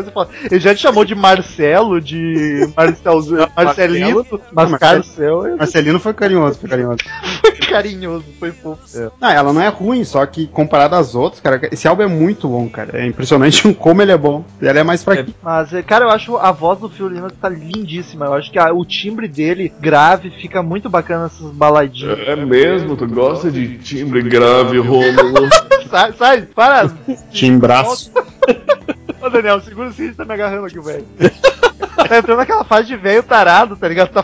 ele 0.50 0.60
já 0.60 0.74
te 0.74 0.80
chamou 0.82 1.04
de 1.04 1.14
Marcelo, 1.14 2.00
de 2.00 2.68
Marcelzinho, 2.76 3.48
Marcelito, 3.56 4.40
mas 4.52 4.70
Carcel 4.76 5.46
é 5.46 5.56
Marcelino 5.56 5.98
foi 5.98 6.12
carinhoso, 6.14 6.58
foi 6.60 6.68
carinhoso. 6.68 6.98
carinhoso, 7.68 8.24
foi 8.38 8.50
fofo. 8.50 8.80
Ah, 9.20 9.32
ela 9.32 9.52
não 9.52 9.60
é 9.60 9.68
ruim, 9.68 10.04
só 10.04 10.24
que 10.26 10.46
comparado 10.48 10.94
às 10.96 11.14
outras, 11.14 11.40
cara, 11.40 11.60
esse 11.72 11.86
álbum 11.88 12.02
é 12.02 12.06
muito 12.06 12.48
bom, 12.48 12.68
cara. 12.68 12.98
É 13.00 13.06
impressionante 13.06 13.72
como 13.74 14.02
ele 14.02 14.12
é 14.12 14.16
bom. 14.18 14.44
Ela 14.60 14.80
é 14.80 14.82
mais 14.82 15.02
fraquinha. 15.04 15.34
Mas, 15.42 15.72
é, 15.72 15.82
cara, 15.82 16.04
eu 16.04 16.10
acho 16.10 16.36
a 16.36 16.50
voz 16.52 16.78
do 16.80 16.88
Phil 16.88 17.08
Lynott 17.08 17.34
tá 17.40 17.48
lindíssima. 17.48 18.26
Eu 18.26 18.34
acho 18.34 18.50
que 18.50 18.58
a- 18.58 18.72
o 18.72 18.84
timbre 18.84 19.26
dele, 19.28 19.72
grave, 19.80 20.30
fica 20.30 20.62
muito 20.62 20.90
bacana 20.90 21.26
essas 21.26 21.50
baladinhas. 21.52 22.18
É 22.26 22.36
mesmo? 22.36 22.96
Tu 22.96 23.06
gosta 23.06 23.50
de 23.50 23.78
timbre 23.78 24.20
grave, 24.22 24.78
Rômulo? 24.78 25.48
Sai, 25.90 26.12
sai, 26.12 26.42
para! 26.42 26.88
Timbraço. 27.32 28.12
Ô, 29.20 29.28
Daniel, 29.28 29.60
segura 29.60 29.88
o 29.88 29.92
cinto, 29.92 30.16
tá 30.16 30.24
me 30.24 30.34
agarrando 30.34 30.66
aqui, 30.66 30.80
velho. 30.80 31.06
tá 32.08 32.18
entrando 32.18 32.38
naquela 32.38 32.64
fase 32.64 32.88
de 32.88 32.96
velho 32.96 33.22
tarado, 33.22 33.76
tá 33.76 33.88
ligado? 33.88 34.10
Tá... 34.10 34.22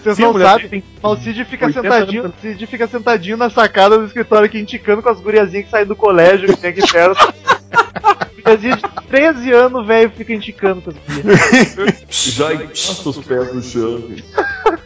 Vocês 0.00 0.16
Sim, 0.16 0.22
não 0.22 0.32
mulher, 0.32 0.60
sabem, 0.60 0.82
mas 1.02 1.12
o 1.12 1.22
Cid 1.22 1.44
fica 1.44 1.66
80 1.66 1.82
sentadinho, 1.82 2.24
anos. 2.24 2.36
Cid 2.40 2.66
fica 2.66 2.86
sentadinho 2.86 3.36
na 3.36 3.50
sacada 3.50 3.98
do 3.98 4.06
escritório 4.06 4.46
aqui, 4.46 4.58
indicando 4.58 5.02
com 5.02 5.08
as 5.08 5.20
guriazinhas 5.20 5.64
que 5.66 5.70
saem 5.70 5.86
do 5.86 5.96
colégio, 5.96 6.48
que 6.48 6.56
tem 6.56 6.70
aqui 6.70 6.92
perto. 6.92 7.34
Guriazinha 8.42 8.76
de 8.76 8.82
13 9.08 9.52
anos, 9.52 9.86
velho, 9.86 10.10
fica 10.10 10.32
indicando 10.32 10.80
com 10.80 10.90
as 10.90 10.96
gurias. 10.96 12.04
Já 12.10 12.54
encosta 12.54 13.08
os 13.08 13.18
pés 13.18 13.54
no 13.54 13.62
chão. 13.62 14.02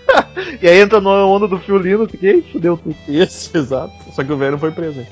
E 0.61 0.68
aí 0.68 0.81
entra 0.81 1.01
no 1.01 1.11
onda 1.11 1.49
do 1.49 1.59
fiolino, 1.59 2.09
fiquei, 2.09 2.42
fudeu 2.53 2.77
tudo. 2.77 2.95
Isso, 3.09 3.57
exato. 3.57 3.92
Só 4.12 4.22
que 4.22 4.33
o 4.33 4.37
velho 4.37 4.53
não 4.53 4.59
foi 4.59 4.70
preso. 4.70 5.01
hein? 5.01 5.07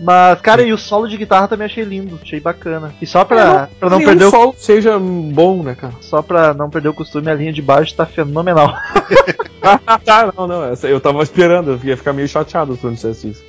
Mas, 0.00 0.40
cara, 0.40 0.62
e 0.62 0.72
o 0.72 0.78
solo 0.78 1.08
de 1.08 1.16
guitarra 1.16 1.48
também 1.48 1.66
achei 1.66 1.82
lindo, 1.82 2.18
achei 2.22 2.40
bacana. 2.40 2.92
E 3.00 3.06
só 3.06 3.24
pra, 3.24 3.68
pra 3.80 3.90
não 3.90 3.98
perder 3.98 4.26
o, 4.26 4.30
solo 4.30 4.54
seja 4.56 4.98
bom, 4.98 5.62
né, 5.62 5.74
cara? 5.74 5.94
só 6.00 6.20
pra 6.22 6.52
não 6.52 6.68
perder 6.68 6.88
o 6.90 6.94
costume, 6.94 7.30
a 7.30 7.34
linha 7.34 7.52
de 7.52 7.62
baixo 7.62 7.94
tá 7.94 8.06
fenomenal. 8.06 8.74
Ah, 9.64 9.96
tá, 9.96 10.32
não, 10.36 10.48
não. 10.48 10.64
Essa, 10.64 10.88
eu 10.88 11.00
tava 11.00 11.22
esperando, 11.22 11.70
eu 11.70 11.88
ia 11.88 11.96
ficar 11.96 12.12
meio 12.12 12.26
chateado 12.26 12.74
se 12.74 12.82
eu 12.82 12.88
não 12.88 12.94
dissesse 12.96 13.28
isso. 13.28 13.44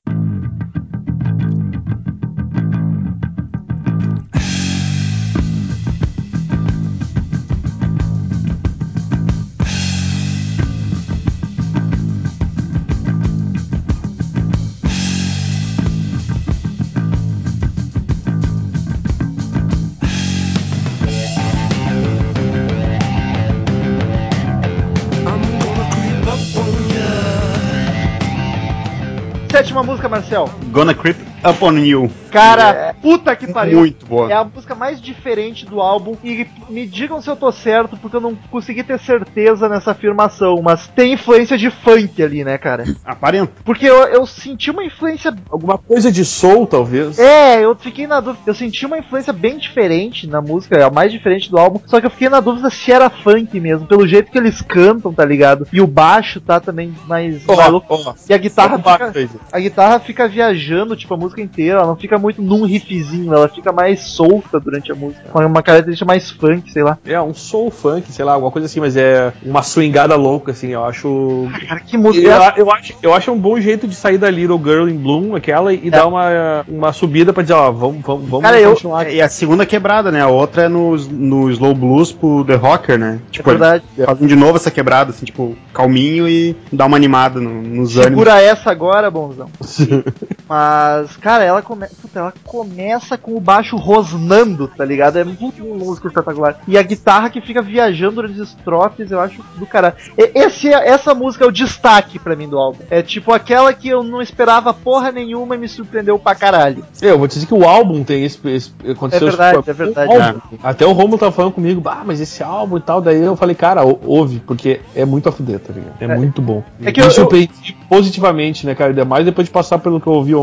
Sétima 29.63 29.81
música, 29.81 30.09
Marcel. 30.09 30.49
Gonna 30.73 30.93
Creep 30.93 31.32
Up 31.47 31.63
On 31.63 31.77
You. 31.77 32.09
Cara, 32.31 32.95
puta 32.99 33.35
que 33.35 33.45
pariu. 33.47 33.79
Muito 33.79 34.05
boa. 34.07 34.31
É 34.31 34.33
a 34.33 34.43
música 34.43 34.73
mais 34.73 34.99
diferente 34.99 35.65
do 35.65 35.79
álbum. 35.79 36.15
E 36.23 36.47
me 36.67 36.87
digam 36.87 37.21
se 37.21 37.29
eu 37.29 37.35
tô 37.35 37.51
certo, 37.51 37.95
porque 37.97 38.15
eu 38.15 38.21
não 38.21 38.35
consegui 38.49 38.81
ter 38.81 38.99
certeza 38.99 39.69
nessa 39.69 39.91
afirmação. 39.91 40.59
Mas 40.63 40.87
tem 40.87 41.13
influência 41.13 41.57
de 41.57 41.69
funk 41.69 42.23
ali, 42.23 42.43
né, 42.43 42.57
cara? 42.57 42.85
Aparenta. 43.05 43.51
Porque 43.63 43.85
eu, 43.85 44.07
eu 44.07 44.25
senti 44.25 44.71
uma 44.71 44.83
influência. 44.83 45.35
Alguma 45.49 45.77
coisa 45.77 46.11
de 46.11 46.25
soul, 46.25 46.65
talvez. 46.65 47.19
É, 47.19 47.63
eu 47.63 47.75
fiquei 47.75 48.07
na 48.07 48.19
dúvida. 48.19 48.43
Eu 48.47 48.55
senti 48.55 48.85
uma 48.85 48.97
influência 48.97 49.31
bem 49.31 49.57
diferente 49.57 50.25
na 50.25 50.41
música, 50.41 50.85
a 50.85 50.89
mais 50.89 51.11
diferente 51.11 51.51
do 51.51 51.59
álbum. 51.59 51.79
Só 51.85 51.99
que 51.99 52.07
eu 52.07 52.11
fiquei 52.11 52.29
na 52.29 52.39
dúvida 52.39 52.69
se 52.69 52.91
era 52.91 53.09
funk 53.09 53.59
mesmo, 53.59 53.85
pelo 53.85 54.07
jeito 54.07 54.31
que 54.31 54.37
eles 54.37 54.61
cantam, 54.61 55.13
tá 55.13 55.25
ligado? 55.25 55.67
E 55.71 55.81
o 55.81 55.87
baixo 55.87 56.41
tá 56.41 56.59
também 56.59 56.95
mais. 57.07 57.43
Ó, 57.47 57.67
louco. 57.67 57.93
ó. 57.93 58.13
E 58.27 58.33
a 58.33 58.37
guitarra 58.37 58.77
fica, 58.77 59.13
a 59.51 59.59
guitarra 59.59 59.99
fica 59.99 60.27
viajando, 60.27 60.95
tipo, 60.95 61.13
a 61.13 61.17
música 61.17 61.32
música 61.33 61.41
inteira, 61.41 61.79
ela 61.79 61.87
não 61.87 61.95
fica 61.95 62.17
muito 62.17 62.41
num 62.41 62.65
riffzinho, 62.65 63.33
ela 63.33 63.47
fica 63.47 63.71
mais 63.71 64.01
solta 64.01 64.59
durante 64.59 64.91
a 64.91 64.95
música, 64.95 65.21
com 65.31 65.39
uma 65.45 65.63
característica 65.63 66.05
mais 66.05 66.29
funk, 66.31 66.71
sei 66.71 66.83
lá. 66.83 66.97
É, 67.05 67.19
um 67.19 67.33
soul 67.33 67.71
funk, 67.71 68.11
sei 68.11 68.23
lá, 68.23 68.33
alguma 68.33 68.51
coisa 68.51 68.65
assim, 68.67 68.79
mas 68.79 68.95
é 68.95 69.33
uma 69.43 69.61
swingada 69.63 70.15
louca, 70.15 70.51
assim, 70.51 70.69
eu 70.69 70.85
acho. 70.85 71.47
Cara, 71.67 71.79
que 71.79 71.97
música 71.97 72.25
Eu, 72.27 72.31
é 72.31 72.35
essa? 72.47 72.59
eu 72.59 72.71
acho, 72.71 72.93
eu 73.01 73.13
acho 73.13 73.31
um 73.31 73.39
bom 73.39 73.59
jeito 73.59 73.87
de 73.87 73.95
sair 73.95 74.17
da 74.17 74.29
Little 74.29 74.59
Girl 74.63 74.87
in 74.87 74.97
Bloom, 74.97 75.35
aquela, 75.35 75.73
e 75.73 75.89
dar 75.89 76.07
uma, 76.07 76.63
uma 76.67 76.93
subida 76.93 77.33
pra 77.33 77.41
dizer, 77.43 77.53
ó, 77.53 77.71
vamos, 77.71 78.01
vamos, 78.03 78.29
vamos 78.29 78.43
Cara, 78.45 78.59
eu- 78.59 78.71
continuar 78.71 79.01
aqui. 79.01 79.15
E 79.15 79.21
a 79.21 79.29
segunda 79.29 79.65
quebrada, 79.65 80.11
né? 80.11 80.21
A 80.21 80.27
outra 80.27 80.63
é 80.63 80.67
no, 80.67 80.95
no 80.97 81.49
slow 81.49 81.73
blues 81.73 82.11
pro 82.11 82.43
The 82.45 82.55
Rocker, 82.55 82.97
né? 82.99 83.19
Tipo, 83.31 83.49
É 83.49 83.53
verdade. 83.53 83.83
fazem 84.05 84.27
de 84.27 84.35
novo 84.35 84.57
essa 84.57 84.69
quebrada, 84.71 85.11
assim, 85.11 85.25
tipo, 85.25 85.55
calminho 85.73 86.27
e 86.27 86.55
dá 86.71 86.85
uma 86.85 86.97
animada 86.97 87.39
no- 87.39 87.61
nos 87.61 87.97
ânimos. 87.97 88.03
Segura 88.23 88.41
essa 88.41 88.71
agora, 88.71 89.09
bonzão. 89.09 89.49
Mas, 90.47 91.15
cara, 91.23 91.43
ela, 91.43 91.61
come... 91.61 91.87
Puta, 92.01 92.19
ela 92.19 92.33
começa 92.43 93.17
com 93.17 93.35
o 93.35 93.39
baixo 93.39 93.75
rosnando, 93.77 94.67
tá 94.67 94.83
ligado? 94.85 95.17
É 95.17 95.23
muito 95.23 95.63
música 95.63 96.07
espetacular. 96.07 96.57
E 96.67 96.77
a 96.77 96.83
guitarra 96.83 97.29
que 97.29 97.41
fica 97.41 97.61
viajando 97.61 98.15
durante 98.15 98.41
as 98.41 98.49
estrofes, 98.49 99.09
eu 99.11 99.19
acho 99.19 99.41
do 99.57 99.65
caralho. 99.65 99.95
E- 100.17 100.31
Esse, 100.43 100.67
é- 100.73 100.89
essa 100.89 101.13
música 101.15 101.45
é 101.45 101.47
o 101.47 101.51
destaque 101.51 102.19
pra 102.19 102.35
mim 102.35 102.47
do 102.49 102.57
álbum. 102.57 102.79
É 102.89 103.01
tipo 103.01 103.31
aquela 103.33 103.73
que 103.73 103.87
eu 103.87 104.03
não 104.03 104.21
esperava 104.21 104.73
porra 104.73 105.11
nenhuma 105.11 105.55
e 105.55 105.57
me 105.57 105.67
surpreendeu 105.69 106.19
pra 106.19 106.35
caralho. 106.35 106.83
Eu 107.01 107.17
vou 107.17 107.27
te 107.27 107.35
dizer 107.35 107.45
que 107.47 107.53
o 107.53 107.63
álbum 107.65 108.03
tem 108.03 108.23
esse. 108.25 108.39
esse 108.49 108.73
aconteceu 108.89 109.27
É 109.27 109.31
verdade, 109.31 109.59
isso, 109.59 109.69
é 109.69 109.73
verdade. 109.73 110.13
álbum. 110.13 110.39
Até 110.61 110.85
o 110.85 110.91
Romulo 110.91 111.17
tava 111.17 111.31
falando 111.31 111.53
comigo, 111.53 111.81
ah, 111.85 112.03
mas 112.05 112.19
esse 112.19 112.43
álbum 112.43 112.77
e 112.77 112.81
tal. 112.81 112.99
Daí 113.01 113.21
eu 113.21 113.35
falei, 113.35 113.55
cara, 113.55 113.83
ou- 113.83 113.99
ouve, 114.05 114.39
porque 114.45 114.81
é 114.95 115.05
muito 115.05 115.29
a 115.29 115.31
fuder, 115.31 115.59
tá 115.59 115.71
ligado? 115.73 115.93
É, 116.01 116.05
É. 116.05 116.15
muito 116.17 116.41
bom. 116.41 116.63
É 116.83 116.91
que 116.91 116.99
Me 116.99 117.07
eu- 117.07 117.11
surpreendi 117.11 117.77
positivamente, 117.89 118.65
né, 118.65 118.75
cara? 118.75 118.89
Ainda 118.91 119.05
mais 119.05 119.23
depois 119.25 119.47
de 119.47 119.53
passar 119.53 119.77
pelo 119.79 120.01
que 120.01 120.07
eu 120.07 120.13
ouvi 120.13 120.35
o- 120.35 120.39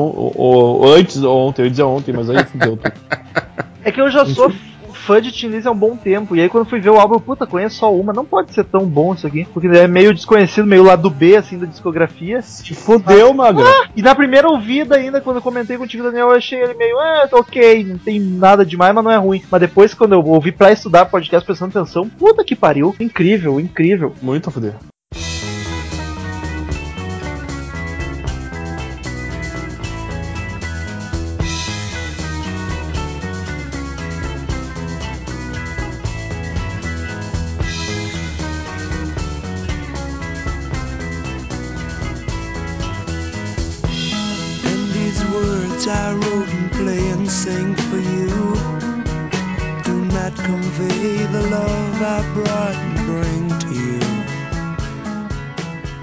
o- 0.79 0.87
antes 0.93 1.23
ou 1.23 1.49
ontem, 1.49 1.63
eu 1.63 1.67
ia 1.67 1.71
dizer 1.71 1.83
ontem, 1.83 2.13
mas 2.13 2.29
aí 2.31 2.45
fudeu 2.45 2.77
tudo. 2.77 2.93
É 3.83 3.91
que 3.91 3.99
eu 3.99 4.11
já 4.11 4.27
sou 4.27 4.53
fã 4.93 5.23
de 5.23 5.33
Tin 5.33 5.49
Lizzy 5.49 5.67
há 5.67 5.71
um 5.71 5.75
bom 5.77 5.97
tempo. 5.97 6.37
E 6.37 6.41
aí 6.43 6.51
quando 6.51 6.69
fui 6.69 6.79
ver 6.81 6.91
o 6.91 7.01
álbum, 7.01 7.15
eu, 7.15 7.21
puta, 7.21 7.47
conheço 7.47 7.77
só 7.77 7.91
uma. 7.95 8.13
Não 8.13 8.27
pode 8.27 8.53
ser 8.53 8.63
tão 8.63 8.85
bom 8.87 9.15
isso 9.15 9.27
aqui. 9.27 9.47
Porque 9.55 9.67
é 9.69 9.89
meio 9.89 10.13
desconhecido, 10.13 10.67
meio 10.67 10.83
lado 10.83 11.09
B, 11.09 11.35
assim, 11.35 11.57
da 11.59 11.65
discografia. 11.65 12.43
Se 12.43 12.75
fudeu, 12.75 13.33
Magra. 13.33 13.65
E 13.97 14.03
na 14.03 14.15
primeira 14.15 14.49
ouvida 14.49 14.97
ainda, 14.97 15.19
quando 15.23 15.37
eu 15.37 15.43
comentei 15.43 15.79
contigo, 15.79 16.03
Daniel, 16.03 16.29
eu 16.29 16.37
achei 16.37 16.61
ele 16.61 16.75
meio, 16.75 17.01
é, 17.01 17.27
tá 17.27 17.39
ok, 17.39 17.85
não 17.85 17.97
tem 17.97 18.21
nada 18.21 18.67
demais, 18.67 18.95
mas 18.95 19.03
não 19.03 19.11
é 19.11 19.17
ruim. 19.17 19.43
Mas 19.51 19.61
depois, 19.63 19.95
quando 19.95 20.13
eu 20.13 20.23
ouvi 20.23 20.53
pra 20.53 20.71
estudar 20.73 21.07
podcast 21.07 21.47
prestando 21.47 21.79
atenção, 21.79 22.07
puta 22.07 22.45
que 22.45 22.55
pariu, 22.55 22.95
incrível, 23.01 23.59
incrível. 23.59 24.13
Muito 24.21 24.51
a 24.51 24.53
fuder. 24.53 24.75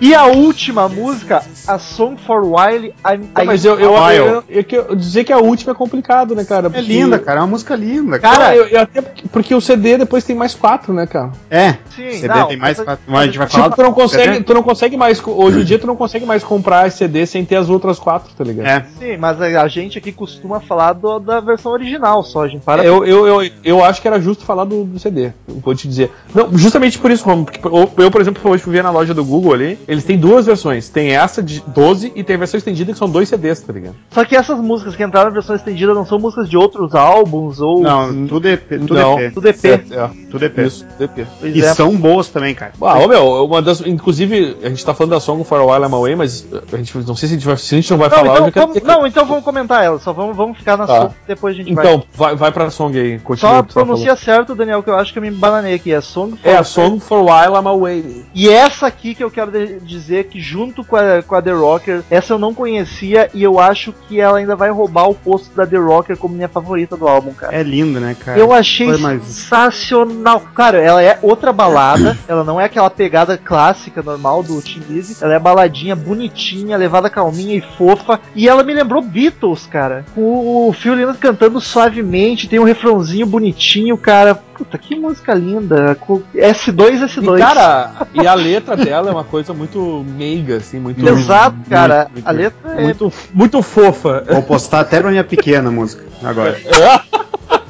E 0.07 0.15
a 0.15 0.23
última 0.23 0.87
música, 0.87 1.43
a 1.67 1.77
Song 1.79 2.15
for 2.25 2.43
Wiley, 2.43 2.93
I'm, 3.05 3.21
Ah, 3.35 3.43
mas 3.43 3.63
eu, 3.65 3.79
eu, 3.79 3.93
Wild. 3.93 4.17
eu, 4.17 4.43
eu, 4.49 4.65
eu- 4.89 4.95
dizer 4.95 5.23
que 5.23 5.33
a 5.33 5.37
última 5.39 5.71
é 5.73 5.75
complicado, 5.75 6.33
né, 6.35 6.43
cara? 6.45 6.69
É 6.73 6.81
linda, 6.81 7.19
cara. 7.19 7.39
É 7.39 7.41
uma 7.41 7.47
música 7.47 7.75
linda. 7.75 8.19
Cara, 8.19 8.37
Cara, 8.37 8.55
eu, 8.55 8.65
eu 8.67 8.81
até 8.81 9.01
porque, 9.01 9.23
porque 9.27 9.55
o 9.55 9.61
CD 9.61 9.97
depois 9.97 10.23
tem 10.23 10.35
mais 10.35 10.53
quatro, 10.53 10.93
né, 10.93 11.05
cara? 11.05 11.31
É. 11.49 11.73
Sim, 11.95 12.11
CD 12.11 12.27
não, 12.27 12.47
tem 12.47 12.57
mais 12.57 12.79
quatro. 12.79 13.03
Mas 13.07 13.21
a 13.21 13.25
gente 13.25 13.37
vai 13.37 13.47
falar. 13.47 13.63
Tipo, 13.65 13.75
tu 13.75 13.83
não 13.83 13.93
consegue, 13.93 14.33
CD? 14.33 14.43
tu 14.43 14.53
não 14.53 14.63
consegue 14.63 14.97
mais. 14.97 15.21
Hoje 15.25 15.61
em 15.61 15.63
dia 15.63 15.79
tu 15.79 15.87
não 15.87 15.95
consegue 15.95 16.25
mais 16.25 16.43
comprar 16.43 16.89
CD 16.91 17.25
sem 17.25 17.43
ter 17.43 17.55
as 17.57 17.69
outras 17.69 17.99
quatro, 17.99 18.29
tá 18.37 18.43
ligado? 18.43 18.67
É. 18.67 18.85
Sim, 18.99 19.17
mas 19.17 19.41
a 19.41 19.67
gente 19.67 19.97
aqui 19.97 20.11
costuma 20.11 20.59
falar 20.59 20.93
do- 20.93 21.19
da 21.19 21.39
versão 21.39 21.71
original 21.71 22.23
só, 22.23 22.43
a 22.43 22.47
gente 22.47 22.61
para. 22.63 22.83
Eu, 22.83 23.05
eu, 23.05 23.27
eu, 23.43 23.51
eu 23.63 23.83
acho 23.83 24.01
que 24.01 24.07
era 24.07 24.19
justo 24.21 24.45
falar 24.45 24.63
do, 24.65 24.83
do 24.83 24.99
CD, 24.99 25.31
vou 25.47 25.75
te 25.75 25.87
dizer. 25.87 26.11
Não, 26.33 26.55
justamente 26.57 26.97
por 26.99 27.11
isso, 27.11 27.23
porque 27.23 27.59
eu, 27.67 27.91
eu, 27.97 28.11
por 28.11 28.21
exemplo, 28.21 28.49
hoje 28.49 28.63
fui 28.63 28.73
ver 28.73 28.83
na 28.83 28.91
loja 28.91 29.13
do 29.13 29.23
Google 29.25 29.53
ali, 29.53 29.79
eles 29.87 30.03
têm 30.03 30.17
duas 30.17 30.45
versões. 30.45 30.89
Tem 30.89 31.11
essa 31.15 31.41
de 31.41 31.56
12 31.67 32.11
e 32.15 32.23
tem 32.23 32.35
a 32.35 32.39
versão 32.39 32.57
estendida 32.57 32.91
que 32.91 32.97
são 32.97 33.09
dois 33.09 33.29
CDs, 33.29 33.61
tá 33.61 33.73
ligado? 33.73 33.95
Só 34.11 34.23
que 34.25 34.35
essas 34.35 34.59
músicas 34.59 34.95
que 34.95 35.03
entraram 35.03 35.29
na 35.29 35.33
versão 35.33 35.55
estendida 35.55 35.93
não 35.93 36.05
são 36.05 36.19
músicas 36.19 36.49
de 36.49 36.57
outros 36.57 36.93
álbuns 36.95 37.59
ou 37.59 37.81
Não, 37.81 38.27
tudo 38.27 38.47
EP. 38.47 38.69
Tudo 38.79 38.93
Não. 38.93 39.19
EP. 39.19 39.33
do 39.33 39.47
EP. 39.47 39.65
É, 39.65 39.69
é, 39.95 40.09
Tudo 40.29 40.45
EP. 40.45 40.57
isso, 40.59 40.85
DP. 40.99 41.25
Pois 41.39 41.55
E 41.55 41.61
é. 41.63 41.73
são 41.73 41.95
boas 41.95 42.27
também, 42.29 42.53
cara. 42.53 42.73
Ah, 42.81 42.99
ô 42.99 43.07
meu, 43.07 43.45
uma 43.45 43.61
das. 43.61 43.81
Inclusive, 43.81 44.57
a 44.63 44.69
gente 44.69 44.85
tá 44.85 44.93
falando 44.93 45.11
da 45.11 45.19
Song 45.19 45.43
for 45.43 45.59
a 45.59 45.63
While 45.65 45.85
I'm 45.89 45.93
Away, 45.93 46.15
mas 46.15 46.45
a 46.71 46.77
gente 46.77 46.97
não 46.99 47.15
sei 47.15 47.29
se 47.29 47.35
a 47.35 47.37
gente, 47.37 47.45
vai, 47.47 47.57
se 47.57 47.75
a 47.75 47.77
gente 47.77 47.91
não 47.91 47.97
vai 47.97 48.09
Não, 48.09 48.17
falar. 48.17 48.33
então, 48.39 48.51
quero 48.51 48.67
vamos, 48.67 48.81
dizer- 48.81 48.87
não, 48.87 49.07
então 49.07 49.25
vamos 49.25 49.43
comentar 49.43 49.83
ela, 49.83 49.99
só 49.99 50.11
vamos, 50.13 50.35
vamos 50.35 50.57
ficar 50.57 50.77
na 50.77 50.85
Tá. 50.87 50.95
sua, 51.01 51.15
depois 51.27 51.55
a 51.55 51.57
gente 51.57 51.73
vai. 51.73 51.85
Então, 51.85 52.03
vai, 52.13 52.35
vai 52.35 52.51
pra 52.51 52.69
Song 52.69 52.97
aí, 52.97 53.19
continua. 53.19 53.65
Só 53.69 53.83
pronuncia 53.83 54.15
certo, 54.15 54.55
Daniel, 54.55 54.83
que 54.83 54.89
eu 54.89 54.95
acho 54.95 55.11
que 55.13 55.19
eu 55.19 55.23
me 55.23 55.31
bananei 55.31 55.73
aqui. 55.75 55.91
É 55.93 56.01
Song 56.01 56.35
for. 56.37 56.47
É 56.49 56.57
a 56.57 56.63
Song 56.63 56.99
for 56.99 57.27
a 57.29 57.45
While 57.45 57.55
I'm 57.61 57.67
Away. 57.67 58.25
E 58.33 58.49
essa 58.49 58.87
aqui 58.87 59.15
que 59.15 59.23
eu 59.23 59.31
quero 59.31 59.51
dizer 59.81 60.25
que 60.25 60.39
junto 60.39 60.83
com 60.83 60.95
a, 60.95 61.21
com 61.23 61.35
a 61.35 61.41
The 61.47 61.53
Rocker, 61.53 62.03
essa 62.11 62.33
eu 62.33 62.39
não 62.39 62.53
conhecia 62.53 63.29
e 63.33 63.41
eu 63.41 63.57
acho 63.57 63.93
que 64.07 64.19
ela 64.19 64.37
ainda 64.37 64.53
vai 64.55 64.69
roubar 64.69 65.09
o 65.09 65.15
posto 65.15 65.55
da 65.55 65.65
The 65.65 65.77
Rocker 65.77 66.17
como 66.17 66.35
minha 66.35 66.49
favorita 66.49 66.97
do 66.97 67.07
álbum, 67.07 67.31
cara. 67.31 67.55
É 67.55 67.63
linda, 67.63 68.01
né, 68.01 68.15
cara? 68.19 68.37
Eu 68.37 68.51
achei 68.51 68.97
mais- 68.97 69.23
sensacional. 69.23 70.41
Cara, 70.53 70.79
ela 70.79 71.01
é 71.01 71.17
outra 71.21 71.53
balada. 71.53 72.17
ela 72.27 72.43
não 72.43 72.59
é 72.59 72.65
aquela 72.65 72.89
pegada 72.89 73.37
clássica 73.37 74.01
normal 74.03 74.43
do 74.43 74.61
Tim 74.61 74.81
Lizzy. 74.89 75.17
Ela 75.21 75.35
é 75.35 75.39
baladinha, 75.39 75.95
bonitinha, 75.95 76.75
levada 76.75 77.09
calminha 77.09 77.55
e 77.55 77.61
fofa. 77.77 78.19
E 78.35 78.47
ela 78.47 78.63
me 78.63 78.73
lembrou 78.73 79.01
Beatles, 79.01 79.65
cara. 79.67 80.05
Com 80.13 80.67
o 80.67 80.73
Phil 80.73 80.95
Lynott 80.95 81.17
cantando 81.19 81.61
suavemente. 81.61 82.49
Tem 82.49 82.59
um 82.59 82.63
refrãozinho 82.65 83.25
bonitinho, 83.25 83.97
cara. 83.97 84.35
Puta, 84.35 84.77
que 84.77 84.95
música 84.95 85.33
linda. 85.33 85.95
Com 85.95 86.21
S2, 86.35 87.03
S2. 87.07 87.35
E, 87.37 87.39
cara, 87.39 87.91
e 88.13 88.25
a 88.27 88.33
letra 88.33 88.75
dela 88.75 89.09
é 89.09 89.13
uma 89.13 89.23
coisa 89.23 89.53
muito 89.53 90.03
meiga, 90.17 90.57
assim, 90.57 90.79
muito. 90.79 91.07
Exato, 91.07 91.36
cara. 91.69 92.07
muito- 92.13 92.27
a 92.27 92.31
letra 92.31 92.71
é. 92.77 92.81
Muito, 92.83 93.13
muito 93.33 93.61
fofa. 93.61 94.23
Vou 94.29 94.43
postar 94.43 94.81
até 94.81 94.99
pra 94.99 95.09
minha 95.09 95.23
pequena 95.23 95.69
a 95.69 95.71
música 95.71 96.03
agora. 96.23 96.57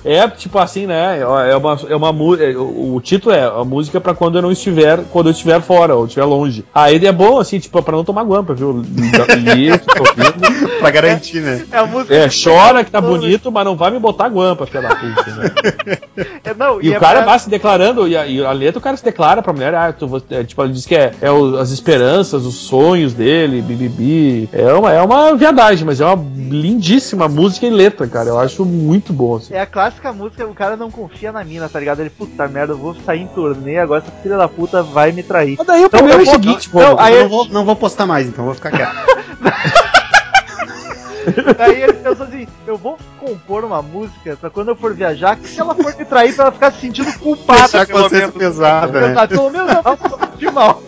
É, 0.07 0.27
tipo 0.29 0.57
assim, 0.57 0.85
né? 0.85 1.19
É 1.19 1.55
uma, 1.55 1.77
é 1.89 1.95
uma 1.95 2.09
é, 2.41 2.55
o, 2.57 2.99
título 3.03 3.35
é 3.35 3.43
a 3.43 3.63
música 3.63 3.99
pra 3.99 4.13
quando 4.13 4.37
eu 4.37 4.41
não 4.41 4.51
estiver, 4.51 5.01
quando 5.11 5.27
eu 5.27 5.31
estiver 5.31 5.61
fora 5.61 5.95
ou 5.95 6.05
estiver 6.05 6.25
longe. 6.25 6.63
Aí 6.73 7.03
é 7.05 7.11
bom, 7.11 7.39
assim, 7.39 7.59
tipo, 7.59 7.81
pra 7.83 7.95
não 7.95 8.03
tomar 8.03 8.23
guampa, 8.23 8.53
viu? 8.53 8.81
E, 9.57 9.69
ouvindo. 9.71 10.77
pra 10.79 10.89
garantir, 10.91 11.41
né? 11.41 11.65
É 11.71 11.77
a 11.77 11.85
música. 11.85 12.15
É, 12.15 12.27
chora 12.29 12.83
que 12.83 12.91
tá 12.91 13.01
bonito, 13.01 13.51
mas 13.51 13.65
não 13.65 13.75
vai 13.75 13.91
me 13.91 13.99
botar 13.99 14.29
guampa, 14.29 14.65
filha 14.65 14.81
da 14.83 14.95
puta, 14.95 15.31
né? 15.35 15.97
É, 16.43 16.53
não, 16.53 16.81
E, 16.81 16.89
o 16.89 16.93
é 16.95 16.99
cara 16.99 17.19
pra- 17.19 17.25
vai 17.31 17.39
se 17.39 17.49
declarando, 17.49 18.07
e 18.07 18.15
a, 18.17 18.25
e 18.25 18.43
a 18.43 18.51
letra 18.51 18.79
o 18.79 18.81
cara 18.81 18.95
se 18.97 19.03
declara 19.03 19.41
pra 19.43 19.53
mulher, 19.53 19.75
ah, 19.75 19.91
tu, 19.93 20.09
é, 20.31 20.43
tipo, 20.43 20.63
ele 20.63 20.73
diz 20.73 20.85
que 20.85 20.95
é, 20.95 21.11
é 21.21 21.29
o- 21.29 21.57
as 21.57 21.69
esperanças, 21.71 22.45
os 22.45 22.55
sonhos 22.55 23.13
dele, 23.13 23.61
bibibi. 23.61 24.49
É 24.53 24.73
uma, 24.73 24.91
é 24.93 25.01
uma 25.01 25.35
viadagem, 25.35 25.85
mas 25.85 25.99
é 26.01 26.05
uma 26.05 26.25
lindíssima 26.49 27.27
música 27.27 27.65
e 27.65 27.69
letra, 27.69 28.07
cara. 28.07 28.29
Eu 28.29 28.39
acho 28.39 28.65
muito 28.65 29.13
bom, 29.13 29.35
assim. 29.35 29.53
É 29.53 29.61
a 29.61 29.65
clássica 29.97 30.13
música, 30.13 30.45
o 30.47 30.53
cara 30.53 30.77
não 30.77 30.89
confia 30.91 31.31
na 31.31 31.43
mina, 31.43 31.67
tá 31.67 31.79
ligado? 31.79 31.99
Ele, 31.99 32.09
puta 32.09 32.47
merda, 32.47 32.73
eu 32.73 32.77
vou 32.77 32.95
sair 32.95 33.21
em 33.21 33.27
turnê, 33.27 33.77
agora 33.79 34.03
essa 34.05 34.11
filha 34.21 34.37
da 34.37 34.47
puta 34.47 34.81
vai 34.83 35.11
me 35.11 35.23
trair. 35.23 35.55
Mas 35.57 35.67
daí 35.67 35.79
o 35.79 35.83
Não, 35.83 35.89
problema 35.89 36.13
é 36.13 36.17
eu 36.17 36.21
o 36.21 36.25
vou- 36.25 36.33
seguinte, 36.35 36.69
pô. 36.69 36.79
não, 36.79 36.91
Eu 36.91 36.99
aí- 36.99 37.21
não 37.23 37.29
vou, 37.29 37.47
não 37.49 37.65
vou 37.65 37.75
postar 37.75 38.05
mais, 38.05 38.27
então 38.27 38.45
vou 38.45 38.53
ficar 38.53 38.71
quieto. 38.71 38.95
Aí 41.59 41.83
ele 41.83 41.91
pensou 41.93 42.25
assim, 42.25 42.47
eu 42.65 42.77
vou 42.77 42.97
compor 43.19 43.65
uma 43.65 43.81
música 43.81 44.37
pra 44.39 44.49
quando 44.49 44.69
eu 44.69 44.77
for 44.77 44.93
viajar, 44.93 45.35
que 45.35 45.45
se 45.45 45.59
ela 45.59 45.75
for 45.75 45.93
me 45.93 46.05
trair, 46.05 46.33
pra 46.33 46.45
ela 46.45 46.51
ficar 46.53 46.71
se 46.71 46.79
sentindo 46.79 47.11
culpada, 47.19 47.63
Deixar 47.63 47.81
a 47.81 47.85
consciência 47.85 48.31
pesada, 48.31 49.01
né? 49.13 49.27
Pelo 49.27 49.49
menos 49.49 49.69
eu 49.69 49.83
não 49.83 50.37
de 50.37 50.49
mal. 50.49 50.81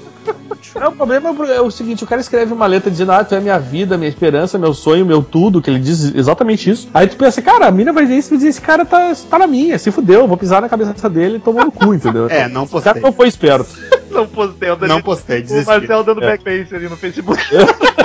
Não, 0.76 0.90
o 0.90 0.92
problema 0.96 1.30
é 1.48 1.62
o 1.62 1.72
seguinte, 1.72 2.04
o 2.04 2.08
cara 2.08 2.22
escreve 2.22 2.54
uma 2.54 2.68
letra 2.68 2.92
dizendo, 2.92 3.12
ah, 3.12 3.24
tu 3.24 3.34
é 3.36 3.40
minha 3.40 3.58
vida, 3.58 3.98
minha 3.98 4.10
esperança, 4.10 4.58
meu 4.58 4.74
sonho, 4.74 5.06
meu 5.06 5.24
tudo, 5.24 5.62
que 5.62 5.70
ele 5.70 5.80
diz 5.80 6.14
exatamente 6.16 6.70
isso. 6.70 6.88
Aí 6.94 7.08
tu 7.08 7.18
pensa, 7.18 7.42
cara, 7.42 7.68
a 7.68 7.72
mina 7.72 7.92
vai 7.92 8.04
dizer 8.04 8.18
isso 8.18 8.34
e 8.34 8.38
dizer, 8.38 8.50
esse 8.50 8.62
cara 8.62 8.86
tá, 8.86 9.14
tá 9.30 9.40
na 9.40 9.48
minha, 9.48 9.78
se 9.80 9.92
fudeu, 9.92 10.28
vou 10.28 10.38
pisar 10.38 10.62
na 10.62 10.70
cabeça 10.70 11.10
dele 11.10 11.38
e 11.38 11.40
tomar 11.40 11.66
no 11.66 11.72
cu, 11.72 11.94
entendeu? 11.94 12.28
É, 12.30 12.48
não 12.48 12.64
O 12.64 12.68
cara 12.68 12.82
postei. 12.82 13.02
não 13.02 13.12
foi 13.12 13.28
esperto. 13.28 13.70
Não 14.10 14.28
postei, 14.28 14.70
eu 14.70 14.78
Não 14.88 15.02
postei, 15.04 15.40
O 15.40 15.44
desisti. 15.44 15.68
Marcelo 15.68 16.04
dando 16.04 16.20
backpace 16.20 16.76
ali 16.76 16.90
no 16.90 16.98
Facebook. 16.98 17.40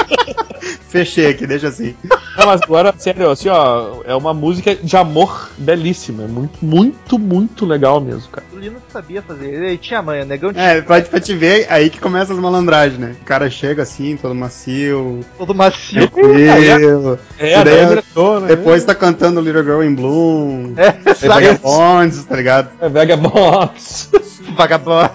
Fechei 0.88 1.28
aqui, 1.28 1.46
deixa 1.46 1.68
assim. 1.68 1.94
Não, 2.36 2.46
mas 2.46 2.60
agora, 2.62 2.92
sério, 2.98 3.30
assim, 3.30 3.48
ó, 3.48 4.02
é 4.04 4.14
uma 4.14 4.34
música 4.34 4.74
de 4.74 4.96
amor 4.96 5.50
belíssima. 5.56 6.24
É 6.24 6.26
muito, 6.26 6.64
muito, 6.64 7.18
muito 7.18 7.64
legal 7.66 8.00
mesmo, 8.00 8.28
cara. 8.30 8.46
O 8.52 8.58
Linux 8.58 8.82
sabia 8.92 9.22
fazer. 9.22 9.46
Ele 9.52 9.78
tinha 9.78 10.02
manha, 10.02 10.24
negão 10.24 10.52
tinha 10.52 10.64
É, 10.64 10.82
pra, 10.82 11.00
pra 11.02 11.20
te 11.20 11.34
ver, 11.34 11.66
aí 11.70 11.88
que 11.90 12.00
começa 12.00 12.32
as 12.32 12.38
malandragens, 12.38 12.98
né? 12.98 13.14
O 13.20 13.24
cara 13.24 13.48
chega 13.48 13.82
assim, 13.82 14.16
todo 14.16 14.34
macio, 14.34 15.20
todo 15.38 15.54
macio. 15.54 16.08
tranquilo. 16.08 17.18
É, 17.38 17.54
a 17.56 17.64
daí, 17.64 17.86
diretor, 17.86 18.40
né? 18.40 18.48
Depois 18.48 18.84
tá 18.84 18.94
cantando 18.94 19.40
Little 19.40 19.62
Girl 19.64 19.82
in 19.82 19.94
Bloom, 19.94 20.74
É, 20.76 20.92
sabe? 21.14 21.28
Vagabonds, 21.28 22.24
tá 22.24 22.36
ligado? 22.36 22.70
É 22.80 22.88
Vagabonds. 22.88 24.10
Vagabundo. 24.56 25.10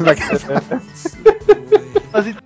Mas 2.12 2.26
então, 2.26 2.42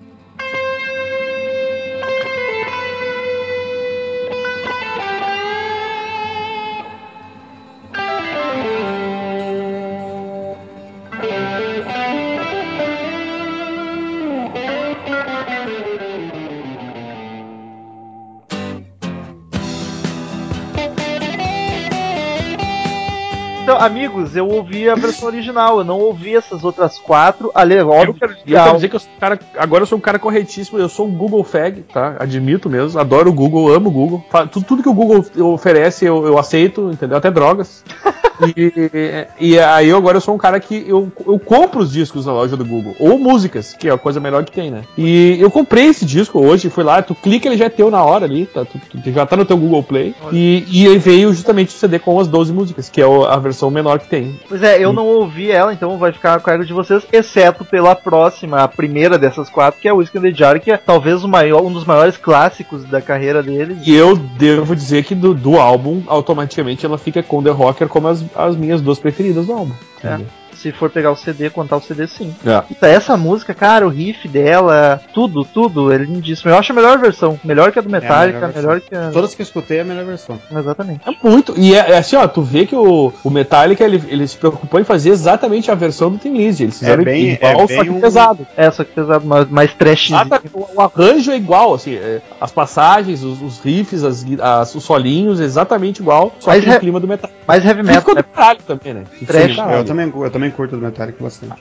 Então, 23.75 23.87
amigos, 23.87 24.37
eu 24.37 24.47
ouvi 24.49 24.89
a 24.89 24.95
versão 24.95 25.27
original, 25.29 25.79
eu 25.79 25.85
não 25.85 25.99
ouvi 25.99 26.35
essas 26.37 26.63
outras 26.65 26.99
quatro. 26.99 27.51
Ali, 27.55 27.75
Eu 27.75 27.89
óbvio, 27.89 28.17
eu 28.47 28.59
a- 28.59 28.65
quero 28.65 28.75
dizer 28.77 28.89
que 28.89 28.97
eu 28.97 29.01
sou 29.01 29.11
um 29.17 29.19
cara. 29.19 29.39
Agora 29.59 29.83
eu 29.83 29.87
sou 29.87 29.99
um 29.99 30.01
cara 30.01 30.19
corretíssimo, 30.19 30.79
eu 30.79 30.89
sou 30.89 31.07
um 31.07 31.11
Google 31.11 31.43
Fag, 31.43 31.83
tá? 31.93 32.17
Admito 32.21 32.71
mesmo. 32.71 33.01
Adoro 33.01 33.31
o 33.31 33.33
Google, 33.33 33.73
amo 33.73 33.89
o 33.89 33.93
Google. 33.93 34.25
Tudo, 34.53 34.65
tudo 34.65 34.83
que 34.83 34.89
o 34.89 34.95
Google 34.95 35.25
oferece 35.53 36.05
eu, 36.05 36.25
eu 36.27 36.39
aceito, 36.39 36.91
entendeu? 36.93 37.19
Até 37.19 37.31
drogas. 37.31 37.85
E, 38.41 39.27
e 39.39 39.59
aí 39.59 39.89
eu 39.89 39.97
agora 39.97 40.17
eu 40.17 40.21
sou 40.21 40.35
um 40.35 40.39
cara 40.39 40.59
que 40.59 40.85
eu, 40.89 41.11
eu 41.27 41.39
compro 41.39 41.81
os 41.81 41.93
discos 41.93 42.27
na 42.27 42.33
loja 42.33 42.57
do 42.57 42.65
Google. 42.65 42.97
Ou 42.99 43.19
músicas, 43.19 43.75
que 43.75 43.89
é 43.89 43.93
a 43.93 43.99
coisa 43.99 44.21
melhor 44.21 44.45
que 44.45 44.53
tem, 44.53 44.71
né? 44.71 44.83
E 44.97 45.37
eu 45.41 45.51
comprei 45.51 45.87
esse 45.87 46.05
disco 46.05 46.41
hoje, 46.41 46.71
fui 46.71 46.85
lá, 46.85 47.03
tu 47.03 47.15
clica, 47.15 47.49
ele 47.49 47.57
já 47.57 47.67
é 47.67 47.69
teu 47.69 47.91
na 47.91 48.03
hora 48.03 48.25
ali, 48.25 48.47
tá? 48.47 48.65
Tu, 48.65 48.79
tu 48.79 49.13
já 49.13 49.27
tá 49.27 49.37
no 49.37 49.45
teu 49.45 49.57
Google 49.57 49.83
Play. 49.83 50.15
E, 50.33 50.65
e 50.69 50.87
aí 50.89 50.99
veio 50.99 51.33
justamente 51.33 51.69
o 51.69 51.79
CD 51.79 51.99
com 51.99 52.19
as 52.19 52.29
12 52.29 52.53
músicas, 52.53 52.89
que 52.89 53.01
é 53.01 53.05
a 53.05 53.37
versão 53.37 53.71
menor 53.71 53.99
que 53.99 54.09
tem. 54.09 54.39
Pois 54.49 54.63
é, 54.63 54.83
eu 54.83 54.93
não 54.93 55.07
ouvi 55.07 55.51
ela, 55.51 55.73
então 55.73 55.97
vai 55.99 56.13
ficar 56.13 56.35
a 56.35 56.41
cargo 56.41 56.65
de 56.65 56.73
vocês, 56.73 57.05
exceto 57.13 57.65
pela 57.65 57.95
próxima, 57.95 58.63
a 58.63 58.69
primeira 58.69 59.19
dessas 59.19 59.49
quatro, 59.49 59.81
que 59.81 59.89
é 59.89 59.93
o 59.93 59.97
Whiskey 59.97 60.19
in 60.19 60.23
the 60.23 60.33
Jar, 60.33 60.61
que 60.61 60.71
é 60.71 60.77
talvez 60.77 61.23
maior, 61.25 61.63
um 61.63 61.73
dos 61.73 61.85
maiores 61.85 62.17
clássicos 62.17 62.85
da 62.85 63.01
carreira 63.01 63.43
deles. 63.43 63.79
E 63.87 63.95
eu 63.95 64.17
devo 64.17 64.75
dizer 64.75 65.05
que 65.05 65.15
do, 65.15 65.35
do 65.35 65.59
álbum, 65.59 66.03
automaticamente 66.07 66.85
ela 66.85 66.99
fica 66.99 67.23
com 67.23 67.43
The 67.43 67.51
Rocker 67.51 67.89
como 67.89 68.09
as, 68.09 68.24
as 68.35 68.57
minhas 68.57 68.81
duas 68.81 68.99
preferidas 68.99 69.47
do 69.47 69.53
álbum. 69.53 69.75
É. 70.03 70.21
Se 70.65 70.73
for 70.73 70.89
pegar 70.89 71.11
o 71.11 71.17
CD, 71.17 71.51
contar 71.51 71.77
o 71.77 71.81
CD, 71.83 72.07
sim. 72.07 72.35
É. 72.47 72.89
Essa 72.89 73.19
música, 73.19 73.53
cara, 73.53 73.87
o 73.87 73.91
riff 73.91 74.27
dela, 74.27 74.99
tudo, 75.13 75.45
tudo, 75.45 75.93
é 75.93 75.99
lindíssimo. 75.99 76.51
Eu 76.51 76.57
acho 76.57 76.73
a 76.73 76.75
melhor 76.75 76.99
versão. 76.99 77.39
Melhor 77.45 77.71
que 77.71 77.79
a 77.79 77.83
do 77.83 77.91
Metallica, 77.91 78.39
melhor 78.49 78.55
melhor, 78.57 78.81
que 78.81 78.95
a. 78.95 79.11
Todas 79.11 79.35
que 79.35 79.43
eu 79.43 79.45
escutei 79.45 79.77
é 79.79 79.81
a 79.83 79.85
melhor 79.85 80.07
versão. 80.07 80.39
Exatamente. 80.51 81.03
É 81.07 81.29
muito. 81.29 81.53
E 81.59 81.75
é, 81.75 81.91
é 81.93 81.99
assim, 81.99 82.17
ó, 82.17 82.27
tu 82.27 82.41
vê 82.41 82.65
que 82.65 82.75
o, 82.75 83.13
o 83.23 83.29
Metallica 83.29 83.85
ele, 83.85 84.03
ele 84.09 84.27
se 84.27 84.39
preocupou 84.39 84.81
em 84.81 84.85
fazer 84.85 85.11
exatamente 85.11 85.71
a 85.71 85.75
versão 85.75 86.11
do 86.11 86.17
Tim 86.17 86.33
Lizzy. 86.35 86.63
Eles 86.63 86.79
fizeram 86.79 87.03
É 87.03 87.05
bem- 87.05 87.33
igual, 87.35 87.53
é 87.53 87.59
só 87.59 87.67
bem 87.67 87.85
que 87.85 87.91
um- 87.91 88.01
pesado. 88.01 88.47
É, 88.57 88.71
só 88.71 88.85
que 88.85 88.93
pesado, 88.93 89.27
mais, 89.27 89.47
mais 89.51 89.75
trashzinho. 89.75 90.19
Ah, 90.19 90.25
tá, 90.25 90.41
o, 90.55 90.81
arranjo 90.81 91.31
é 91.31 91.37
igual, 91.37 91.75
assim, 91.75 91.95
é, 91.97 92.23
as 92.41 92.51
passagens, 92.51 93.23
os, 93.23 93.43
os 93.43 93.61
riffs, 93.61 94.03
as, 94.03 94.25
as- 94.41 94.75
os 94.75 94.83
solinhos, 94.83 95.43
é 95.43 95.45
exatamente 95.45 96.01
igual, 96.01 96.33
só 96.41 96.53
Mas 96.53 96.63
que 96.65 96.71
no 96.71 96.75
é- 96.77 96.79
clima 96.79 96.99
do 96.99 97.07
Metallica. 97.07 97.39
Mais 97.47 97.63
heavy 97.63 97.83
metal, 97.83 98.01
ficou 98.01 98.15
né? 98.15 98.23
do 98.23 98.29
caralho 98.29 98.61
também, 98.67 98.95
né? 98.95 99.05
Trash. 99.27 99.57
caralho. 99.57 99.77
Eu 99.81 99.85
também, 99.85 100.11
eu 100.17 100.31
também 100.31 100.51
curto 100.55 100.77
do 100.77 100.83
Metallica 100.83 101.23
bastante. 101.23 101.55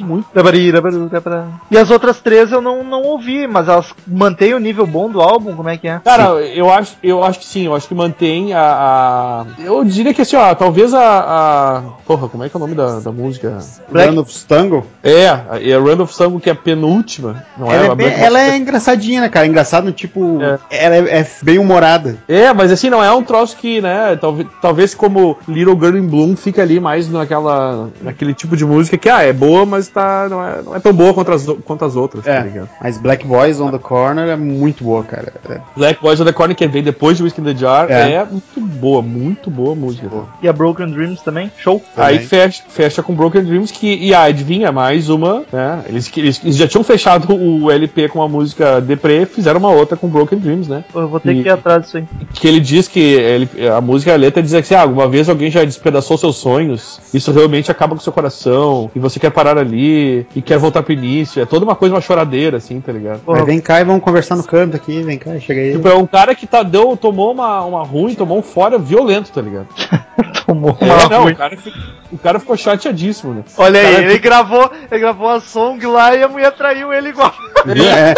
Muito. 0.00 0.26
Dabari, 0.34 0.72
dabari, 0.72 0.96
dabara. 1.08 1.46
E 1.70 1.76
as 1.76 1.90
outras 1.90 2.20
três 2.20 2.50
eu 2.52 2.60
não, 2.60 2.82
não 2.84 3.02
ouvi, 3.02 3.46
mas 3.46 3.68
elas 3.68 3.92
mantêm 4.06 4.54
o 4.54 4.58
nível 4.58 4.86
bom 4.86 5.08
do 5.10 5.20
álbum, 5.20 5.54
como 5.54 5.68
é 5.68 5.76
que 5.76 5.88
é? 5.88 6.00
Cara, 6.04 6.40
eu 6.44 6.70
acho, 6.70 6.96
eu 7.02 7.22
acho 7.22 7.38
que 7.40 7.46
sim, 7.46 7.66
eu 7.66 7.74
acho 7.74 7.86
que 7.88 7.94
mantém 7.94 8.52
a. 8.54 8.60
a- 8.62 9.46
eu 9.62 9.84
diria 9.84 10.14
que 10.14 10.22
assim, 10.22 10.36
ó, 10.36 10.54
talvez 10.54 10.94
a. 10.94 11.00
a- 11.02 11.82
Porra, 12.06 12.28
como 12.28 12.44
é 12.44 12.48
que 12.48 12.56
é 12.56 12.58
o 12.58 12.60
nome 12.60 12.74
da, 12.74 13.00
da 13.00 13.12
música? 13.12 13.58
Black- 13.90 14.10
Run 14.14 14.20
of 14.20 14.44
Tango, 14.46 14.86
É, 15.02 15.24
é 15.24 15.74
a 15.74 15.78
Run 15.78 16.02
of 16.02 16.14
Sango, 16.14 16.40
que 16.40 16.48
é 16.48 16.52
a 16.52 16.56
penúltima, 16.56 17.44
não 17.56 17.70
ela, 17.70 17.86
é? 17.86 17.90
é 17.90 17.94
bem- 17.94 18.12
ela 18.14 18.40
é 18.40 18.56
engraçadinha, 18.56 19.20
né, 19.22 19.28
cara? 19.28 19.46
Engraçado 19.46 19.84
no 19.84 19.92
tipo. 19.92 20.38
É. 20.42 20.58
Ela 20.70 20.96
é, 20.96 21.20
é 21.20 21.26
bem 21.42 21.58
humorada. 21.58 22.16
É, 22.28 22.52
mas 22.52 22.70
assim, 22.72 22.90
não 22.90 23.02
é 23.02 23.12
um 23.12 23.22
troço 23.22 23.56
que, 23.56 23.80
né, 23.80 24.16
talvez, 24.20 24.48
talvez 24.60 24.94
como 24.94 25.36
Little 25.48 25.78
Girl 25.78 25.96
in 25.96 26.06
Bloom 26.06 26.36
fica 26.36 26.62
ali 26.62 26.78
mais 26.80 27.08
naquela, 27.10 27.88
naquele 28.02 28.27
tipo 28.34 28.56
de 28.56 28.64
música 28.64 28.96
que, 28.96 29.08
ah, 29.08 29.22
é 29.22 29.32
boa, 29.32 29.64
mas 29.66 29.88
tá, 29.88 30.26
não, 30.28 30.44
é, 30.44 30.62
não 30.62 30.74
é 30.76 30.80
tão 30.80 30.92
boa 30.92 31.12
quanto 31.14 31.32
as, 31.32 31.46
quanto 31.64 31.84
as 31.84 31.96
outras, 31.96 32.24
tá 32.24 32.32
É. 32.32 32.42
ligado? 32.42 32.68
Mas 32.82 32.98
Black 32.98 33.26
Boys 33.26 33.60
on 33.60 33.70
the 33.70 33.78
Corner 33.78 34.28
é 34.28 34.36
muito 34.36 34.84
boa, 34.84 35.02
cara. 35.04 35.32
É. 35.48 35.60
Black 35.76 36.00
Boys 36.00 36.20
on 36.20 36.24
the 36.24 36.32
Corner, 36.32 36.56
que 36.56 36.66
vem 36.66 36.82
depois 36.82 37.16
de 37.16 37.22
Whiskey 37.22 37.40
in 37.40 37.44
the 37.44 37.54
Jar, 37.54 37.86
é, 37.90 38.12
É. 38.14 38.24
muito 38.24 38.60
boa, 38.60 39.02
muito 39.02 39.50
boa 39.50 39.74
música. 39.74 40.08
tá? 40.08 40.24
E 40.42 40.48
a 40.48 40.52
Broken 40.52 40.86
Dreams 40.90 41.20
também? 41.22 41.50
Show? 41.58 41.82
Aí 41.96 42.14
Também. 42.16 42.28
fecha, 42.28 42.62
fecha 42.68 43.02
com 43.02 43.14
Broken 43.14 43.42
Dreams, 43.44 43.72
que, 43.72 43.86
e 43.94 44.14
ah, 44.14 44.22
adivinha, 44.24 44.70
mais 44.72 45.08
uma, 45.08 45.44
né? 45.52 45.82
Eles, 45.88 46.10
eles, 46.16 46.40
eles 46.42 46.56
já 46.56 46.66
tinham 46.68 46.84
fechado 46.84 47.32
o 47.34 47.70
LP 47.70 48.08
com 48.08 48.22
a 48.22 48.28
música 48.28 48.80
Depre, 48.80 49.26
fizeram 49.26 49.58
uma 49.58 49.70
outra 49.70 49.96
com 49.96 50.08
Broken 50.08 50.38
Dreams, 50.38 50.68
né? 50.70 50.84
Eu 50.94 51.08
vou 51.08 51.20
ter 51.20 51.32
E- 51.34 51.42
que 51.42 51.48
ir 51.48 51.52
atrás 51.52 51.82
disso 51.82 51.96
aí. 51.98 52.04
Que 52.34 52.46
ele 52.48 52.60
diz 52.60 52.88
que 52.88 53.00
ele, 53.00 53.48
a 53.74 53.80
música, 53.80 54.12
a 54.12 54.16
letra 54.16 54.42
diz 54.42 54.54
assim: 54.54 54.74
ah, 54.74 54.82
alguma 54.82 55.08
vez 55.08 55.28
alguém 55.28 55.50
já 55.50 55.64
despedaçou 55.64 56.16
seus 56.18 56.36
sonhos, 56.36 57.00
isso 57.12 57.30
realmente 57.32 57.70
acaba 57.70 57.94
com 57.94 58.00
seu 58.00 58.12
coração, 58.18 58.90
e 58.94 58.98
você 58.98 59.18
quer 59.20 59.30
parar 59.30 59.56
ali, 59.56 60.26
e 60.34 60.42
quer 60.42 60.58
voltar 60.58 60.82
pro 60.82 60.92
início. 60.92 61.40
É 61.40 61.46
toda 61.46 61.64
uma 61.64 61.74
coisa, 61.76 61.94
uma 61.94 62.00
choradeira, 62.00 62.56
assim, 62.56 62.80
tá 62.80 62.92
ligado? 62.92 63.20
Porra. 63.20 63.38
Mas 63.38 63.46
vem 63.46 63.60
cá 63.60 63.80
e 63.80 63.84
vamos 63.84 64.02
conversar 64.02 64.36
no 64.36 64.44
canto 64.44 64.76
aqui, 64.76 65.02
vem 65.02 65.18
cá, 65.18 65.38
chega 65.38 65.60
aí. 65.60 65.72
Tipo, 65.72 65.88
é 65.88 65.94
um 65.94 66.06
cara 66.06 66.34
que 66.34 66.46
tá, 66.46 66.62
deu, 66.62 66.96
tomou 66.96 67.32
uma, 67.32 67.64
uma 67.64 67.84
ruim, 67.84 68.14
tomou 68.14 68.38
um 68.38 68.42
fora 68.42 68.78
violento, 68.78 69.30
tá 69.32 69.40
ligado? 69.40 69.68
Tomou 70.46 70.74
É, 70.80 70.84
uma 70.86 71.08
não, 71.10 71.22
ruim. 71.24 71.32
o 71.32 71.36
cara, 71.36 71.56
fi- 71.58 71.72
o 72.10 72.16
cara 72.16 72.40
ficou 72.40 72.56
chateadíssimo, 72.56 73.34
né? 73.34 73.42
Olha 73.58 73.80
aí, 73.80 73.96
ele 74.04 74.18
gravou, 74.18 74.70
ele 74.90 74.98
gravou 75.00 75.28
a 75.28 75.40
song 75.40 75.84
lá 75.86 76.16
e 76.16 76.22
a 76.22 76.28
mulher 76.28 76.50
traiu 76.52 76.90
ele 76.90 77.10
igual. 77.10 77.34
É. 77.66 78.14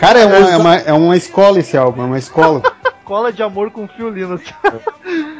Cara, 0.00 0.20
é 0.20 0.24
uma, 0.26 0.36
é, 0.50 0.56
uma, 0.56 0.76
é 0.76 0.92
uma 0.94 1.16
escola 1.16 1.58
esse 1.60 1.76
álbum, 1.76 2.02
é 2.02 2.06
uma 2.06 2.18
escola. 2.18 2.62
Cola 3.04 3.32
de 3.32 3.42
amor 3.42 3.70
com 3.70 3.86
fio 3.86 4.08
Linus. 4.08 4.40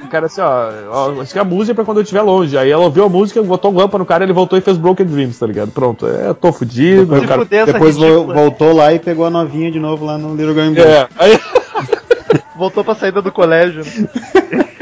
O 0.02 0.08
cara 0.08 0.26
assim, 0.26 0.40
ó, 0.42 0.70
ó, 0.90 1.22
isso 1.22 1.36
é 1.36 1.40
a 1.40 1.44
música 1.44 1.72
é 1.72 1.74
pra 1.74 1.84
quando 1.84 1.96
eu 1.98 2.02
estiver 2.02 2.20
longe. 2.22 2.56
Aí 2.58 2.70
ela 2.70 2.84
ouviu 2.84 3.04
a 3.04 3.08
música, 3.08 3.42
botou 3.42 3.70
um 3.70 3.74
guampa 3.74 3.96
no 3.98 4.04
cara, 4.04 4.22
ele 4.24 4.32
voltou 4.32 4.58
e 4.58 4.62
fez 4.62 4.76
Broken 4.76 5.06
Dreams, 5.06 5.38
tá 5.38 5.46
ligado? 5.46 5.70
Pronto, 5.72 6.06
é, 6.06 6.32
tô 6.34 6.52
fudido. 6.52 7.16
O 7.16 7.26
cara- 7.26 7.44
Depois 7.44 7.96
ridícula. 7.96 8.34
voltou 8.34 8.74
lá 8.74 8.92
e 8.92 8.98
pegou 8.98 9.24
a 9.24 9.30
novinha 9.30 9.70
de 9.70 9.80
novo 9.80 10.04
lá 10.04 10.18
no 10.18 10.34
Little 10.36 10.54
Game 10.54 10.74
Boy. 10.74 10.84
É, 10.84 11.08
aí, 11.18 11.40
Voltou 12.56 12.84
pra 12.84 12.94
saída 12.94 13.20
do 13.20 13.32
colégio. 13.32 13.82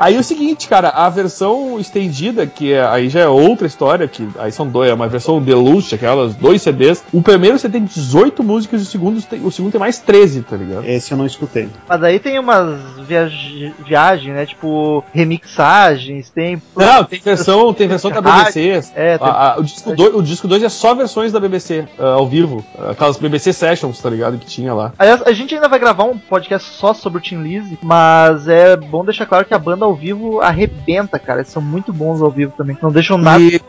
aí 0.00 0.18
o 0.18 0.24
seguinte, 0.24 0.66
cara, 0.66 0.88
a 0.88 1.08
versão 1.08 1.78
estendida, 1.78 2.46
que 2.46 2.72
é, 2.72 2.84
aí 2.84 3.08
já 3.08 3.20
é 3.20 3.28
outra 3.28 3.66
história, 3.66 4.08
que 4.08 4.26
aí 4.38 4.50
são 4.50 4.66
dois, 4.66 4.90
é 4.90 4.94
uma 4.94 5.06
versão 5.08 5.40
deluxe, 5.40 5.94
aquelas 5.94 6.34
dois 6.34 6.62
CDs. 6.62 7.04
O 7.12 7.22
primeiro 7.22 7.58
você 7.58 7.68
tem 7.68 7.84
18 7.84 8.42
músicas 8.42 8.80
e 8.80 8.84
o 8.84 8.86
segundo, 8.86 9.22
tem, 9.22 9.44
o 9.44 9.50
segundo 9.50 9.72
tem 9.72 9.80
mais 9.80 9.98
13, 9.98 10.42
tá 10.42 10.56
ligado? 10.56 10.84
Esse 10.86 11.12
eu 11.12 11.18
não 11.18 11.26
escutei. 11.26 11.68
Mas 11.88 12.02
aí 12.02 12.18
tem 12.18 12.38
umas 12.38 12.78
viagens, 13.06 13.74
viagem, 13.86 14.32
né? 14.32 14.46
Tipo, 14.46 15.04
remixagens, 15.12 16.30
tem. 16.30 16.60
Não, 16.76 17.04
tem 17.04 17.20
versão, 17.20 17.72
tem 17.74 17.88
versão 17.88 18.10
da 18.10 18.20
BBC. 18.20 18.80
É, 18.94 19.18
tem- 19.18 19.26
A- 19.28 19.54
a- 19.54 19.58
o 19.58 19.62
disco 19.64 19.94
2 19.94 20.14
o 20.14 20.22
disco 20.22 20.48
dois 20.48 20.62
é 20.62 20.68
só 20.68 20.94
versões 20.94 21.32
da 21.32 21.40
BBC, 21.40 21.84
ah, 21.98 22.14
ao 22.14 22.26
vivo. 22.26 22.64
Aquelas 22.90 23.16
BBC 23.16 23.52
Sessions, 23.52 23.98
tá 24.00 24.08
ligado? 24.10 24.38
Que 24.38 24.46
tinha 24.46 24.72
lá. 24.74 24.92
Aliás, 24.98 25.22
a 25.22 25.32
gente 25.32 25.54
ainda 25.54 25.68
vai 25.68 25.78
gravar 25.78 26.04
um 26.04 26.16
podcast 26.18 26.68
só 26.74 26.94
sobre 26.94 27.18
o 27.18 27.22
Tim 27.22 27.42
Lizzy, 27.42 27.78
mas 27.82 28.48
é 28.48 28.76
bom 28.76 29.04
deixar 29.04 29.26
claro 29.26 29.44
que 29.44 29.54
a 29.54 29.58
banda 29.58 29.86
ao 29.90 29.96
vivo 29.96 30.40
arrebenta, 30.40 31.18
cara. 31.18 31.40
Eles 31.40 31.52
são 31.52 31.62
muito 31.62 31.92
bons 31.92 32.22
ao 32.22 32.30
vivo 32.30 32.52
também. 32.56 32.76
Não 32.80 32.90
deixam 32.90 33.18
nada. 33.18 33.42
E 33.42 33.60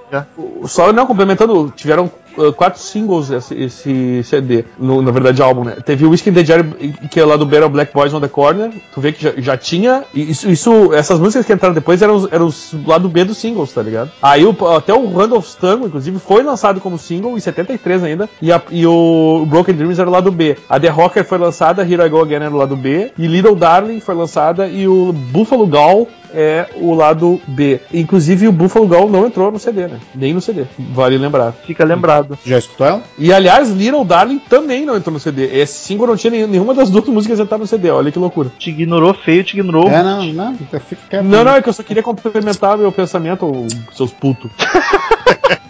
só 0.65 0.93
não 0.93 1.05
complementando, 1.05 1.71
tiveram 1.75 2.09
quatro 2.55 2.79
singles 2.81 3.29
esse, 3.29 3.53
esse 3.55 4.23
CD, 4.23 4.65
no- 4.77 5.01
na 5.01 5.11
verdade 5.11 5.41
álbum, 5.41 5.63
né? 5.63 5.75
Teve 5.85 6.05
o 6.05 6.09
Whiskey 6.11 6.29
in 6.29 6.33
the 6.33 6.43
que 7.09 7.19
é 7.19 7.25
lá 7.25 7.35
do 7.37 7.45
Battle 7.45 7.69
Black 7.69 7.93
Boys 7.93 8.13
on 8.13 8.19
the 8.21 8.27
Corner. 8.27 8.71
Tu 8.93 9.01
vê 9.01 9.11
que 9.11 9.23
já, 9.23 9.33
já 9.37 9.57
tinha. 9.57 10.03
Isso, 10.13 10.49
isso, 10.49 10.93
essas 10.93 11.19
músicas 11.19 11.45
que 11.45 11.53
entraram 11.53 11.73
depois 11.73 12.01
eram, 12.01 12.27
eram 12.31 12.47
os 12.47 12.73
lado 12.85 13.07
B 13.09 13.23
dos 13.23 13.37
singles, 13.37 13.71
tá 13.73 13.81
ligado? 13.81 14.11
Aí 14.21 14.45
o- 14.45 14.55
até 14.75 14.93
o 14.93 15.11
Randolph 15.13 15.47
Tango, 15.59 15.87
inclusive, 15.87 16.19
foi 16.19 16.43
lançado 16.43 16.79
como 16.81 16.97
single 16.97 17.37
em 17.37 17.39
73 17.39 18.03
ainda. 18.03 18.29
E, 18.41 18.51
a- 18.51 18.61
e 18.71 18.85
o 18.85 19.45
Broken 19.47 19.75
Dreams 19.75 19.99
era 19.99 20.09
o 20.09 20.11
lado 20.11 20.31
B. 20.31 20.57
A 20.69 20.79
The 20.79 20.89
Rocker 20.89 21.25
foi 21.25 21.37
lançada, 21.37 21.83
Here 21.83 22.01
I 22.03 22.09
Go 22.09 22.21
Again 22.21 22.35
era 22.35 22.51
o 22.51 22.57
lado 22.57 22.75
B. 22.75 23.11
E 23.17 23.27
Little 23.27 23.55
Darling 23.55 23.99
foi 23.99 24.15
lançada 24.15 24.67
e 24.67 24.87
o 24.87 25.11
Buffalo 25.13 25.65
Gall 25.67 26.07
é 26.33 26.67
o 26.75 26.93
lado 26.93 27.41
B. 27.47 27.79
Inclusive 27.93 28.47
o 28.47 28.51
Buffalo 28.51 28.87
Gall 28.87 29.09
não 29.09 29.25
entrou 29.27 29.51
no 29.51 29.59
CD, 29.59 29.87
né? 29.87 29.99
Nem 30.15 30.33
no 30.33 30.41
CD. 30.41 30.63
Vale 30.77 31.17
lembrar. 31.17 31.51
Fica 31.65 31.83
lembrado. 31.83 32.37
Já 32.45 32.57
escutou 32.57 32.87
ela? 32.87 33.01
E 33.17 33.31
aliás, 33.33 33.69
Little 33.69 34.05
Darling 34.05 34.39
também 34.49 34.85
não 34.85 34.95
entrou 34.95 35.13
no 35.13 35.19
CD. 35.19 35.45
Esse 35.45 35.73
single 35.85 36.07
não 36.07 36.15
tinha 36.15 36.31
nenhum- 36.31 36.47
nenhuma 36.47 36.73
das 36.73 36.89
duas 36.89 37.05
músicas 37.07 37.39
entrar 37.39 37.57
no 37.57 37.67
CD. 37.67 37.89
Olha 37.89 38.11
que 38.11 38.19
loucura. 38.19 38.51
Te 38.57 38.69
ignorou 38.69 39.13
feio, 39.13 39.43
te 39.43 39.53
ignorou. 39.57 39.89
É, 39.89 40.01
não, 40.03 40.23
não, 40.25 40.55
fica 40.55 40.81
quieto. 41.09 41.23
Não, 41.23 41.43
não, 41.43 41.53
é 41.55 41.61
que 41.61 41.69
eu 41.69 41.73
só 41.73 41.83
queria 41.83 42.03
complementar 42.03 42.77
meu 42.77 42.91
pensamento, 42.91 43.65
seus 43.93 44.11
putos. 44.11 44.51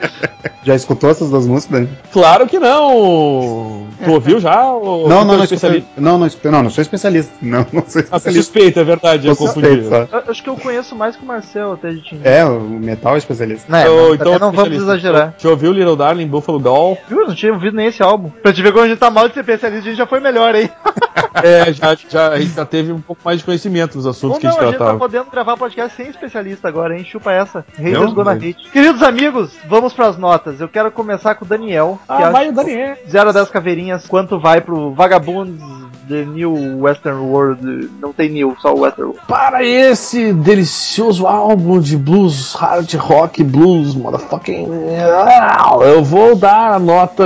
Já 0.64 0.76
escutou 0.76 1.10
essas 1.10 1.30
duas 1.30 1.48
músicas, 1.48 1.80
Dani? 1.82 1.90
Claro 2.14 2.48
que 2.48 2.60
não! 2.60 3.88
Tu 4.04 4.12
ouviu 4.12 4.40
já? 4.40 4.64
Ou 4.72 5.08
Não, 5.10 5.24
não, 5.26 5.34
é 5.34 5.38
não, 5.38 5.44
especialista? 5.44 5.80
escutei- 5.88 6.04
não, 6.04 6.18
não, 6.20 6.28
escutei- 6.28 6.52
não, 6.52 6.64
não 6.64 6.70
sou 6.70 6.82
especialista. 6.82 7.32
Não, 7.42 7.66
não 7.74 7.84
sou 7.88 8.02
Ah, 8.02 8.16
é 8.16 8.18
especialista. 8.18 8.32
suspeita, 8.44 8.80
é 8.82 8.84
verdade, 8.84 9.28
eu 9.28 9.36
confundi. 9.36 9.68
suspeito. 9.82 10.10
Eu 10.12 10.24
acho 10.32 10.44
que 10.44 10.50
eu 10.50 10.56
conheço 10.56 10.96
mais 10.96 11.16
que 11.16 11.24
o 11.24 11.26
Marcel 11.26 11.74
até 11.74 11.90
de. 11.90 12.20
É, 12.24 12.46
o 12.46 12.60
metal 12.62 13.16
é 13.16 13.18
especialista. 13.18 13.68
Ô, 13.68 13.72
mas 13.72 13.84
então, 13.86 14.18
também 14.18 14.40
não 14.40 14.52
vamos 14.52 14.74
exagerar. 14.78 15.34
Já 15.38 15.50
ouviu 15.50 15.72
Little 15.72 15.96
Darling, 15.96 16.28
Buffalo 16.28 16.60
Doll? 16.60 16.98
Viu? 17.10 17.28
Não 17.28 17.36
tinha 17.36 17.52
ouvido 17.54 17.76
nem 17.76 17.88
esse 17.88 18.02
álbum. 18.04 18.30
Pra 18.30 18.54
te 18.54 18.62
ver 18.62 18.72
como 18.72 18.86
a 18.86 18.88
gente 18.88 19.00
tá 19.00 19.10
mal 19.10 19.28
de 19.28 19.34
ser 19.34 19.40
especialista, 19.42 19.88
a 19.88 19.90
gente 19.92 19.98
já 19.98 20.06
foi 20.08 20.20
melhor, 20.20 20.56
hein? 20.56 20.70
É, 21.44 21.72
já, 21.74 21.96
já, 22.10 22.28
a 22.30 22.40
gente 22.40 22.54
já 22.54 22.66
teve 22.66 22.92
um 22.92 23.00
pouco 23.02 23.22
mais 23.24 23.40
de 23.40 23.46
conhecimento 23.46 23.96
nos 23.96 24.06
assuntos 24.06 24.36
Ou 24.36 24.40
que 24.42 24.46
a 24.46 24.50
não, 24.50 24.56
gente 24.58 24.64
a 24.64 24.68
gente 24.68 24.78
tá 24.78 24.86
tratava. 24.86 25.00
podendo 25.00 25.32
gravar 25.32 25.58
podcast 25.58 25.96
sem 25.96 26.08
especialista 26.10 26.68
agora, 26.68 26.96
hein? 26.96 27.06
Chupa 27.06 27.32
essa. 27.32 27.66
Eu? 27.80 27.86
Haters 27.86 28.14
gonna 28.14 28.32
hate. 28.34 28.58
Queridos 28.72 29.02
amigos, 29.02 29.52
vamos 29.68 29.94
pras 29.94 30.18
notas. 30.18 30.51
Eu 30.60 30.68
quero 30.68 30.92
começar 30.92 31.36
com 31.36 31.46
o 31.46 31.48
Daniel. 31.48 32.00
Ah, 32.08 32.30
vai 32.30 32.50
o 32.50 32.54
Daniel. 32.54 32.98
0 33.08 33.30
a 33.30 33.32
10 33.32 33.50
caveirinhas, 33.50 34.08
quanto 34.08 34.40
vai 34.40 34.62
pro 34.62 34.94
Vagabonds 34.94 35.81
The 36.12 36.26
New 36.26 36.82
Western 36.82 37.22
World? 37.22 37.90
Não 38.02 38.12
tem 38.12 38.30
New, 38.30 38.54
só 38.62 38.74
Western 38.76 39.12
World. 39.12 39.26
Para 39.30 39.64
esse 39.64 40.34
delicioso 40.34 41.26
álbum 41.26 41.80
de 41.80 41.96
blues, 41.96 42.54
hard 42.54 42.94
rock, 42.96 43.42
blues, 43.42 43.96
motherfucking. 43.96 44.68
Eu 45.82 46.04
vou 46.04 46.36
dar 46.36 46.74
a 46.74 46.80
nota 46.80 47.24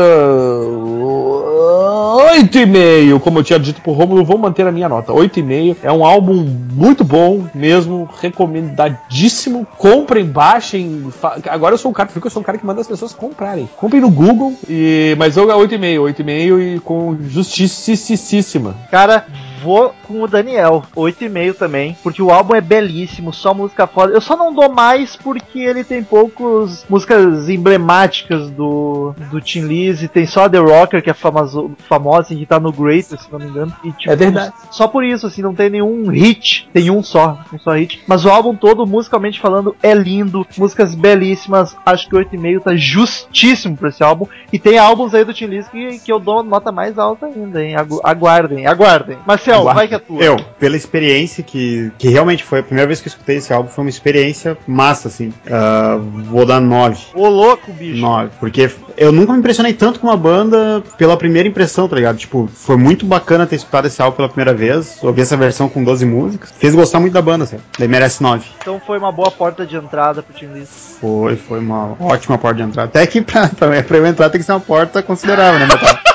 8,5. 2.16 3.20
Como 3.20 3.40
eu 3.40 3.44
tinha 3.44 3.60
dito 3.60 3.82
pro 3.82 3.92
Romulo, 3.92 4.24
vou 4.24 4.38
manter 4.38 4.68
a 4.68 4.72
minha 4.72 4.88
nota. 4.88 5.12
8,5. 5.12 5.78
É 5.82 5.92
um 5.92 6.06
álbum 6.06 6.46
muito 6.74 7.04
bom 7.04 7.44
mesmo, 7.54 8.08
recomendadíssimo. 8.22 9.66
Comprem, 9.78 10.26
baixem. 10.26 11.12
Agora 11.50 11.74
eu 11.74 11.78
sou 11.78 11.92
um 11.92 11.94
cara, 11.94 12.10
porque 12.12 12.28
eu 12.28 12.32
sou 12.32 12.42
um 12.42 12.46
cara 12.46 12.58
que 12.58 12.66
manda 12.66 12.82
as 12.82 12.88
pessoas 12.88 13.14
comprarem. 13.14 13.68
Comprem 13.78 14.02
no 14.02 14.12
Google, 14.12 14.54
e... 14.70 15.16
mas 15.18 15.38
eu 15.38 15.50
é 15.52 15.56
8,5. 15.56 16.14
8,5 16.14 16.76
e 16.76 16.80
com 16.80 17.18
justicíssima. 17.28 18.75
Cara, 18.92 19.26
vou 19.66 19.95
com 20.07 20.22
o 20.22 20.28
Daniel, 20.28 20.84
8,5 20.95 21.55
também, 21.55 21.97
porque 22.03 22.22
o 22.22 22.30
álbum 22.32 22.53
é 22.55 22.61
belíssimo, 22.61 23.34
só 23.34 23.53
música 23.53 23.88
foda. 23.88 24.13
Eu 24.13 24.22
só 24.22 24.36
não 24.38 24.53
dou 24.53 24.70
mais 24.70 25.16
porque 25.16 25.59
ele 25.59 25.84
tem 25.84 26.03
poucos 26.03 26.86
músicas 26.88 27.49
emblemáticas 27.49 28.49
do, 28.51 29.13
do 29.32 29.41
Tim 29.41 29.61
Lizzy, 29.61 30.07
tem 30.07 30.26
só 30.28 30.47
The 30.47 30.59
Rocker, 30.59 31.01
que 31.01 31.09
é 31.09 31.13
famoso, 31.13 31.72
famosa, 31.89 32.20
assim, 32.22 32.38
que 32.38 32.45
tá 32.45 32.59
no 32.59 32.72
Greatest, 32.72 33.24
se 33.26 33.32
não 33.32 33.39
me 33.39 33.45
engano. 33.47 33.74
E, 33.84 33.91
tipo, 33.91 34.11
É 34.11 34.16
verdade. 34.16 34.53
Só 34.70 34.88
por 34.88 35.03
isso, 35.03 35.26
assim, 35.26 35.41
não 35.41 35.55
tem 35.55 35.70
nenhum 35.70 36.07
hit, 36.09 36.70
tem 36.72 36.91
um 36.91 37.01
só, 37.01 37.39
um 37.51 37.57
só 37.57 37.72
hit. 37.72 38.03
Mas 38.07 38.24
o 38.24 38.30
álbum 38.30 38.55
todo, 38.55 38.86
musicalmente 38.86 39.39
falando, 39.39 39.76
é 39.82 39.93
lindo, 39.93 40.45
músicas 40.57 40.93
belíssimas, 40.93 41.76
acho 41.86 42.07
que 42.07 42.16
8,5 42.16 42.61
tá 42.61 42.76
justíssimo 42.76 43.76
pra 43.76 43.89
esse 43.89 44.03
álbum. 44.03 44.26
E 44.53 44.59
tem 44.59 44.78
álbuns 44.78 45.13
aí 45.13 45.24
do 45.26 45.34
Tim 45.34 45.45
Lizzy 45.47 45.70
que, 45.70 45.99
que 45.99 46.11
eu 46.11 46.20
dou 46.20 46.43
nota 46.43 46.72
mais 46.72 46.97
alta 46.99 47.26
ainda, 47.26 47.63
hein? 47.63 47.76
Agu- 47.76 48.01
Aguardem, 48.03 48.68
aguardem. 48.68 49.18
Marcel, 49.26 49.55
Aguardem. 49.62 49.76
vai 49.76 49.88
que 49.88 49.95
é 49.95 49.99
tua. 49.99 50.24
Eu, 50.24 50.38
pela 50.60 50.76
experiência 50.76 51.43
que, 51.43 51.91
que 51.97 52.10
realmente 52.10 52.43
foi 52.43 52.60
a 52.60 52.64
primeira 52.64 52.88
vez 52.88 53.01
que 53.01 53.08
eu 53.08 53.12
escutei 53.12 53.38
esse 53.38 53.53
álbum, 53.53 53.70
foi 53.70 53.84
uma 53.84 53.89
experiência 53.89 54.58
massa, 54.68 55.08
assim. 55.08 55.34
Ah, 55.49 55.99
vou 55.99 56.45
dar 56.45 56.60
9. 56.60 56.97
Ô 57.14 57.28
louco, 57.28 57.72
bicho. 57.72 57.99
9. 57.99 58.32
Porque 58.39 58.70
eu 58.97 59.12
nunca 59.12 59.34
me 59.34 59.39
impressionei 59.39 59.74
tanto 59.74 59.99
com 59.99 60.08
uma 60.08 60.18
banda 60.18 60.84
pela 60.97 61.18
primeira 61.18 61.47
impressão, 61.47 61.88
tá 61.88 61.95
ligado? 61.95 62.18
Tipo, 62.18 62.49
foi 62.53 62.78
muito 62.78 63.06
bacana 63.06 63.45
ter 63.45 63.56
escutado 63.56 63.86
esse 63.88 64.01
álbum 64.01 64.18
pela 64.18 64.30
primeira 64.30 64.53
vez. 64.53 64.97
Ouvir 65.03 65.22
essa 65.22 65.38
versão 65.38 65.68
com 65.68 65.84
12 65.84 66.06
músicas. 66.06 66.53
Fez 66.58 66.74
gostar 66.74 66.99
muito 66.99 67.14
da 67.14 67.22
banda, 67.22 67.45
sabe? 67.45 67.62
Daí 67.78 67.88
merece 67.88 68.22
9. 68.22 68.45
Então 68.62 68.82
foi 68.86 68.97
uma 68.97 69.12
boa 69.12 69.32
porta 69.32 69.66
de 69.66 69.76
entrada 69.76 70.24
pro 70.24 70.34
Tim 70.34 70.47
Lizzy. 70.47 70.95
Foi, 70.99 71.36
foi 71.36 71.60
uma 71.60 71.95
ótima 71.99 72.38
porta 72.38 72.58
de 72.58 72.64
entrada. 72.64 72.89
Até 72.89 73.06
que 73.06 73.22
pra, 73.22 73.47
pra, 73.49 73.82
pra 73.84 73.97
eu 73.97 74.06
entrar 74.06 74.30
tem 74.30 74.39
que 74.39 74.45
ser 74.45 74.53
uma 74.53 74.60
porta 74.60 75.01
considerável, 75.03 75.60
né, 75.60 75.66
Metal? 75.66 76.14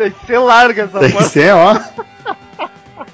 Tem 0.00 0.10
que 0.10 0.26
ser 0.26 0.38
larga 0.38 0.84
essa 0.84 0.98
Tem 0.98 1.08
que 1.08 1.14
porta. 1.14 1.28
ser, 1.28 1.54
ó. 1.54 1.76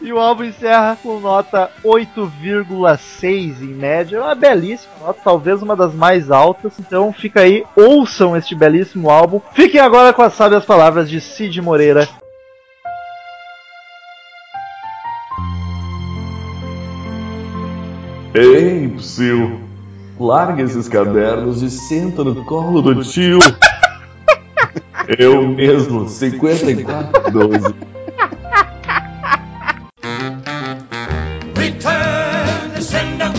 E 0.01 0.13
o 0.13 0.21
álbum 0.21 0.45
encerra 0.45 0.97
com 1.03 1.19
nota 1.19 1.69
8,6 1.85 3.61
em 3.61 3.75
média. 3.75 4.19
É 4.19 4.21
uma 4.21 4.37
belíssima 4.37 4.93
nota, 5.01 5.19
talvez 5.25 5.63
uma 5.63 5.75
das 5.75 5.93
mais 5.93 6.31
altas. 6.31 6.75
Então 6.79 7.13
fica 7.13 7.41
aí, 7.41 7.65
ouçam 7.75 8.37
este 8.37 8.55
belíssimo 8.55 9.11
álbum. 9.11 9.41
Fiquem 9.53 9.81
agora 9.81 10.13
com 10.13 10.23
as 10.23 10.35
sábias 10.35 10.65
palavras 10.65 11.11
de 11.11 11.21
Cid 11.21 11.61
Moreira. 11.61 12.09
Ei, 18.33 18.87
psil, 18.97 19.61
larga 20.21 20.63
esses 20.63 20.87
cadernos 20.87 21.63
e 21.63 21.71
senta 21.71 22.23
no 22.23 22.45
colo 22.45 22.81
do 22.81 23.03
tio. 23.03 23.41
Eu 25.09 25.47
mesmo, 25.47 26.09
5412. 26.09 27.75
Return 31.57 32.75
to 32.75 32.83
sender. 32.83 33.33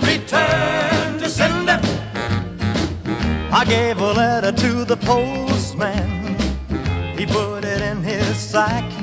Return 0.00 1.18
to 1.18 1.28
sender. 1.28 1.80
I 3.52 3.64
gave 3.64 4.00
a 4.00 4.12
letter 4.12 4.52
to 4.52 4.84
the 4.84 4.96
postman. 4.96 6.36
He 7.18 7.26
put 7.26 7.64
it 7.64 7.82
in 7.82 8.04
his 8.04 8.36
sack. 8.36 8.99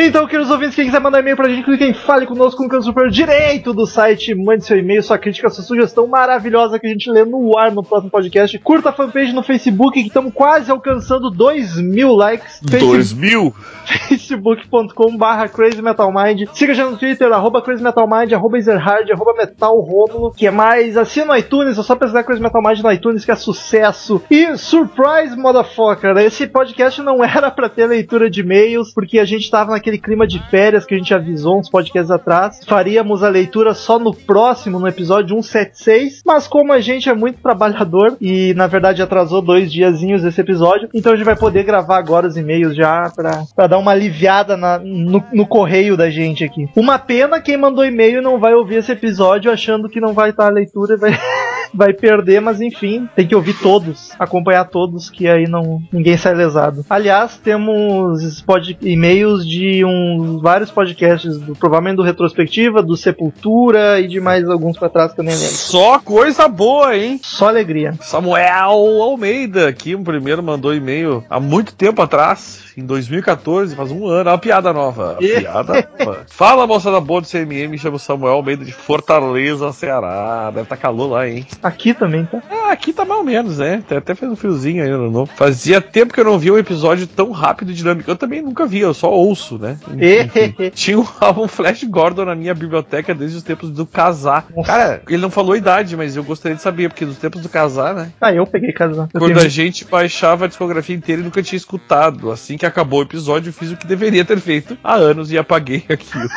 Então, 0.00 0.28
queridos 0.28 0.48
ouvintes, 0.52 0.76
quem 0.76 0.84
quiser 0.84 1.00
mandar 1.00 1.18
e-mail 1.18 1.36
pra 1.36 1.48
gente, 1.48 1.64
clique 1.64 1.82
em 1.84 1.92
Fale 1.92 2.24
Conosco 2.24 2.62
no 2.62 2.68
canto 2.68 2.84
superior 2.84 3.10
direito 3.10 3.72
do 3.72 3.84
site. 3.84 4.32
Mande 4.32 4.64
seu 4.64 4.78
e-mail, 4.78 5.02
sua 5.02 5.18
crítica, 5.18 5.50
sua 5.50 5.64
sugestão 5.64 6.06
maravilhosa 6.06 6.78
que 6.78 6.86
a 6.86 6.90
gente 6.90 7.10
lê 7.10 7.24
no 7.24 7.58
ar 7.58 7.72
no 7.72 7.82
próximo 7.82 8.08
podcast. 8.08 8.56
Curta 8.60 8.90
a 8.90 8.92
fanpage 8.92 9.32
no 9.32 9.42
Facebook, 9.42 10.00
que 10.00 10.06
estamos 10.06 10.32
quase 10.32 10.70
alcançando 10.70 11.30
2 11.30 11.80
mil 11.80 12.12
likes. 12.12 12.60
Dois 12.62 13.12
mil? 13.12 13.52
facebook.com 13.88 15.16
barra 15.16 15.48
Crazy 15.48 15.82
Metal 15.82 16.12
Mind. 16.12 16.48
Siga 16.52 16.74
gente 16.74 16.90
no 16.90 16.96
Twitter, 16.96 17.32
arroba 17.32 17.60
Crazy 17.62 17.82
Metal 17.82 18.08
Mind, 18.08 18.32
arroba 18.32 18.58
Ezerhard, 18.58 19.10
arroba 19.10 19.34
Metal 19.34 19.80
Rômulo. 19.80 20.32
que 20.32 20.46
é 20.46 20.50
mais? 20.50 20.96
Assina 20.96 21.26
no 21.26 21.36
iTunes, 21.36 21.78
é 21.78 21.82
só 21.82 21.96
pesquisar 21.96 22.22
Crazy 22.22 22.40
Metal 22.42 22.62
Mind 22.62 22.80
no 22.80 22.92
iTunes 22.92 23.24
que 23.24 23.32
é 23.32 23.36
sucesso. 23.36 24.22
E 24.30 24.56
Surprise 24.56 25.36
Motherfucker, 25.36 26.16
esse 26.18 26.46
podcast 26.46 27.02
não 27.02 27.24
era 27.24 27.50
pra 27.50 27.68
ter 27.68 27.86
leitura 27.86 28.30
de 28.30 28.42
e-mails, 28.42 28.92
porque 28.92 29.18
a 29.18 29.24
gente 29.24 29.50
tava 29.50 29.72
naquele 29.72 29.87
clima 29.96 30.26
de 30.26 30.38
férias 30.50 30.84
que 30.84 30.94
a 30.94 30.98
gente 30.98 31.14
avisou 31.14 31.58
uns 31.58 31.70
podcasts 31.70 32.10
atrás. 32.10 32.60
Faríamos 32.66 33.22
a 33.22 33.28
leitura 33.30 33.72
só 33.72 33.98
no 33.98 34.12
próximo, 34.12 34.78
no 34.78 34.86
episódio 34.88 35.40
176, 35.42 36.22
mas 36.26 36.46
como 36.46 36.72
a 36.72 36.80
gente 36.80 37.08
é 37.08 37.14
muito 37.14 37.40
trabalhador 37.40 38.16
e 38.20 38.52
na 38.54 38.66
verdade 38.66 39.00
atrasou 39.00 39.40
dois 39.40 39.72
diazinhos 39.72 40.24
esse 40.24 40.40
episódio, 40.40 40.88
então 40.92 41.12
a 41.12 41.16
gente 41.16 41.24
vai 41.24 41.36
poder 41.36 41.62
gravar 41.62 41.98
agora 41.98 42.26
os 42.26 42.36
e-mails 42.36 42.74
já 42.76 43.10
pra, 43.14 43.44
pra 43.54 43.66
dar 43.66 43.78
uma 43.78 43.92
aliviada 43.92 44.56
na- 44.56 44.78
no, 44.78 45.22
no 45.32 45.46
correio 45.46 45.96
da 45.96 46.10
gente 46.10 46.42
aqui. 46.44 46.68
Uma 46.76 46.98
pena 46.98 47.40
quem 47.40 47.56
mandou 47.56 47.84
e-mail 47.84 48.20
não 48.20 48.38
vai 48.40 48.54
ouvir 48.54 48.76
esse 48.76 48.90
episódio 48.92 49.50
achando 49.50 49.88
que 49.88 50.00
não 50.00 50.12
vai 50.12 50.30
estar 50.30 50.46
a 50.46 50.50
leitura 50.50 50.94
e 50.94 50.96
vai, 50.98 51.18
vai 51.72 51.92
perder, 51.92 52.40
mas 52.40 52.60
enfim, 52.60 53.08
tem 53.14 53.26
que 53.26 53.34
ouvir 53.34 53.54
todos, 53.60 54.10
acompanhar 54.18 54.64
todos, 54.64 55.08
que 55.10 55.28
aí 55.28 55.46
não 55.48 55.80
ninguém 55.92 56.16
sai 56.16 56.34
lesado. 56.34 56.84
Aliás, 56.90 57.36
temos 57.38 58.42
e-mails 58.82 59.46
de 59.46 59.77
uns 59.84 60.40
vários 60.40 60.70
podcasts, 60.70 61.38
do, 61.38 61.54
provavelmente 61.54 61.96
do 61.96 62.02
Retrospectiva, 62.02 62.82
do 62.82 62.96
Sepultura 62.96 64.00
e 64.00 64.08
de 64.08 64.20
mais 64.20 64.48
alguns 64.48 64.78
pra 64.78 64.88
trás 64.88 65.12
que 65.12 65.20
eu 65.20 65.24
nem 65.24 65.34
lembro. 65.34 65.54
Só 65.54 65.98
coisa 65.98 66.48
boa, 66.48 66.96
hein? 66.96 67.20
Só 67.22 67.48
alegria. 67.48 67.94
Samuel 68.00 69.02
Almeida, 69.02 69.72
que 69.72 69.94
o 69.94 70.02
primeiro 70.02 70.42
mandou 70.42 70.74
e-mail 70.74 71.24
há 71.28 71.40
muito 71.40 71.74
tempo 71.74 72.02
atrás, 72.02 72.67
em 72.78 72.86
2014, 72.86 73.74
faz 73.74 73.90
um 73.90 74.06
ano, 74.06 74.30
é 74.30 74.32
uma 74.32 74.38
piada 74.38 74.72
nova. 74.72 75.12
Uma 75.12 75.16
piada 75.40 75.88
nova. 75.98 76.24
Fala, 76.28 76.66
moçada 76.66 77.00
boa 77.00 77.20
do 77.20 77.26
CMM, 77.28 77.68
me 77.68 77.78
chamo 77.78 77.98
Samuel 77.98 78.34
Almeida 78.34 78.64
de 78.64 78.72
Fortaleza, 78.72 79.72
Ceará. 79.72 80.50
Deve 80.50 80.62
estar 80.62 80.76
calor 80.76 81.10
lá, 81.12 81.28
hein? 81.28 81.46
Aqui 81.62 81.94
também, 81.94 82.24
tá? 82.26 82.40
Ah, 82.50 82.72
aqui 82.72 82.92
tá 82.92 83.04
mais 83.04 83.18
ou 83.20 83.24
menos, 83.26 83.58
né? 83.58 83.82
Até- 83.90 84.14
fez 84.14 84.30
um 84.30 84.36
friozinho 84.36 84.82
aí 84.82 84.90
no 84.90 85.10
novo. 85.10 85.30
Fazia 85.36 85.80
tempo 85.80 86.12
que 86.12 86.20
eu 86.20 86.24
não 86.24 86.38
via 86.38 86.52
um 86.52 86.58
episódio 86.58 87.06
tão 87.06 87.30
rápido 87.30 87.70
e 87.70 87.74
dinâmico. 87.74 88.10
Eu 88.10 88.16
também 88.16 88.42
nunca 88.42 88.66
vi, 88.66 88.80
eu 88.80 88.92
só 88.94 89.10
ouço, 89.10 89.58
né? 89.58 89.78
Enfim. 89.88 90.70
Tinha 90.74 90.98
um 90.98 91.06
álbum 91.20 91.46
Flash 91.48 91.84
Gordon 91.84 92.24
na 92.24 92.34
minha 92.34 92.54
biblioteca 92.54 93.14
desde 93.14 93.36
os 93.38 93.42
tempos 93.42 93.70
do 93.70 93.86
casar. 93.86 94.46
Cara, 94.64 95.02
ele 95.08 95.22
não 95.22 95.30
falou 95.30 95.52
a 95.52 95.58
idade, 95.58 95.96
mas 95.96 96.16
eu 96.16 96.24
gostaria 96.24 96.56
de 96.56 96.62
saber, 96.62 96.88
porque 96.88 97.04
nos 97.04 97.16
tempos 97.18 97.40
do 97.42 97.48
casar, 97.48 97.94
né? 97.94 98.12
Ah, 98.20 98.32
eu 98.32 98.46
peguei 98.46 98.72
casar. 98.72 99.08
Quando 99.12 99.34
tenho- 99.34 99.46
a 99.46 99.48
gente 99.48 99.84
baixava 99.84 100.44
a 100.44 100.48
discografia 100.48 100.94
inteira 100.96 101.20
e 101.22 101.24
nunca 101.24 101.42
tinha 101.42 101.56
escutado. 101.56 102.30
Assim 102.30 102.56
que 102.58 102.66
acabou 102.68 103.00
o 103.00 103.02
episódio, 103.02 103.52
fiz 103.52 103.72
o 103.72 103.76
que 103.76 103.86
deveria 103.86 104.24
ter 104.24 104.40
feito 104.40 104.78
há 104.82 104.94
anos 104.94 105.32
e 105.32 105.38
apaguei 105.38 105.84
aquilo. 105.90 106.28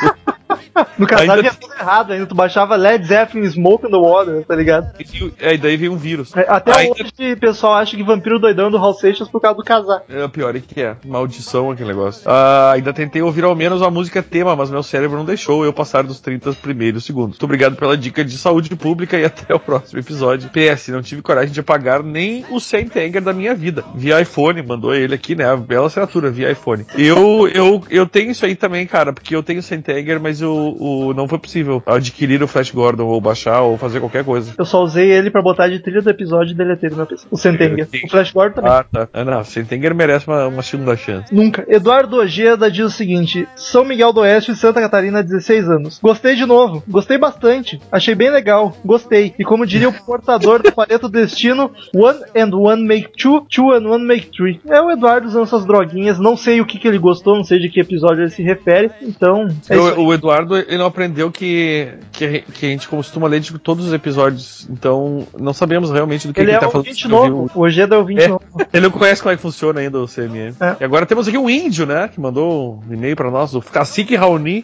No 0.98 1.08
casar 1.08 1.22
Ainda- 1.22 1.42
vinha 1.42 1.54
tudo 1.54 1.74
errado 1.74 2.14
ainda. 2.14 2.26
Tu 2.26 2.36
baixava 2.36 2.76
Led 2.76 3.06
Zeppelin 3.06 3.50
Smoke 3.50 3.88
in 3.88 3.92
the 3.92 3.98
Water, 3.98 4.44
tá 4.46 4.56
ligado? 4.56 4.92
E, 5.00 5.34
é, 5.40 5.54
e 5.54 5.58
daí 5.58 5.78
veio 5.78 5.94
um 5.94 5.98
vírus. 5.98 6.36
É, 6.36 6.46
Até 6.48 6.78
Ainda- 6.78 6.94
hoje 6.94 7.34
o 7.34 7.38
pessoal 7.38 7.74
acha 7.76 7.96
que 7.98 8.04
Vampiro 8.04 8.40
Doidão 8.40 8.68
é 8.68 8.72
do 8.72 8.78
Hal 8.78 8.94
Seixas 8.94 9.28
por 9.28 9.42
causa 9.42 9.58
do 9.58 9.64
casar. 9.64 10.02
É, 10.10 10.28
pior 10.28 10.56
é 10.56 10.60
que 10.60 10.82
é. 10.82 10.96
Maldição 11.06 11.72
aquele 11.72 11.90
negócio. 11.90 12.24
Ah, 12.26 12.72
ainda 12.74 12.94
tentei 12.94 13.22
ouvir 13.22 13.44
ao 13.44 13.56
menos 13.56 13.82
a 13.82 13.90
música 13.90 14.22
tema, 14.24 14.56
mas 14.56 14.70
meu 14.70 14.84
cérebro 14.84 15.18
não 15.18 15.26
deixou 15.26 15.64
eu 15.66 15.74
passar 15.74 16.04
dos 16.04 16.20
30 16.20 16.54
primeiros 16.54 17.06
segundos. 17.06 17.32
Muito 17.32 17.44
obrigado 17.46 17.76
pela 17.76 17.98
dica 17.98 18.24
de 18.24 18.38
saúde 18.38 18.76
pública 18.76 19.18
e 19.18 19.26
até 19.26 19.54
o 19.54 19.60
próximo 19.60 20.00
episódio. 20.00 20.50
PS, 20.50 20.90
não 20.90 21.02
tive 21.02 21.22
coragem 21.22 21.52
de 21.52 21.60
apagar 21.60 22.04
nem 22.04 22.46
o 22.50 22.60
Sentenger 22.60 23.22
da 23.22 23.34
minha 23.34 23.54
vida. 23.56 23.84
Via 23.96 24.22
iPhone, 24.22 24.62
mandou 24.62 24.94
ele 24.94 25.16
aqui, 25.16 25.36
né? 25.36 25.46
A 25.52 25.56
bela 25.58 25.88
assinatura 25.88 26.30
via 26.32 26.52
iPhone. 26.52 26.86
Eu, 26.98 27.48
eu, 27.54 27.84
eu 27.90 28.06
tenho 28.08 28.32
isso 28.32 28.46
aí 28.46 28.56
também, 28.56 28.86
cara, 28.86 29.14
porque 29.14 29.36
eu 29.36 29.44
tenho 29.44 29.62
Sentenger, 29.62 30.20
mas 30.20 30.41
o, 30.46 30.76
o, 30.80 31.14
não 31.14 31.28
foi 31.28 31.40
possível 31.40 31.82
adquirir 31.86 32.42
o 32.44 32.48
Flash 32.48 32.72
Gordon 32.72 33.06
ou 33.06 33.20
baixar 33.20 33.62
ou 33.62 33.78
fazer 33.78 34.00
qualquer 34.00 34.24
coisa. 34.24 34.54
Eu 34.58 34.66
só 34.66 34.82
usei 34.84 35.12
ele 35.12 35.30
pra 35.30 35.42
botar 35.42 35.68
de 35.68 35.80
trilha 35.80 36.02
do 36.02 36.10
episódio 36.10 36.52
e 36.52 36.56
deletei 36.56 36.90
do 36.90 36.96
meu 36.96 37.06
PC. 37.06 37.28
O 37.30 37.38
Sentenger. 37.38 37.88
O 38.04 38.10
Flash 38.10 38.32
Gordon 38.32 38.56
também. 38.56 38.72
Ah, 38.72 38.84
tá. 38.84 39.08
Ah, 39.14 39.26
não, 39.26 39.44
Sentenger 39.44 39.94
merece 39.94 40.28
uma, 40.28 40.48
uma 40.48 40.62
segunda 40.62 40.96
chance. 40.96 41.34
Nunca. 41.34 41.66
Eduardo 41.68 42.18
Ojeda 42.18 42.70
diz 42.70 42.86
o 42.86 42.90
seguinte: 42.90 43.48
São 43.56 43.84
Miguel 43.84 44.14
do 44.14 44.22
Oeste, 44.22 44.56
Santa 44.56 44.82
Catarina, 44.82 45.24
16 45.24 45.70
anos. 45.70 46.00
Gostei 46.02 46.36
de 46.36 46.46
novo. 46.46 46.84
Gostei 46.88 47.18
bastante. 47.18 47.80
Achei 47.92 48.16
bem 48.16 48.30
legal. 48.30 48.76
Gostei. 48.84 49.34
E 49.38 49.44
como 49.44 49.66
diria 49.66 49.90
o 49.90 49.94
portador 49.94 50.62
do 50.62 50.72
paleta 50.72 51.08
do 51.08 51.10
destino, 51.10 51.72
one 51.96 52.20
and 52.36 52.56
one 52.56 52.86
make 52.86 53.10
two, 53.18 53.46
two 53.50 53.72
and 53.72 53.88
one 53.88 54.06
make 54.06 54.30
three. 54.32 54.60
É 54.68 54.82
o 54.82 54.92
Eduardo 54.92 55.28
usando 55.28 55.44
essas 55.44 55.66
droguinhas. 55.66 56.20
Não 56.20 56.36
sei 56.36 56.62
o 56.62 56.66
que, 56.66 56.80
que 56.80 56.88
ele 56.88 56.98
gostou, 56.98 57.36
não 57.36 57.44
sei 57.44 57.60
de 57.60 57.70
que 57.70 57.80
episódio 57.80 58.24
ele 58.24 58.30
se 58.30 58.44
refere. 58.44 58.92
Então, 59.02 59.48
é 59.70 59.78
o 59.78 60.14
Eduardo, 60.14 60.31
ele 60.68 60.78
não 60.78 60.86
aprendeu 60.86 61.32
que, 61.32 61.90
que, 62.12 62.26
a- 62.26 62.40
que 62.52 62.66
a 62.66 62.70
gente 62.70 62.88
costuma 62.88 63.28
ler 63.28 63.40
de 63.40 63.58
todos 63.60 63.86
os 63.88 63.94
episódios, 63.94 64.68
então 64.70 65.28
não 65.38 65.54
sabemos 65.54 65.92
realmente 65.92 66.28
do 66.28 66.34
que 66.34 66.40
Ele 66.40 66.52
ele, 66.52 66.58
é 66.58 66.60
tá 66.60 66.70
falando. 66.70 66.88
não 67.10 67.24
viu. 67.24 67.36
novo. 67.36 67.52
O 67.56 67.62
Ojeda 67.62 67.96
é 67.96 67.98
ouvinte 67.98 68.24
É. 68.24 68.28
novo. 68.28 68.42
Ele 68.74 68.84
não 68.84 68.92
conhece 68.92 69.22
como 69.22 69.34
é 69.34 69.36
que 69.36 69.42
funciona 69.42 69.80
ainda 69.80 70.00
o 70.00 70.08
CMM. 70.08 70.54
É. 70.60 70.76
E 70.80 70.84
agora 70.84 71.06
temos 71.06 71.28
aqui 71.28 71.38
um 71.38 71.50
índio, 71.50 71.86
né? 71.86 72.08
Que 72.08 72.20
mandou 72.20 72.82
um 72.90 72.94
e-mail 72.94 73.16
pra 73.16 73.30
nós, 73.32 73.54
o 73.56 73.62
Cacique 73.62 74.16
Raoni. 74.16 74.64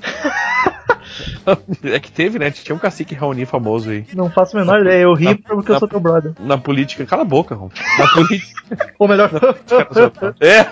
é 1.83 1.99
que 1.99 2.11
teve, 2.11 2.37
né? 2.39 2.51
Tinha 2.51 2.75
um 2.75 2.79
Cacique 2.79 3.15
Raoni 3.15 3.45
famoso 3.45 3.89
aí. 3.89 4.05
Não 4.13 4.29
faço 4.29 4.57
a 4.57 4.59
menor 4.59 4.81
ideia. 4.81 5.01
Eu 5.03 5.13
ri 5.13 5.25
Na- 5.25 5.35
porque 5.35 5.71
eu 5.71 5.73
na- 5.73 5.79
sou 5.79 5.87
teu 5.87 5.99
brother. 5.99 6.33
Na 6.39 6.57
política. 6.57 7.05
Cala 7.05 7.21
a 7.23 7.25
boca, 7.25 7.55
Ron. 7.55 7.69
Na 7.99 8.07
política. 8.13 8.57
Ou 8.99 9.07
melhor, 9.07 9.29
é. 10.41 10.65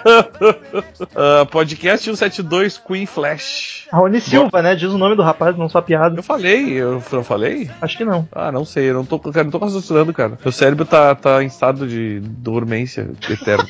Ah, 1.15 1.45
podcast 1.49 2.03
172 2.03 2.77
Queen 2.77 3.05
Flash. 3.05 3.87
Raoni 3.91 4.19
Silva, 4.19 4.61
né? 4.61 4.75
Diz 4.75 4.91
o 4.91 4.97
nome 4.97 5.15
do 5.15 5.21
rapaz, 5.23 5.55
não 5.57 5.69
só 5.69 5.81
piada. 5.81 6.17
Eu 6.17 6.23
falei, 6.23 6.73
eu 6.73 7.01
não 7.11 7.23
falei? 7.23 7.69
Acho 7.81 7.97
que 7.97 8.03
não. 8.05 8.27
Ah, 8.31 8.51
não 8.51 8.65
sei, 8.65 8.89
eu 8.89 8.93
não 8.95 9.05
tô, 9.05 9.17
cara, 9.19 9.43
não 9.43 9.51
tô 9.51 9.57
raciocinando, 9.59 10.13
cara. 10.13 10.37
Meu 10.43 10.51
cérebro 10.51 10.85
tá, 10.85 11.15
tá 11.15 11.41
em 11.43 11.47
estado 11.47 11.87
de 11.87 12.19
dormência 12.19 13.09
eterna. 13.29 13.65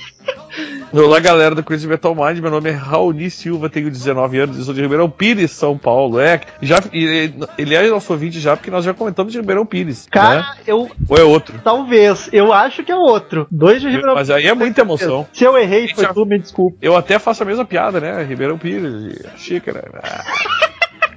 Olá, 0.97 1.19
galera 1.19 1.53
do 1.53 1.61
Crazy 1.61 1.85
Metal 1.87 2.15
Mind. 2.15 2.39
Meu 2.39 2.49
nome 2.49 2.69
é 2.69 2.73
Raoni 2.73 3.29
Silva, 3.29 3.69
tenho 3.69 3.91
19 3.91 4.39
anos 4.39 4.57
e 4.57 4.63
sou 4.63 4.73
de 4.73 4.81
Ribeirão 4.81 5.09
Pires, 5.09 5.51
São 5.51 5.77
Paulo. 5.77 6.21
É, 6.21 6.39
já, 6.61 6.77
e- 6.93 7.33
ele 7.57 7.75
é 7.75 7.89
nosso 7.89 8.13
ouvinte 8.13 8.39
já, 8.39 8.55
porque 8.55 8.71
nós 8.71 8.85
já 8.85 8.93
comentamos 8.93 9.33
de 9.33 9.39
Ribeirão 9.39 9.65
Pires. 9.65 10.07
Cara, 10.09 10.37
né? 10.39 10.45
eu. 10.65 10.89
Ou 11.09 11.17
é 11.17 11.23
outro? 11.23 11.59
Talvez. 11.61 12.29
Eu 12.31 12.53
acho 12.53 12.81
que 12.81 12.93
é 12.93 12.95
outro. 12.95 13.45
Dois 13.51 13.81
de 13.81 13.89
Ribeirão 13.89 14.15
Mas 14.15 14.29
aí 14.29 14.47
é 14.47 14.53
muita 14.53 14.81
emoção. 14.81 15.27
Se 15.33 15.43
eu 15.43 15.57
errei, 15.57 15.89
foi 15.93 16.05
Já- 16.05 16.13
tu, 16.13 16.25
me 16.25 16.39
desculpa. 16.39 16.77
Eu 16.81 16.95
até 16.95 17.19
faço 17.19 17.43
a 17.43 17.45
mesma 17.45 17.65
piada, 17.65 17.99
né? 17.99 18.23
Ribeirão 18.23 18.57
Pires, 18.57 19.21
xícara. 19.35 19.83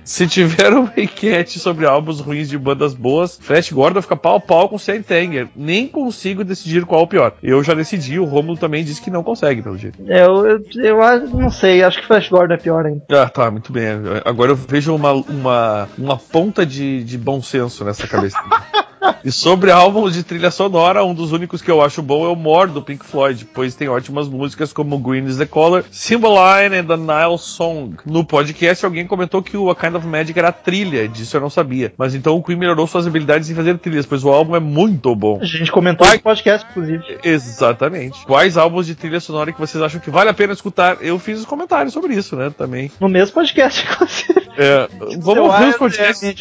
Se 0.09 0.27
tiver 0.27 0.73
uma 0.73 0.91
enquete 0.97 1.59
sobre 1.59 1.85
álbuns 1.85 2.19
ruins 2.19 2.49
de 2.49 2.57
bandas 2.57 2.95
boas, 2.95 3.39
Flash 3.39 3.71
Gordon 3.71 4.01
fica 4.01 4.17
pau 4.17 4.37
a 4.37 4.41
pau 4.41 4.67
com 4.67 4.79
Sentenger. 4.79 5.49
Nem 5.55 5.87
consigo 5.87 6.43
decidir 6.43 6.87
qual 6.87 7.03
é 7.03 7.05
o 7.05 7.07
pior. 7.07 7.35
Eu 7.43 7.63
já 7.63 7.75
decidi, 7.75 8.19
o 8.19 8.25
Romulo 8.25 8.57
também 8.57 8.83
disse 8.83 9.03
que 9.03 9.11
não 9.11 9.23
consegue, 9.23 9.61
pelo 9.61 9.77
jeito. 9.77 9.99
É, 10.09 10.25
Eu, 10.25 10.47
eu, 10.47 10.63
eu 10.77 11.29
não 11.29 11.51
sei, 11.51 11.83
acho 11.83 12.01
que 12.01 12.07
Flash 12.07 12.31
Gordon 12.31 12.55
é 12.55 12.57
pior 12.57 12.87
ainda. 12.87 13.03
Ah, 13.11 13.29
tá, 13.29 13.51
muito 13.51 13.71
bem. 13.71 13.85
Agora 14.25 14.53
eu 14.53 14.57
vejo 14.57 14.95
uma, 14.95 15.13
uma, 15.13 15.89
uma 15.99 16.17
ponta 16.17 16.65
de, 16.65 17.05
de 17.05 17.19
bom 17.19 17.43
senso 17.43 17.85
nessa 17.85 18.09
cabeça. 18.09 18.39
E 19.25 19.33
sobre 19.33 19.71
álbuns 19.71 20.15
de 20.15 20.23
trilha 20.23 20.51
sonora, 20.51 21.05
um 21.05 21.15
dos 21.15 21.33
únicos 21.33 21.63
que 21.63 21.71
eu 21.71 21.83
acho 21.83 22.03
bom 22.03 22.25
é 22.27 22.29
o 22.29 22.37
More 22.37 22.71
do 22.71 22.83
Pink 22.83 23.05
Floyd, 23.05 23.47
pois 23.53 23.75
tem 23.75 23.89
ótimas 23.89 24.29
músicas 24.29 24.73
como 24.73 24.99
Green 24.99 25.27
is 25.27 25.37
the 25.37 25.47
Color, 25.47 25.85
Cymbeline 25.91 26.77
and 26.77 26.85
the 26.85 26.97
Nile 26.97 27.39
Song. 27.39 27.97
No 28.07 28.25
podcast, 28.25 28.85
alguém 28.85 29.07
comentou 29.07 29.43
que 29.43 29.57
o 29.57 29.71
A 29.71 29.77
Kind 29.77 29.95
of 29.95 30.07
Magic 30.07 30.39
era 30.39 30.53
trilha, 30.53 31.09
disso 31.09 31.37
eu 31.37 31.41
não 31.41 31.51
sabia. 31.51 31.93
Mas 31.97 32.15
então 32.15 32.37
o 32.37 32.43
Queen 32.43 32.59
melhorou 32.59 32.87
suas 32.87 33.07
habilidades 33.07 33.51
em 33.51 33.55
fazer 33.55 33.77
trilhas, 33.79 34.07
pois 34.07 34.25
o 34.25 34.31
álbum 34.31 34.57
é 34.57 34.61
muito 34.61 35.15
bom. 35.15 35.39
A 35.41 35.45
gente 35.45 35.71
comentou 35.73 36.07
Vai. 36.07 36.17
no 36.17 36.23
podcast, 36.23 36.67
inclusive. 36.71 37.19
Exatamente. 37.23 38.25
Quais 38.25 38.57
álbuns 38.57 38.87
de 38.87 38.95
trilha 38.95 39.21
sonora 39.21 39.53
que 39.53 39.61
vocês 39.61 39.83
acham 39.83 40.01
que 40.01 40.11
vale 40.11 40.31
a 40.31 40.35
pena 40.35 40.53
escutar? 40.53 40.99
Eu 41.01 41.19
fiz 41.19 41.41
os 41.41 41.47
comentários 41.47 41.93
sobre 41.93 42.15
isso, 42.15 42.37
né, 42.37 42.51
também. 42.57 42.91
No 43.01 43.09
mesmo 43.09 43.35
podcast, 43.35 43.85
inclusive. 43.91 44.49
É, 44.57 44.89
vamos 45.19 45.45
ouvir 45.45 45.69
os 45.69 45.75
é 45.75 45.79
podcasts 45.79 46.35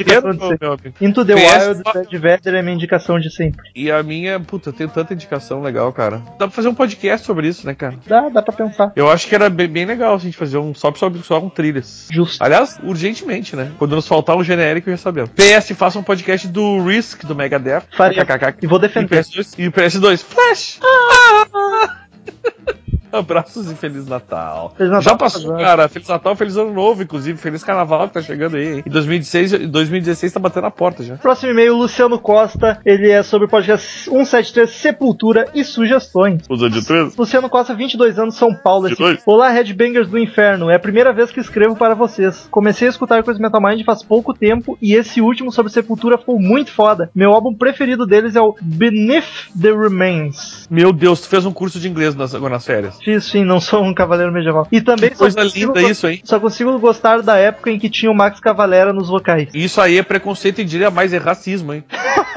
meu 0.59 0.73
amigo. 0.73 0.95
Into 0.99 1.23
the 1.23 1.35
PS 1.35 1.67
Wild, 1.67 1.83
Ted 1.93 2.17
Vedder 2.17 2.55
é 2.57 2.61
minha 2.61 2.75
indicação 2.75 3.19
de 3.19 3.33
sempre. 3.33 3.69
E 3.75 3.91
a 3.91 4.01
minha, 4.03 4.39
puta, 4.39 4.69
eu 4.69 4.73
tenho 4.73 4.89
tanta 4.89 5.13
indicação 5.13 5.61
legal, 5.61 5.91
cara. 5.93 6.17
Dá 6.37 6.47
pra 6.47 6.49
fazer 6.49 6.67
um 6.67 6.75
podcast 6.75 7.25
sobre 7.25 7.47
isso, 7.47 7.65
né, 7.65 7.73
cara? 7.73 7.95
Dá, 8.05 8.29
dá 8.29 8.41
pra 8.41 8.53
pensar. 8.53 8.91
Eu 8.95 9.09
acho 9.09 9.27
que 9.27 9.35
era 9.35 9.49
bem, 9.49 9.67
bem 9.67 9.85
legal 9.85 10.15
a 10.15 10.17
gente 10.17 10.37
fazer 10.37 10.57
um 10.57 10.73
só 10.73 10.93
sobre 10.93 11.21
só 11.23 11.39
com 11.39 11.49
trilhas. 11.49 12.07
Justo. 12.11 12.43
Aliás, 12.43 12.79
urgentemente, 12.83 13.55
né? 13.55 13.71
Quando 13.77 13.95
nos 13.95 14.07
faltar 14.07 14.35
um 14.35 14.43
genérico, 14.43 14.89
já 14.89 14.97
sabemos. 14.97 15.29
PS, 15.31 15.71
faça 15.75 15.99
um 15.99 16.03
podcast 16.03 16.47
do 16.47 16.83
Risk, 16.83 17.23
do 17.25 17.35
Megadeth. 17.35 17.83
Faria. 17.95 18.25
E 18.61 18.67
vou 18.67 18.79
E 18.79 18.81
defender. 18.81 19.23
PS2, 19.23 19.55
e 19.57 19.67
o 19.67 19.71
PS2 19.71 20.23
Flash! 20.23 20.79
Abraços 23.11 23.71
e 23.71 23.75
Feliz 23.75 24.07
Natal. 24.07 24.73
Feliz 24.77 24.91
Natal, 24.91 25.01
Já 25.01 25.17
passou, 25.17 25.57
cara. 25.57 25.87
Feliz 25.87 26.07
Natal, 26.07 26.35
Feliz 26.35 26.57
Ano 26.57 26.73
Novo, 26.73 27.03
inclusive. 27.03 27.37
Feliz 27.37 27.63
Carnaval 27.63 28.07
que 28.07 28.15
tá 28.15 28.21
chegando 28.21 28.57
aí, 28.57 28.75
hein? 28.75 28.83
Em 28.85 28.89
2016, 28.89 29.69
2016 29.69 30.33
tá 30.33 30.39
batendo 30.39 30.67
a 30.67 30.71
porta 30.71 31.03
já. 31.03 31.15
Próximo 31.17 31.51
e-mail, 31.51 31.75
Luciano 31.75 32.19
Costa. 32.19 32.79
Ele 32.85 33.09
é 33.09 33.23
sobre 33.23 33.47
o 33.47 33.49
podcast 33.49 34.09
173 34.09 34.69
Sepultura 34.69 35.47
e 35.53 35.63
Sugestões. 35.63 36.43
Usa 36.49 36.69
de 36.69 36.85
três? 36.85 37.15
Luciano 37.15 37.49
Costa, 37.49 37.73
22 37.73 38.19
anos, 38.19 38.35
São 38.35 38.53
Paulo. 38.53 38.87
22? 38.87 39.21
Olá, 39.25 39.49
Headbangers 39.49 40.07
do 40.07 40.17
Inferno. 40.17 40.69
É 40.69 40.75
a 40.75 40.79
primeira 40.79 41.13
vez 41.13 41.31
que 41.31 41.39
escrevo 41.39 41.75
para 41.75 41.95
vocês. 41.95 42.47
Comecei 42.51 42.87
a 42.87 42.91
escutar 42.91 43.23
Crazy 43.23 43.41
Metal 43.41 43.61
Mind 43.61 43.83
faz 43.85 44.03
pouco 44.03 44.33
tempo 44.33 44.77
e 44.81 44.93
esse 44.93 45.21
último 45.21 45.51
sobre 45.51 45.71
Sepultura 45.71 46.17
foi 46.17 46.35
muito 46.35 46.71
foda. 46.71 47.09
Meu 47.15 47.31
álbum 47.31 47.53
preferido 47.53 48.05
deles 48.05 48.35
é 48.35 48.41
o 48.41 48.55
Beneath 48.61 49.49
the 49.59 49.71
Remains. 49.71 50.67
Meu 50.69 50.91
Deus, 50.91 51.21
tu 51.21 51.29
fez 51.29 51.45
um 51.45 51.53
curso 51.53 51.79
de 51.79 51.87
inglês 51.87 52.15
nas, 52.15 52.33
agora 52.35 52.53
nas 52.55 52.65
férias. 52.65 52.96
Sim, 53.21 53.43
não 53.43 53.59
sou 53.59 53.83
um 53.83 53.93
cavaleiro 53.93 54.31
medieval. 54.31 54.67
E 54.71 54.81
também 54.81 55.09
Que 55.09 55.17
coisa 55.17 55.43
linda 55.43 55.81
isso, 55.81 56.07
hein? 56.07 56.21
Só 56.23 56.39
consigo 56.39 56.77
gostar 56.79 57.21
da 57.21 57.37
época 57.37 57.71
em 57.71 57.79
que 57.79 57.89
tinha 57.89 58.11
o 58.11 58.15
Max 58.15 58.39
Cavalera 58.39 58.91
nos 58.93 59.09
vocais. 59.09 59.49
Isso 59.53 59.79
aí 59.81 59.97
é 59.97 60.03
preconceito 60.03 60.59
e 60.61 60.65
diria 60.65 60.89
mais, 60.91 61.13
é 61.13 61.17
racismo, 61.17 61.73
hein? 61.73 61.83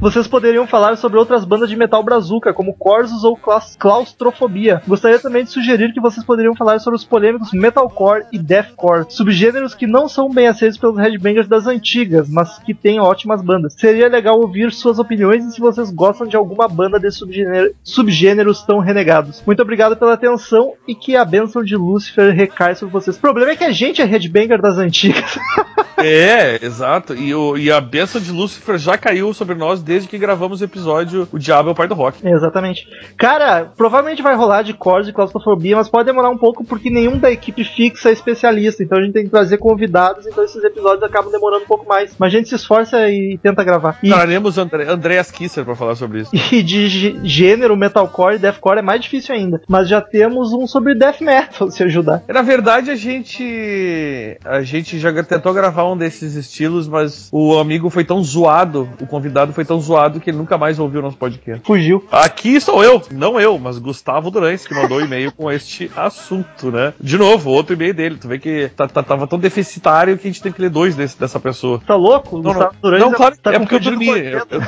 Vocês 0.00 0.26
poderiam 0.26 0.66
falar 0.66 0.96
sobre 0.96 1.18
outras 1.18 1.44
bandas 1.44 1.68
de 1.68 1.76
metal 1.76 2.02
brazuca, 2.02 2.52
como 2.52 2.74
Corsos 2.74 3.22
ou 3.24 3.36
Claus- 3.36 3.76
Claustrofobia. 3.78 4.82
Gostaria 4.86 5.18
também 5.18 5.44
de 5.44 5.50
sugerir 5.50 5.92
que 5.92 6.00
vocês 6.00 6.24
poderiam 6.24 6.54
falar 6.56 6.78
sobre 6.80 6.96
os 6.96 7.04
polêmicos 7.04 7.52
metalcore 7.52 8.24
e 8.32 8.38
deathcore, 8.38 9.06
subgêneros 9.08 9.74
que 9.74 9.86
não 9.86 10.08
são 10.08 10.28
bem 10.30 10.46
aceitos 10.48 10.78
pelos 10.78 10.98
headbangers 10.98 11.46
das 11.48 11.66
antigas, 11.66 12.28
mas 12.28 12.58
que 12.58 12.74
têm 12.74 12.98
ótimas 13.00 13.42
bandas. 13.42 13.74
Seria 13.74 14.08
legal 14.08 14.40
ouvir 14.40 14.72
suas 14.72 14.98
opiniões 14.98 15.44
e 15.44 15.52
se 15.52 15.60
vocês 15.60 15.90
gostam 15.90 16.26
de 16.26 16.36
alguma 16.36 16.66
banda 16.68 16.98
desses 16.98 17.18
subgênero- 17.18 17.72
subgêneros 17.82 18.62
tão 18.62 18.78
renegados. 18.78 19.42
Muito 19.46 19.60
obrigado 19.62 19.96
pela 19.96 20.09
atenção 20.14 20.74
e 20.86 20.94
que 20.94 21.16
a 21.16 21.24
bênção 21.24 21.62
de 21.62 21.76
Lúcifer 21.76 22.34
recai 22.34 22.74
sobre 22.74 22.92
vocês. 22.92 23.16
O 23.16 23.20
problema 23.20 23.52
é 23.52 23.56
que 23.56 23.64
a 23.64 23.72
gente 23.72 24.02
é 24.02 24.04
headbanger 24.04 24.60
das 24.60 24.78
antigas. 24.78 25.38
É, 26.04 26.58
exato. 26.64 27.14
E, 27.14 27.34
o, 27.34 27.56
e 27.56 27.70
a 27.70 27.80
benção 27.80 28.20
de 28.20 28.30
Lúcifer 28.32 28.78
já 28.78 28.96
caiu 28.96 29.32
sobre 29.34 29.54
nós 29.54 29.82
desde 29.82 30.08
que 30.08 30.18
gravamos 30.18 30.60
o 30.60 30.64
episódio 30.64 31.28
O 31.32 31.38
Diabo 31.38 31.68
é 31.70 31.72
o 31.72 31.74
Pai 31.74 31.88
do 31.88 31.94
Rock. 31.94 32.26
Exatamente. 32.26 32.86
Cara, 33.16 33.70
provavelmente 33.76 34.22
vai 34.22 34.34
rolar 34.34 34.62
de 34.62 34.74
cores 34.74 35.08
e 35.08 35.12
claustrofobia, 35.12 35.76
mas 35.76 35.88
pode 35.88 36.06
demorar 36.06 36.30
um 36.30 36.38
pouco 36.38 36.64
porque 36.64 36.90
nenhum 36.90 37.18
da 37.18 37.30
equipe 37.30 37.64
fixa 37.64 38.08
é 38.10 38.12
especialista. 38.12 38.82
Então 38.82 38.98
a 38.98 39.02
gente 39.02 39.12
tem 39.12 39.24
que 39.24 39.30
trazer 39.30 39.58
convidados, 39.58 40.26
então 40.26 40.44
esses 40.44 40.62
episódios 40.64 41.02
acabam 41.02 41.30
demorando 41.30 41.64
um 41.64 41.68
pouco 41.68 41.86
mais. 41.86 42.14
Mas 42.18 42.32
a 42.32 42.36
gente 42.36 42.48
se 42.48 42.54
esforça 42.54 43.08
e 43.08 43.38
tenta 43.42 43.62
gravar. 43.64 43.98
E, 44.02 44.08
Traremos 44.08 44.58
André, 44.58 44.84
Andreas 44.88 45.30
Kisser 45.30 45.64
pra 45.64 45.74
falar 45.74 45.94
sobre 45.94 46.20
isso. 46.22 46.30
e 46.54 46.62
de 46.62 46.88
gê- 46.88 47.16
gênero, 47.22 47.76
metalcore 47.76 48.36
e 48.36 48.38
deathcore 48.38 48.78
é 48.78 48.82
mais 48.82 49.00
difícil 49.00 49.34
ainda. 49.34 49.60
Mas 49.68 49.88
já 49.88 50.00
temos 50.00 50.52
um 50.52 50.66
sobre 50.66 50.94
death 50.94 51.20
metal, 51.20 51.70
se 51.70 51.82
ajudar. 51.82 52.22
Na 52.28 52.42
verdade, 52.42 52.90
a 52.90 52.96
gente. 52.96 54.38
A 54.44 54.62
gente 54.62 54.98
já 54.98 55.10
tentou 55.22 55.52
gravar 55.52 55.89
um 55.89 55.89
desses 55.96 56.34
estilos, 56.34 56.88
mas 56.88 57.28
o 57.32 57.58
amigo 57.58 57.90
foi 57.90 58.04
tão 58.04 58.22
zoado, 58.22 58.88
o 59.00 59.06
convidado 59.06 59.52
foi 59.52 59.64
tão 59.64 59.80
zoado 59.80 60.20
que 60.20 60.30
ele 60.30 60.36
nunca 60.38 60.56
mais 60.58 60.78
ouviu 60.78 61.02
nosso 61.02 61.16
podcast. 61.16 61.62
Fugiu. 61.64 62.04
Aqui 62.10 62.60
sou 62.60 62.82
eu, 62.84 63.02
não 63.12 63.40
eu, 63.40 63.58
mas 63.58 63.78
Gustavo 63.78 64.30
Durães, 64.30 64.66
que 64.66 64.74
mandou 64.74 64.98
um 64.98 65.04
e-mail 65.04 65.32
com 65.32 65.50
este 65.50 65.90
assunto, 65.96 66.70
né? 66.70 66.92
De 67.00 67.16
novo, 67.18 67.50
outro 67.50 67.74
e-mail 67.74 67.94
dele. 67.94 68.16
Tu 68.20 68.28
vê 68.28 68.38
que 68.38 68.70
tá- 68.76 68.86
tá- 68.88 69.02
tava 69.02 69.26
tão 69.26 69.38
deficitário 69.38 70.16
que 70.18 70.26
a 70.26 70.30
gente 70.30 70.42
teve 70.42 70.54
que 70.56 70.62
ler 70.62 70.70
dois 70.70 70.94
desse- 70.94 71.18
dessa 71.18 71.38
pessoa. 71.40 71.80
Tá 71.86 71.94
louco? 71.96 72.36
Não, 72.36 72.42
Gustavo 72.42 72.72
não, 72.74 72.80
Durães 72.82 73.02
não, 73.02 73.12
claro, 73.12 73.36
tá 73.42 73.52
é 73.54 73.58
porque 73.58 73.74
eu 73.74 73.80
dormi. 73.80 74.08
Eu, 74.08 74.46
eu, 74.50 74.62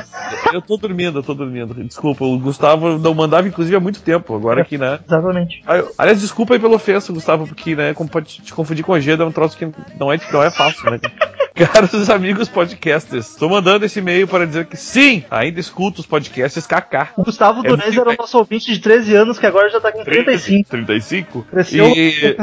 eu 0.53 0.61
tô 0.61 0.77
dormindo, 0.77 1.19
eu 1.19 1.23
tô 1.23 1.33
dormindo. 1.33 1.73
Desculpa, 1.83 2.25
o 2.25 2.37
Gustavo 2.39 2.97
não 2.97 3.13
mandava, 3.13 3.47
inclusive, 3.47 3.75
há 3.75 3.79
muito 3.79 4.01
tempo. 4.01 4.35
Agora 4.35 4.61
aqui, 4.61 4.77
né? 4.77 4.99
Exatamente. 5.05 5.61
Ah, 5.67 5.83
Aliás, 5.97 6.21
desculpa 6.21 6.53
aí 6.53 6.59
pela 6.59 6.75
ofensa, 6.75 7.13
Gustavo, 7.13 7.47
porque, 7.47 7.75
né, 7.75 7.93
como 7.93 8.09
pode 8.09 8.41
te 8.41 8.53
confundir 8.53 8.83
com 8.83 8.91
Ojeda 8.93 9.23
é 9.23 9.27
um 9.27 9.31
troço 9.31 9.57
que 9.57 9.67
não 9.99 10.11
é, 10.11 10.19
não 10.31 10.43
é 10.43 10.49
fácil, 10.51 10.89
né? 10.91 10.99
Caros 11.53 12.09
amigos 12.09 12.49
podcasters, 12.49 13.29
estou 13.29 13.47
mandando 13.47 13.85
esse 13.85 13.99
e-mail 13.99 14.27
para 14.27 14.47
dizer 14.47 14.65
que 14.65 14.75
sim, 14.75 15.23
ainda 15.29 15.59
escuto 15.59 16.01
os 16.01 16.07
podcasts 16.07 16.65
KK. 16.65 17.09
O 17.15 17.23
Gustavo 17.23 17.59
É 17.63 17.69
muito- 17.69 17.83
era 18.01 18.09
o 18.09 18.15
nosso 18.17 18.39
ouvinte 18.39 18.73
de 18.73 18.79
13 18.79 19.15
anos, 19.15 19.37
que 19.37 19.45
agora 19.45 19.69
já 19.69 19.79
tá 19.79 19.91
com 19.91 20.03
35. 20.03 20.67
35? 20.71 21.43
Cresceu 21.43 21.85
E, 21.95 22.35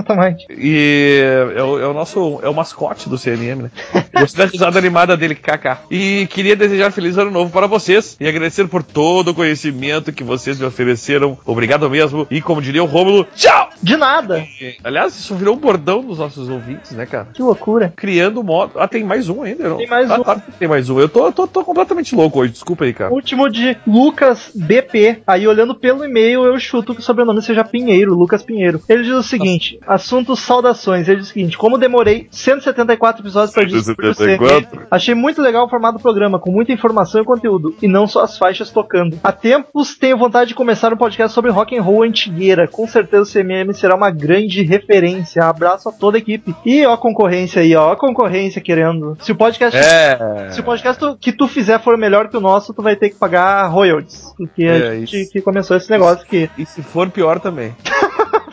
e 0.49 1.21
é, 1.57 1.63
o, 1.63 1.81
é 1.81 1.87
o 1.89 1.93
nosso 1.93 2.39
é 2.43 2.49
o 2.49 2.55
mascote 2.55 3.09
do 3.09 3.19
CNM, 3.19 3.63
né? 3.65 3.71
Gostei 4.15 4.47
da 4.47 4.51
risada 4.51 4.79
animada 4.79 5.17
dele, 5.17 5.35
KK. 5.35 5.79
E 5.91 6.29
queria 6.31 6.55
desejar 6.55 6.93
feliz 6.93 7.19
ano 7.19 7.33
novo 7.33 7.51
para 7.51 7.67
vocês 7.67 8.17
e 8.21 8.29
agradecer 8.29 8.69
por 8.69 8.83
todo 8.83 9.29
o 9.33 9.35
conhecimento 9.35 10.13
que 10.13 10.23
vocês 10.23 10.59
me 10.59 10.67
ofereceram. 10.67 11.37
Obrigado 11.45 11.91
mesmo. 11.91 12.29
E 12.31 12.41
como 12.41 12.63
diria 12.63 12.83
o 12.83 12.87
Rômulo, 12.87 13.27
tchau! 13.35 13.71
De 13.83 13.97
nada. 13.97 14.39
E, 14.61 14.77
aliás, 14.85 15.19
isso 15.19 15.35
virou 15.35 15.57
um 15.57 15.59
bordão 15.59 16.05
dos 16.05 16.19
nossos 16.19 16.49
ouvintes, 16.49 16.93
né, 16.93 17.07
cara? 17.07 17.29
Que 17.35 17.43
loucura. 17.43 17.93
Criando 17.97 18.43
modo. 18.51 18.73
Ah, 18.77 18.89
tem 18.89 19.05
mais 19.05 19.29
um 19.29 19.43
ainda? 19.43 19.69
não? 19.69 19.77
Tem 19.77 19.87
mais 19.87 20.11
Ah, 20.11 20.19
um. 20.21 20.23
tá, 20.25 20.37
tem 20.59 20.69
mais 20.69 20.91
um. 20.91 20.99
Eu 20.99 21.09
tô, 21.09 21.31
tô, 21.33 21.47
tô 21.47 21.65
completamente 21.65 22.15
louco 22.15 22.41
hoje, 22.41 22.53
desculpa 22.53 22.85
aí, 22.85 22.93
cara. 22.93 23.13
Último 23.13 23.49
de 23.49 23.77
Lucas 23.87 24.51
BP. 24.55 25.23
Aí, 25.27 25.47
olhando 25.47 25.75
pelo 25.75 26.05
e-mail, 26.05 26.45
eu 26.45 26.59
chuto 26.59 26.95
que 26.95 27.01
o 27.01 27.03
sobrenome 27.05 27.41
seja 27.43 27.63
Pinheiro, 27.65 28.15
Lucas 28.15 28.43
Pinheiro. 28.43 28.81
Ele 28.89 29.05
diz 29.05 29.13
o 29.13 29.23
seguinte: 29.23 29.79
assunto 29.87 30.35
saudações. 30.35 31.09
Ele 31.09 31.19
diz 31.21 31.29
o 31.31 31.33
seguinte: 31.33 31.57
como 31.57 31.79
demorei 31.79 32.27
174 32.31 33.23
episódios 33.23 33.53
pra 33.55 33.65
descobrir 33.65 34.09
o 34.09 34.15
174? 34.15 34.71
CNM, 34.71 34.87
achei 34.91 35.15
muito 35.15 35.41
legal 35.41 35.67
o 35.67 35.69
formato 35.69 35.99
do 35.99 36.03
programa, 36.03 36.39
com 36.39 36.51
muita 36.51 36.73
informação 36.73 37.21
e 37.21 37.25
conteúdo, 37.25 37.75
e 37.81 37.87
não 37.89 38.07
só 38.07 38.23
as 38.23 38.37
faixas 38.37 38.71
tocando. 38.71 39.19
Há 39.23 39.33
tempos 39.33 39.97
tenho 39.97 40.17
vontade 40.19 40.49
de 40.49 40.55
começar 40.55 40.93
um 40.93 40.97
podcast 40.97 41.33
sobre 41.35 41.51
rock 41.51 41.77
and 41.77 41.83
roll 41.83 42.03
antigueira. 42.03 42.67
Com 42.67 42.87
certeza 42.87 43.23
o 43.23 43.33
CMM 43.33 43.73
será 43.73 43.95
uma 43.95 44.11
grande 44.11 44.63
referência. 44.63 45.45
Abraço 45.45 45.89
a 45.89 45.93
toda 45.93 46.17
a 46.17 46.21
equipe. 46.21 46.55
E 46.65 46.85
ó 46.87 46.93
a 46.95 46.99
concorrência 46.99 47.63
aí, 47.63 47.75
ó 47.77 47.93
a 47.93 47.97
concorrência 47.97 48.40
querendo. 48.61 49.17
Se 49.21 49.33
o 49.33 49.35
podcast 49.37 49.77
É. 49.79 50.49
se 50.51 50.61
o 50.61 50.65
podcast 50.65 50.99
tu- 50.99 51.17
que 51.21 51.33
tu 51.33 51.47
fizer 51.47 51.79
for 51.81 51.99
melhor 51.99 52.29
que 52.29 52.37
o 52.37 52.41
nosso, 52.41 52.73
tu 52.73 52.81
vai 52.83 52.97
ter 52.97 53.11
que 53.11 53.17
pagar 53.17 53.67
royalties. 53.67 54.33
Porque 54.37 54.65
É, 54.65 54.89
a 54.89 54.95
gente 54.95 55.21
isso. 55.23 55.33
que 55.33 55.41
começou 55.43 55.77
esse 55.77 55.91
negócio 55.91 56.25
que 56.27 56.49
E 56.57 56.65
se 56.65 56.83
for 56.83 57.11
pior 57.11 57.39
também. 57.41 57.75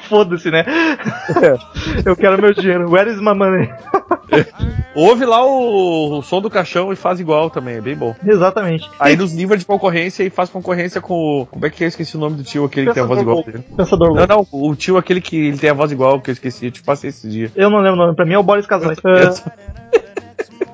Foda-se, 0.08 0.50
né? 0.50 0.66
Eu 2.06 2.16
quero 2.16 2.42
meu 2.42 2.54
dinheiro. 2.54 2.90
Where 2.90 3.10
is 3.10 3.18
my 3.18 3.34
money? 3.34 3.70
Ouve 4.96 5.26
lá 5.26 5.46
o, 5.46 6.18
o 6.18 6.22
som 6.24 6.42
do 6.42 6.50
caixão 6.50 6.92
e 6.92 6.96
faz 6.96 7.20
igual 7.20 7.50
também, 7.50 7.76
é 7.76 7.82
bem 7.82 7.96
bom. 7.96 8.16
Exatamente. 8.26 8.90
Aí 9.00 9.16
nos 9.16 9.32
livra 9.34 9.58
de 9.58 9.66
concorrência 9.66 10.24
e 10.24 10.30
faz 10.30 10.50
concorrência 10.50 11.00
com 11.00 11.14
o. 11.14 11.46
Como 11.46 11.66
é 11.66 11.70
que 11.70 11.84
é? 11.84 11.86
Eu 11.86 11.90
esqueci 11.90 12.18
o 12.18 12.20
nome 12.20 12.38
do 12.38 12.44
tio, 12.44 12.66
aquele 12.66 12.88
que 12.88 12.94
tem 12.94 13.04
a 13.04 13.06
voz 13.06 13.22
igual 13.22 13.44
dele. 13.44 13.64
Pensador 13.76 14.16
Não, 14.16 14.26
não, 14.26 14.48
o 14.52 14.76
tio 14.76 14.98
aquele 14.98 15.22
que 15.22 15.36
ele 15.36 15.58
tem 15.58 15.70
a 15.70 15.74
voz 15.74 15.92
igual, 15.92 16.20
que 16.20 16.32
eu 16.32 16.34
esqueci, 16.34 16.66
eu 16.66 16.72
te 16.72 16.82
passei 16.82 17.10
esse 17.10 17.30
dia. 17.30 17.52
Eu 17.56 17.70
não 17.70 17.80
lembro 17.80 17.94
o 17.94 18.06
nome. 18.06 18.16
Pra 18.16 18.26
mim 18.26 18.34
é 18.34 18.40
o 18.40 18.44
Boris 18.44 18.66
Casões. 18.66 18.98
É, 19.06 20.08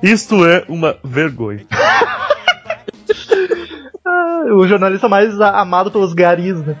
Isto 0.02 0.46
é 0.46 0.64
uma 0.68 0.96
vergonha. 1.02 1.66
ah, 4.06 4.42
o 4.52 4.66
jornalista 4.66 5.08
mais 5.08 5.40
amado 5.40 5.90
pelos 5.90 6.12
garis, 6.12 6.60
né? 6.64 6.76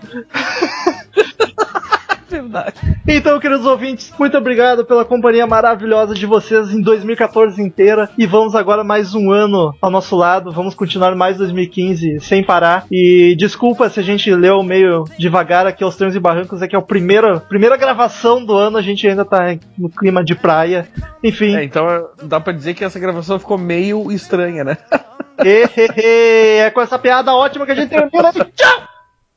Verdade. 2.44 2.74
Então, 3.08 3.40
queridos 3.40 3.64
ouvintes, 3.64 4.12
muito 4.18 4.36
obrigado 4.36 4.84
pela 4.84 5.04
companhia 5.04 5.46
maravilhosa 5.46 6.14
de 6.14 6.26
vocês 6.26 6.70
em 6.72 6.80
2014 6.80 7.60
inteira. 7.60 8.10
E 8.18 8.26
vamos 8.26 8.54
agora 8.54 8.84
mais 8.84 9.14
um 9.14 9.32
ano 9.32 9.74
ao 9.80 9.90
nosso 9.90 10.14
lado. 10.14 10.52
Vamos 10.52 10.74
continuar 10.74 11.14
mais 11.14 11.38
2015 11.38 12.20
sem 12.20 12.44
parar. 12.44 12.86
E 12.92 13.34
desculpa 13.38 13.88
se 13.88 13.98
a 13.98 14.02
gente 14.02 14.32
leu 14.34 14.62
meio 14.62 15.04
devagar 15.18 15.66
aqui 15.66 15.82
aos 15.82 15.96
Trens 15.96 16.14
e 16.14 16.20
Barrancos. 16.20 16.60
É 16.60 16.68
que 16.68 16.76
é 16.76 16.78
a 16.78 16.82
primeira, 16.82 17.40
primeira 17.40 17.76
gravação 17.76 18.44
do 18.44 18.54
ano. 18.54 18.76
A 18.76 18.82
gente 18.82 19.08
ainda 19.08 19.24
tá 19.24 19.56
no 19.78 19.88
clima 19.88 20.22
de 20.22 20.34
praia. 20.34 20.86
Enfim, 21.22 21.56
É, 21.56 21.64
então 21.64 21.86
dá 22.22 22.38
pra 22.40 22.52
dizer 22.52 22.74
que 22.74 22.84
essa 22.84 23.00
gravação 23.00 23.38
ficou 23.38 23.56
meio 23.56 24.12
estranha, 24.12 24.64
né? 24.64 24.76
é 25.38 26.70
com 26.70 26.80
essa 26.80 26.98
piada 26.98 27.32
ótima 27.32 27.64
que 27.64 27.72
a 27.72 27.74
gente 27.74 27.88
termina. 27.88 28.32
Tchau! 28.54 28.88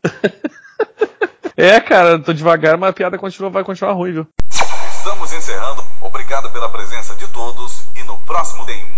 É, 1.60 1.80
cara, 1.80 2.20
tô 2.20 2.32
devagar, 2.34 2.78
mas 2.78 2.92
a 2.92 2.94
piada 2.94 3.18
continua, 3.18 3.50
vai 3.50 3.64
continuar 3.64 3.94
ruim, 3.94 4.12
viu? 4.12 4.28
Estamos 4.92 5.34
encerrando. 5.34 5.84
Obrigado 6.02 6.52
pela 6.52 6.70
presença 6.70 7.16
de 7.16 7.28
todos 7.30 7.88
e 7.96 8.04
no 8.04 8.16
próximo 8.20 8.64
tem 8.68 8.97